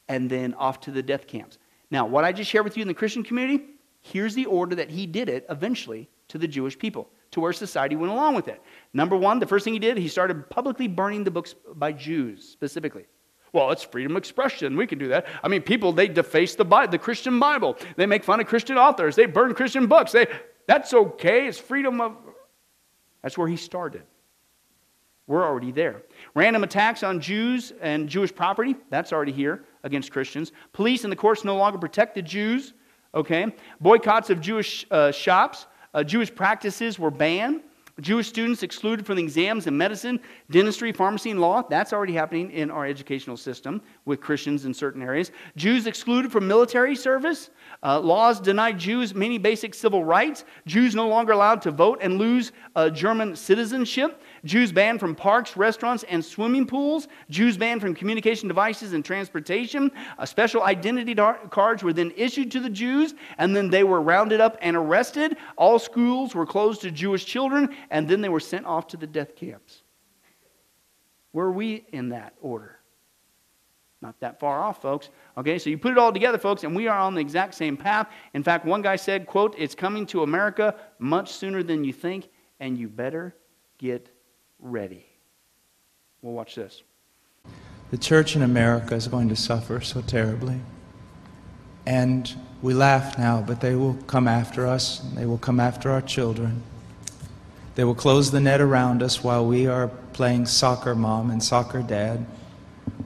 And 0.09 0.31
then 0.31 0.55
off 0.55 0.81
to 0.81 0.91
the 0.91 1.03
death 1.03 1.27
camps. 1.27 1.59
Now, 1.91 2.07
what 2.07 2.25
I 2.25 2.33
just 2.33 2.51
shared 2.51 2.65
with 2.65 2.79
you 2.79 2.81
in 2.81 2.89
the 2.89 2.95
Christian 2.95 3.23
community, 3.23 3.63
here's 4.01 4.35
the 4.35 4.47
order 4.47 4.75
that 4.77 4.89
he 4.89 5.07
did 5.07 5.29
it 5.29 5.45
eventually 5.51 6.09
to 6.29 6.39
the 6.39 6.49
Jewish 6.49 6.79
people, 6.79 7.11
to 7.31 7.41
where 7.41 7.53
society 7.53 7.97
went 7.97 8.12
along 8.12 8.35
with 8.35 8.49
it. 8.49 8.62
Number 8.93 9.16
one, 9.16 9.39
the 9.39 9.47
first 9.47 9.64
thing 9.64 9.74
he 9.74 9.79
did, 9.79 9.99
he 9.99 10.09
started 10.09 10.49
publicly 10.51 10.89
burning 10.89 11.24
the 11.24 11.31
books 11.31 11.55
by 11.74 11.93
Jews 11.93 12.49
specifically. 12.49 13.07
Well, 13.53 13.70
it's 13.70 13.83
freedom 13.83 14.12
of 14.12 14.18
expression. 14.18 14.76
We 14.76 14.87
can 14.87 14.99
do 14.99 15.09
that. 15.09 15.26
I 15.43 15.49
mean, 15.49 15.62
people, 15.62 15.93
they 15.93 16.09
deface 16.09 16.55
the, 16.55 16.64
Bible, 16.64 16.91
the 16.91 16.99
Christian 16.99 17.39
Bible. 17.39 17.76
They 17.97 18.07
make 18.07 18.24
fun 18.24 18.41
of 18.41 18.47
Christian 18.47 18.76
authors. 18.76 19.16
They 19.16 19.26
burn 19.26 19.55
Christian 19.55 19.87
books. 19.87 20.12
They, 20.12 20.26
that's 20.66 20.93
okay. 20.93 21.47
It's 21.47 21.59
freedom 21.59 22.01
of. 22.01 22.16
That's 23.22 23.39
where 23.39 23.49
he 23.49 23.57
started. 23.57 24.03
We're 25.26 25.45
already 25.45 25.72
there. 25.72 26.03
Random 26.35 26.64
attacks 26.64 27.03
on 27.03 27.20
Jews 27.20 27.72
and 27.81 28.09
Jewish 28.09 28.35
property. 28.35 28.76
That's 28.91 29.12
already 29.12 29.33
here 29.33 29.64
against 29.83 30.11
Christians. 30.11 30.53
Police 30.72 31.05
and 31.05 31.12
the 31.12 31.16
courts 31.16 31.45
no 31.45 31.57
longer 31.57 31.79
protect 31.79 32.14
the 32.14 32.22
Jews. 32.22 32.72
Okay. 33.14 33.47
Boycotts 33.81 34.31
of 34.31 34.41
Jewish 34.41 34.87
uh, 34.91 35.11
shops. 35.11 35.66
Uh, 35.99 36.05
Jewish 36.05 36.33
practices 36.33 36.97
were 36.97 37.11
banned. 37.11 37.61
Jewish 38.01 38.29
students 38.29 38.63
excluded 38.63 39.05
from 39.05 39.17
the 39.17 39.23
exams 39.25 39.67
in 39.67 39.77
medicine, 39.77 40.21
dentistry, 40.49 40.93
pharmacy, 40.93 41.33
and 41.33 41.41
law. 41.41 41.63
That's 41.69 41.93
already 41.93 42.13
happening 42.13 42.53
in 42.53 42.71
our 42.71 42.87
educational 42.87 43.37
system 43.37 43.83
with 44.05 44.21
Christians 44.21 44.65
in 44.65 44.73
certain 44.73 45.03
areas. 45.03 45.33
Jews 45.57 45.89
excluded 45.89 46.31
from 46.31 46.47
military 46.47 46.95
service. 46.95 47.51
Uh, 47.83 47.99
laws 47.99 48.39
denied 48.39 48.79
Jews 48.79 49.13
many 49.13 49.39
basic 49.39 49.75
civil 49.75 50.05
rights. 50.05 50.45
Jews 50.67 50.95
no 50.95 51.09
longer 51.09 51.33
allowed 51.33 51.63
to 51.63 51.73
vote 51.73 51.99
and 52.01 52.17
lose 52.17 52.53
uh, 52.77 52.91
German 52.91 53.35
citizenship. 53.35 54.23
Jews 54.45 54.72
banned 54.72 55.01
from 55.01 55.14
parks, 55.14 55.57
restaurants, 55.57 56.05
and 56.05 56.24
swimming 56.24 56.66
pools. 56.66 57.09
Jews 57.30 57.57
banned 57.57 57.80
from 57.80 57.95
communication 57.95 58.49
devices 58.49 58.93
and 58.93 59.05
transportation. 59.05 59.91
Uh, 60.18 60.26
special 60.26 60.62
identity 60.62 61.14
cards 61.51 61.82
were 61.82 61.93
then 61.93 62.12
issued 62.16 62.51
to 62.53 62.61
the 62.61 62.70
Jews, 62.70 63.14
and 63.39 63.55
then 63.55 63.70
they 63.70 63.84
were 63.84 64.01
rounded 64.01 64.41
up 64.41 64.57
and 64.61 64.76
arrested. 64.76 65.36
All 65.57 65.78
schools 65.78 66.34
were 66.34 66.47
closed 66.47 66.82
to 66.82 66.91
Jewish 66.91 67.24
children, 67.24 67.74
and 67.91 68.09
then 68.09 68.20
they 68.20 68.28
were 68.28 68.41
sent 68.41 68.66
off 68.66 68.86
to 68.89 68.97
the 68.97 69.07
death 69.07 69.34
camps. 69.36 69.82
Were 71.32 71.53
we 71.53 71.84
in 71.93 72.11
that 72.11 72.34
order? 72.41 72.78
Not 74.01 74.18
that 74.20 74.39
far 74.39 74.62
off, 74.62 74.80
folks. 74.80 75.11
Okay, 75.36 75.59
so 75.59 75.70
you 75.70 75.78
put 75.78 75.93
it 75.93 75.99
all 75.99 76.12
together, 76.12 76.39
folks, 76.39 76.62
and 76.62 76.74
we 76.74 76.86
are 76.86 76.99
on 76.99 77.14
the 77.14 77.20
exact 77.20 77.55
same 77.55 77.76
path. 77.76 78.09
In 78.32 78.43
fact, 78.43 78.64
one 78.64 78.80
guy 78.80 78.97
said, 78.97 79.26
quote, 79.26 79.55
it's 79.59 79.74
coming 79.74 80.07
to 80.07 80.22
America 80.22 80.76
much 81.01 81.32
sooner 81.32 81.62
than 81.62 81.82
you 81.82 81.93
think, 81.93 82.28
and 82.61 82.78
you 82.78 82.89
better 82.89 83.34
get 83.76 84.09
ready. 84.61 85.07
We'll 86.23 86.35
watch 86.35 86.55
this. 86.55 86.83
The 87.91 87.99
church 87.99 88.37
in 88.37 88.43
America 88.43 88.95
is 88.95 89.09
going 89.09 89.29
to 89.29 89.37
suffer 89.37 89.81
so 89.81 90.03
terribly. 90.03 90.61
And 91.87 92.35
we 92.61 92.75
laugh 92.75 93.19
now, 93.19 93.41
but 93.41 93.61
they 93.61 93.75
will 93.75 93.95
come 94.07 94.29
after 94.29 94.67
us. 94.67 94.99
They 95.15 95.25
will 95.25 95.39
come 95.39 95.59
after 95.59 95.91
our 95.91 96.03
children. 96.03 96.63
They 97.77 97.85
will 97.85 97.95
close 97.95 98.31
the 98.31 98.41
net 98.41 98.61
around 98.61 99.03
us 99.03 99.23
while 99.23 99.47
we 99.47 99.67
are 99.67 99.89
playing 100.13 100.47
soccer 100.47 100.95
mom 100.95 101.31
and 101.31 101.43
soccer 101.43 101.81
dad, 101.81 102.27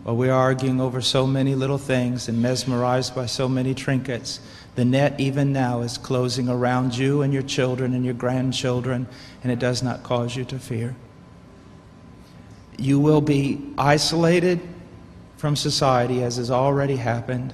while 0.02 0.16
we 0.16 0.30
are 0.30 0.40
arguing 0.40 0.80
over 0.80 1.00
so 1.00 1.26
many 1.26 1.54
little 1.54 1.78
things 1.78 2.28
and 2.28 2.40
mesmerized 2.40 3.14
by 3.14 3.26
so 3.26 3.48
many 3.48 3.74
trinkets. 3.74 4.40
The 4.74 4.84
net, 4.86 5.20
even 5.20 5.52
now, 5.52 5.82
is 5.82 5.98
closing 5.98 6.48
around 6.48 6.96
you 6.96 7.20
and 7.20 7.32
your 7.32 7.42
children 7.42 7.92
and 7.92 8.04
your 8.04 8.14
grandchildren, 8.14 9.06
and 9.42 9.52
it 9.52 9.58
does 9.58 9.82
not 9.82 10.02
cause 10.02 10.34
you 10.34 10.46
to 10.46 10.58
fear. 10.58 10.96
You 12.78 12.98
will 12.98 13.20
be 13.20 13.72
isolated 13.76 14.60
from 15.36 15.56
society, 15.56 16.22
as 16.22 16.36
has 16.36 16.50
already 16.50 16.96
happened. 16.96 17.52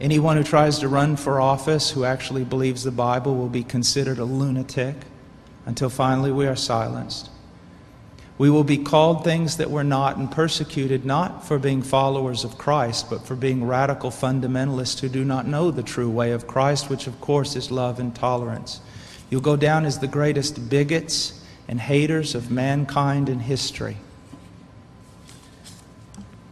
Anyone 0.00 0.36
who 0.36 0.42
tries 0.42 0.80
to 0.80 0.88
run 0.88 1.16
for 1.16 1.40
office 1.40 1.90
who 1.90 2.04
actually 2.04 2.44
believes 2.44 2.82
the 2.82 2.90
Bible 2.90 3.36
will 3.36 3.48
be 3.48 3.62
considered 3.62 4.18
a 4.18 4.24
lunatic 4.24 4.96
until 5.66 5.88
finally 5.88 6.32
we 6.32 6.46
are 6.46 6.56
silenced. 6.56 7.30
We 8.36 8.50
will 8.50 8.64
be 8.64 8.78
called 8.78 9.22
things 9.22 9.58
that 9.58 9.70
we're 9.70 9.84
not 9.84 10.16
and 10.16 10.28
persecuted 10.28 11.04
not 11.04 11.46
for 11.46 11.58
being 11.60 11.82
followers 11.82 12.42
of 12.42 12.58
Christ, 12.58 13.08
but 13.08 13.24
for 13.24 13.36
being 13.36 13.64
radical 13.64 14.10
fundamentalists 14.10 14.98
who 14.98 15.08
do 15.08 15.24
not 15.24 15.46
know 15.46 15.70
the 15.70 15.84
true 15.84 16.10
way 16.10 16.32
of 16.32 16.48
Christ, 16.48 16.90
which 16.90 17.06
of 17.06 17.20
course 17.20 17.54
is 17.54 17.70
love 17.70 18.00
and 18.00 18.12
tolerance. 18.14 18.80
You'll 19.30 19.40
go 19.40 19.56
down 19.56 19.84
as 19.84 20.00
the 20.00 20.08
greatest 20.08 20.68
bigots 20.68 21.40
and 21.68 21.80
haters 21.80 22.34
of 22.34 22.50
mankind 22.50 23.28
in 23.28 23.40
history. 23.40 23.96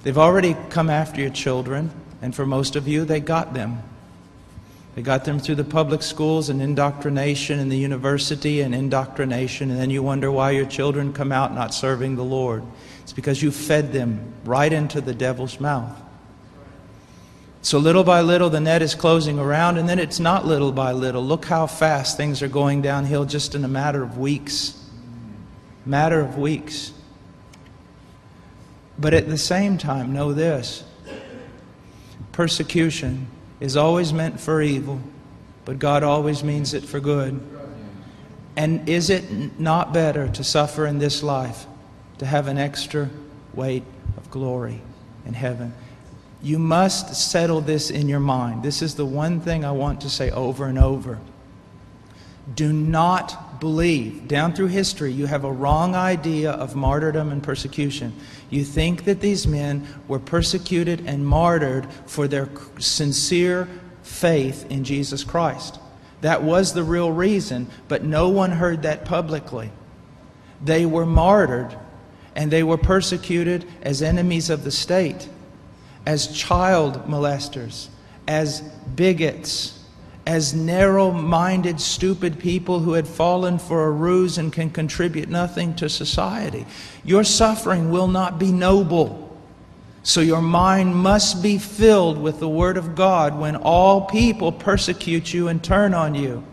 They've 0.03 0.19
already 0.19 0.57
come 0.71 0.91
after 0.91 1.21
your 1.21 1.31
children, 1.31 1.91
and 2.21 2.35
for 2.35 2.45
most 2.45 2.77
of 2.77 2.89
you, 2.89 3.05
they 3.05 3.21
got 3.21 3.55
them. 3.55 3.83
They 4.95 5.03
got 5.03 5.25
them 5.25 5.39
through 5.39 5.55
the 5.55 5.65
public 5.65 6.03
schools 6.03 6.49
and 6.49 6.61
indoctrination 6.61 7.59
and 7.59 7.71
the 7.71 7.77
university 7.77 8.61
and 8.61 8.75
indoctrination, 8.75 9.71
and 9.71 9.79
then 9.79 9.91
you 9.91 10.03
wonder 10.03 10.31
why 10.31 10.51
your 10.51 10.67
children 10.67 11.13
come 11.13 11.33
out 11.33 11.55
not 11.55 11.73
serving 11.73 12.17
the 12.17 12.25
Lord. 12.25 12.63
It's 13.03 13.13
because 13.13 13.43
you 13.43 13.51
fed 13.51 13.93
them 13.93 14.33
right 14.45 14.73
into 14.73 15.01
the 15.01 15.15
devil's 15.15 15.61
mouth. 15.61 15.97
So 17.63 17.79
little 17.79 18.05
by 18.05 18.23
little, 18.23 18.51
the 18.51 18.61
net 18.61 18.83
is 18.83 18.97
closing 18.97 19.39
around, 19.39 19.79
and 19.79 19.89
then 19.89 20.01
it's 20.01 20.19
not 20.19 20.45
little 20.45 20.73
by 20.73 20.93
little. 20.93 21.25
Look 21.25 21.45
how 21.45 21.69
fast 21.69 22.17
things 22.17 22.43
are 22.43 22.49
going 22.49 22.83
downhill 22.83 23.25
just 23.25 23.55
in 23.55 23.65
a 23.65 23.69
matter 23.69 24.03
of 24.03 24.19
weeks 24.19 24.82
matter 25.85 26.21
of 26.21 26.39
weeks. 26.39 26.93
But 28.99 29.15
at 29.15 29.29
the 29.29 29.39
same 29.39 29.79
time, 29.79 30.13
know 30.13 30.33
this 30.33 30.85
persecution 32.33 33.27
is 33.61 33.77
always 33.77 34.13
meant 34.13 34.41
for 34.41 34.63
evil, 34.63 35.01
but 35.65 35.79
God 35.79 36.03
always 36.03 36.43
means 36.43 36.75
it 36.75 36.85
for 36.85 36.99
good. 36.99 37.41
And 38.57 38.89
is 38.89 39.11
it 39.11 39.59
not 39.59 39.93
better 39.93 40.29
to 40.29 40.45
suffer 40.45 40.87
in 40.87 40.99
this 40.99 41.23
life, 41.23 41.67
to 42.19 42.27
have 42.27 42.49
an 42.49 42.59
extra 42.59 43.09
weight 43.55 43.85
of 44.17 44.31
glory 44.31 44.83
in 45.25 45.35
heaven? 45.35 45.73
You 46.43 46.59
must 46.59 47.15
settle 47.15 47.61
this 47.61 47.91
in 47.91 48.09
your 48.09 48.21
mind. 48.21 48.63
This 48.63 48.83
is 48.83 48.97
the 48.97 49.07
one 49.07 49.41
thing 49.41 49.65
I 49.65 49.71
want 49.71 50.01
to 50.03 50.11
say 50.11 50.31
over 50.31 50.67
and 50.67 50.79
over. 50.79 51.19
Do 52.55 52.73
not 52.73 53.52
believe. 53.63 54.27
Down 54.27 54.53
through 54.53 54.67
history, 54.67 55.13
you 55.13 55.27
have 55.27 55.45
a 55.45 55.53
wrong 55.53 55.95
idea 55.95 56.51
of 56.51 56.75
martyrdom 56.75 57.31
and 57.31 57.41
persecution. 57.41 58.13
You 58.51 58.65
think 58.65 59.05
that 59.05 59.21
these 59.21 59.47
men 59.47 59.87
were 60.09 60.19
persecuted 60.19 61.05
and 61.07 61.25
martyred 61.25 61.87
for 62.07 62.27
their 62.27 62.49
sincere 62.81 63.69
faith 64.03 64.69
in 64.69 64.83
Jesus 64.83 65.23
Christ. 65.23 65.79
That 66.23 66.43
was 66.43 66.73
the 66.73 66.83
real 66.83 67.13
reason, 67.13 67.69
but 67.87 68.03
no 68.03 68.31
one 68.31 68.51
heard 68.51 68.83
that 68.83 69.05
publicly. 69.05 69.71
They 70.61 70.85
were 70.85 71.07
martyred 71.07 71.79
and 72.35 72.51
they 72.51 72.65
were 72.65 72.79
persecuted 72.79 73.65
as 73.83 74.03
enemies 74.03 74.51
of 74.51 74.65
the 74.65 74.73
state, 74.73 75.29
as 76.05 76.37
child 76.37 77.07
molesters, 77.07 77.91
as 78.27 78.61
bigots 78.97 79.79
as 80.27 80.55
narrow 80.55 81.11
minded, 81.11 81.81
stupid 81.81 82.39
people 82.39 82.81
who 82.81 82.93
had 82.93 83.09
fallen 83.09 83.59
for 83.59 83.85
a 83.85 83.91
ruse 83.91 84.39
and 84.39 84.53
can 84.53 84.71
contribute 84.71 85.29
nothing 85.29 85.75
to 85.75 85.89
society. 85.89 86.65
Your 87.05 87.25
suffering 87.25 87.91
will 87.91 88.09
not 88.09 88.39
be 88.39 88.53
noble. 88.53 89.37
So 90.05 90.21
your 90.21 90.43
mind 90.43 90.95
must 90.95 91.43
be 91.43 91.59
filled 91.59 92.19
with 92.19 92.41
the 92.41 92.49
Word 92.49 92.77
of 92.77 92.95
God 92.95 93.39
when 93.39 93.57
all 93.57 94.03
people 94.03 94.53
persecute 94.53 95.33
you 95.33 95.49
and 95.49 95.63
turn 95.63 95.95
on 95.95 96.15
you. 96.15 96.45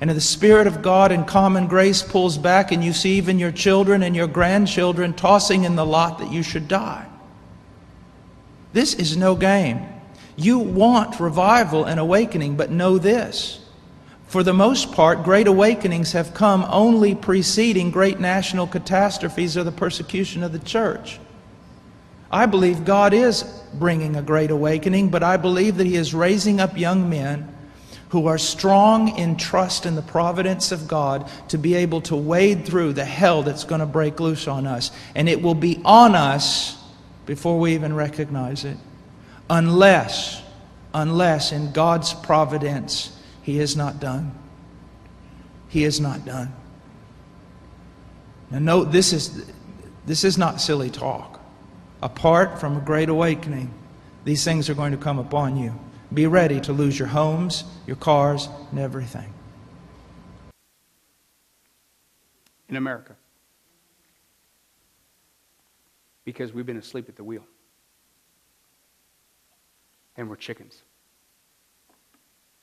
And 0.00 0.10
if 0.10 0.16
the 0.16 0.20
Spirit 0.20 0.66
of 0.66 0.82
God 0.82 1.12
in 1.12 1.24
common 1.24 1.66
grace 1.66 2.02
pulls 2.02 2.36
back, 2.36 2.72
and 2.72 2.84
you 2.84 2.92
see 2.92 3.16
even 3.16 3.38
your 3.38 3.52
children 3.52 4.02
and 4.02 4.14
your 4.14 4.26
grandchildren 4.26 5.14
tossing 5.14 5.64
in 5.64 5.76
the 5.76 5.86
lot 5.86 6.18
that 6.18 6.32
you 6.32 6.42
should 6.42 6.68
die. 6.68 7.06
This 8.74 8.94
is 8.94 9.16
no 9.16 9.34
game. 9.34 9.93
You 10.36 10.58
want 10.58 11.20
revival 11.20 11.84
and 11.84 12.00
awakening, 12.00 12.56
but 12.56 12.70
know 12.70 12.98
this. 12.98 13.60
For 14.26 14.42
the 14.42 14.52
most 14.52 14.92
part, 14.92 15.22
great 15.22 15.46
awakenings 15.46 16.12
have 16.12 16.34
come 16.34 16.66
only 16.68 17.14
preceding 17.14 17.90
great 17.90 18.18
national 18.18 18.66
catastrophes 18.66 19.56
or 19.56 19.62
the 19.62 19.70
persecution 19.70 20.42
of 20.42 20.52
the 20.52 20.58
church. 20.58 21.20
I 22.32 22.46
believe 22.46 22.84
God 22.84 23.14
is 23.14 23.44
bringing 23.74 24.16
a 24.16 24.22
great 24.22 24.50
awakening, 24.50 25.10
but 25.10 25.22
I 25.22 25.36
believe 25.36 25.76
that 25.76 25.86
He 25.86 25.94
is 25.94 26.12
raising 26.14 26.58
up 26.58 26.76
young 26.76 27.08
men 27.08 27.54
who 28.08 28.26
are 28.26 28.38
strong 28.38 29.16
in 29.18 29.36
trust 29.36 29.86
in 29.86 29.94
the 29.94 30.02
providence 30.02 30.72
of 30.72 30.88
God 30.88 31.30
to 31.48 31.58
be 31.58 31.74
able 31.74 32.00
to 32.02 32.16
wade 32.16 32.64
through 32.64 32.92
the 32.92 33.04
hell 33.04 33.42
that's 33.42 33.64
going 33.64 33.80
to 33.80 33.86
break 33.86 34.18
loose 34.18 34.48
on 34.48 34.66
us. 34.66 34.90
And 35.14 35.28
it 35.28 35.42
will 35.42 35.54
be 35.54 35.80
on 35.84 36.14
us 36.14 36.76
before 37.26 37.58
we 37.58 37.74
even 37.74 37.94
recognize 37.94 38.64
it. 38.64 38.76
Unless, 39.50 40.42
unless 40.92 41.52
in 41.52 41.72
God's 41.72 42.14
providence, 42.14 43.18
He 43.42 43.58
is 43.58 43.76
not 43.76 44.00
done. 44.00 44.32
He 45.68 45.84
is 45.84 46.00
not 46.00 46.24
done. 46.24 46.54
Now, 48.50 48.58
note 48.58 48.92
this 48.92 49.12
is, 49.12 49.50
this 50.06 50.24
is 50.24 50.38
not 50.38 50.60
silly 50.60 50.90
talk. 50.90 51.40
Apart 52.02 52.60
from 52.60 52.76
a 52.76 52.80
great 52.80 53.08
awakening, 53.08 53.72
these 54.24 54.44
things 54.44 54.70
are 54.70 54.74
going 54.74 54.92
to 54.92 54.98
come 54.98 55.18
upon 55.18 55.56
you. 55.56 55.78
Be 56.12 56.26
ready 56.26 56.60
to 56.60 56.72
lose 56.72 56.98
your 56.98 57.08
homes, 57.08 57.64
your 57.86 57.96
cars, 57.96 58.48
and 58.70 58.78
everything. 58.78 59.32
In 62.68 62.76
America. 62.76 63.16
Because 66.24 66.52
we've 66.52 66.66
been 66.66 66.76
asleep 66.76 67.08
at 67.08 67.16
the 67.16 67.24
wheel. 67.24 67.44
And 70.16 70.28
we're 70.28 70.36
chickens 70.36 70.82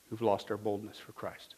who've 0.08 0.22
lost 0.22 0.50
our 0.50 0.56
boldness 0.56 0.98
for 0.98 1.12
Christ 1.12 1.54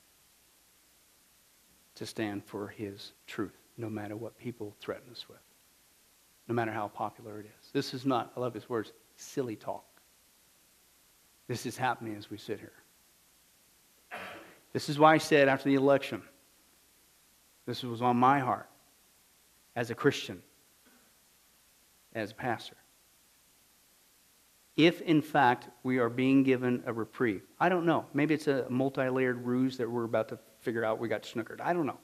to 1.95 2.07
stand 2.07 2.45
for 2.45 2.69
his 2.69 3.13
truth, 3.27 3.57
no 3.77 3.89
matter 3.89 4.17
what 4.17 4.37
people 4.39 4.75
threaten 4.81 5.11
us 5.13 5.29
with, 5.29 5.39
no 6.49 6.55
matter 6.55 6.73
how 6.73 6.89
popular 6.89 7.39
it 7.41 7.47
is. 7.47 7.71
This 7.73 7.95
is 7.95 8.05
not, 8.05 8.33
I 8.37 8.41
love 8.41 8.55
his 8.55 8.69
words, 8.69 8.93
silly 9.17 9.57
talk. 9.57 9.85
This 11.47 11.67
is 11.67 11.77
happening 11.77 12.17
as 12.17 12.31
we 12.31 12.39
sit 12.39 12.59
here. 12.59 12.73
This 14.73 14.89
is 14.89 14.99
why 14.99 15.15
I 15.15 15.19
said 15.19 15.47
after 15.49 15.69
the 15.69 15.77
election, 15.77 16.23
this 17.67 17.83
was 17.83 18.03
on 18.03 18.17
my 18.17 18.41
heart 18.41 18.69
as 19.77 19.91
a 19.91 19.95
Christian, 19.95 20.43
as 22.15 22.33
a 22.33 22.35
pastor. 22.35 22.77
If, 24.77 25.01
in 25.03 25.23
fact, 25.23 25.69
we 25.85 25.99
are 25.99 26.09
being 26.09 26.43
given 26.43 26.83
a 26.87 26.93
reprieve, 26.93 27.43
I 27.61 27.69
don't 27.69 27.87
know. 27.87 28.07
Maybe 28.13 28.35
it's 28.35 28.49
a 28.49 28.67
multi 28.69 29.09
layered 29.09 29.45
ruse 29.45 29.77
that 29.77 29.89
we're 29.89 30.05
about 30.05 30.29
to 30.31 30.39
figure 30.61 30.85
out 30.85 30.99
we 30.99 31.09
got 31.09 31.23
snookered. 31.23 31.61
I 31.61 31.73
don't 31.73 31.87
know. 31.87 31.99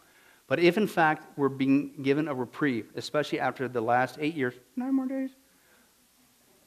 But 0.47 0.61
if, 0.61 0.77
in 0.77 0.87
fact, 0.87 1.27
we're 1.37 1.49
being 1.49 1.95
given 2.03 2.29
a 2.29 2.35
reprieve, 2.35 2.91
especially 2.97 3.41
after 3.41 3.69
the 3.69 3.81
last 3.81 4.17
eight 4.21 4.35
years, 4.35 4.55
nine 4.77 4.95
more 4.95 5.07
days, 5.07 5.31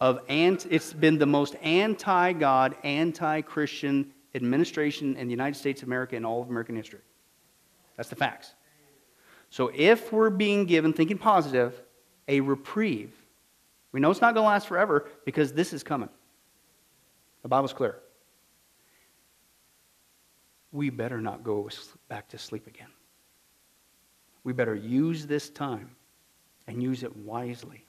of 0.02 0.20
ant, 0.28 0.66
it's 0.70 0.92
been 0.92 1.18
the 1.18 1.26
most 1.26 1.56
anti 1.62 2.34
God, 2.34 2.76
anti 2.84 3.42
Christian 3.42 4.12
administration 4.36 5.16
in 5.16 5.28
the 5.28 5.32
United 5.32 5.58
States 5.58 5.82
of 5.82 5.88
America 5.88 6.16
in 6.16 6.26
all 6.26 6.42
of 6.42 6.50
American 6.50 6.76
history. 6.76 7.00
That's 7.96 8.10
the 8.10 8.16
facts. 8.16 8.54
So 9.50 9.72
if 9.74 10.12
we're 10.12 10.32
being 10.32 10.66
given, 10.66 10.94
thinking 10.94 11.18
positive, 11.18 11.80
a 12.28 12.40
reprieve, 12.42 13.14
we 13.94 14.00
know 14.00 14.12
it's 14.12 14.20
not 14.20 14.34
going 14.34 14.44
to 14.44 14.50
last 14.50 14.68
forever 14.68 15.08
because 15.24 15.54
this 15.54 15.72
is 15.72 15.84
coming. 15.84 16.10
The 17.44 17.48
Bible's 17.48 17.74
clear. 17.74 18.00
We 20.72 20.90
better 20.90 21.22
not 21.22 21.44
go 21.44 21.70
back 22.10 22.28
to 22.30 22.38
sleep 22.38 22.68
again. 22.68 22.90
We 24.44 24.52
better 24.52 24.76
use 24.76 25.28
this 25.28 25.50
time 25.50 25.96
and 26.68 26.82
use 26.82 27.04
it 27.04 27.16
wisely 27.16 27.86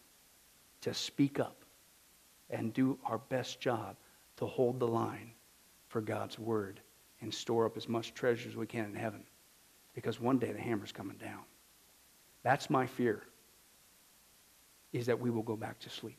to 0.82 0.92
speak 0.92 1.40
up 1.40 1.64
and 2.50 2.72
do 2.74 2.98
our 3.06 3.18
best 3.18 3.58
job 3.58 3.96
to 4.36 4.46
hold 4.46 4.78
the 4.78 4.86
line 4.86 5.32
for 5.88 6.02
God's 6.02 6.38
word 6.38 6.80
and 7.22 7.32
store 7.32 7.64
up 7.64 7.76
as 7.78 7.88
much 7.88 8.12
treasure 8.12 8.48
as 8.48 8.56
we 8.56 8.66
can 8.66 8.84
in 8.84 8.94
heaven 8.94 9.24
because 9.94 10.20
one 10.20 10.38
day 10.38 10.52
the 10.52 10.60
hammer's 10.60 10.92
coming 10.92 11.16
down. 11.16 11.40
That's 12.42 12.68
my 12.68 12.86
fear 12.86 13.22
is 14.94 15.06
that 15.06 15.20
we 15.20 15.28
will 15.28 15.42
go 15.42 15.56
back 15.56 15.78
to 15.80 15.90
sleep. 15.90 16.16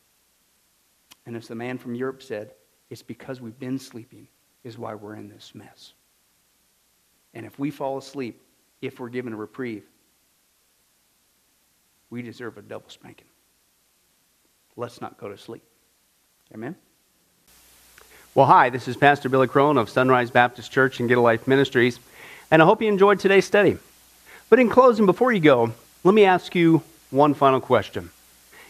And 1.25 1.35
as 1.35 1.47
the 1.47 1.55
man 1.55 1.79
from 1.79 1.95
Europe 1.95 2.21
said, 2.21 2.51
it's 2.91 3.01
because 3.01 3.41
we've 3.41 3.57
been 3.57 3.79
sleeping 3.79 4.27
is 4.63 4.77
why 4.77 4.93
we're 4.93 5.15
in 5.15 5.29
this 5.29 5.53
mess. 5.55 5.93
And 7.33 7.45
if 7.45 7.57
we 7.57 7.71
fall 7.71 7.97
asleep, 7.97 8.41
if 8.81 8.99
we're 8.99 9.09
given 9.09 9.33
a 9.33 9.37
reprieve, 9.37 9.85
we 12.09 12.21
deserve 12.21 12.57
a 12.57 12.61
double 12.61 12.89
spanking. 12.89 13.27
Let's 14.75 15.01
not 15.01 15.17
go 15.17 15.29
to 15.29 15.37
sleep. 15.37 15.63
Amen? 16.53 16.75
Well, 18.35 18.45
hi, 18.45 18.69
this 18.69 18.89
is 18.89 18.97
Pastor 18.97 19.29
Billy 19.29 19.47
Crone 19.47 19.77
of 19.77 19.89
Sunrise 19.89 20.29
Baptist 20.29 20.69
Church 20.71 20.99
and 20.99 21.07
Get 21.07 21.17
a 21.17 21.21
Life 21.21 21.47
Ministries, 21.47 21.99
and 22.51 22.61
I 22.61 22.65
hope 22.65 22.81
you 22.81 22.89
enjoyed 22.89 23.21
today's 23.21 23.45
study. 23.45 23.77
But 24.49 24.59
in 24.59 24.69
closing, 24.69 25.05
before 25.05 25.31
you 25.31 25.39
go, 25.39 25.73
let 26.03 26.13
me 26.13 26.25
ask 26.25 26.53
you 26.53 26.83
one 27.09 27.33
final 27.33 27.61
question. 27.61 28.11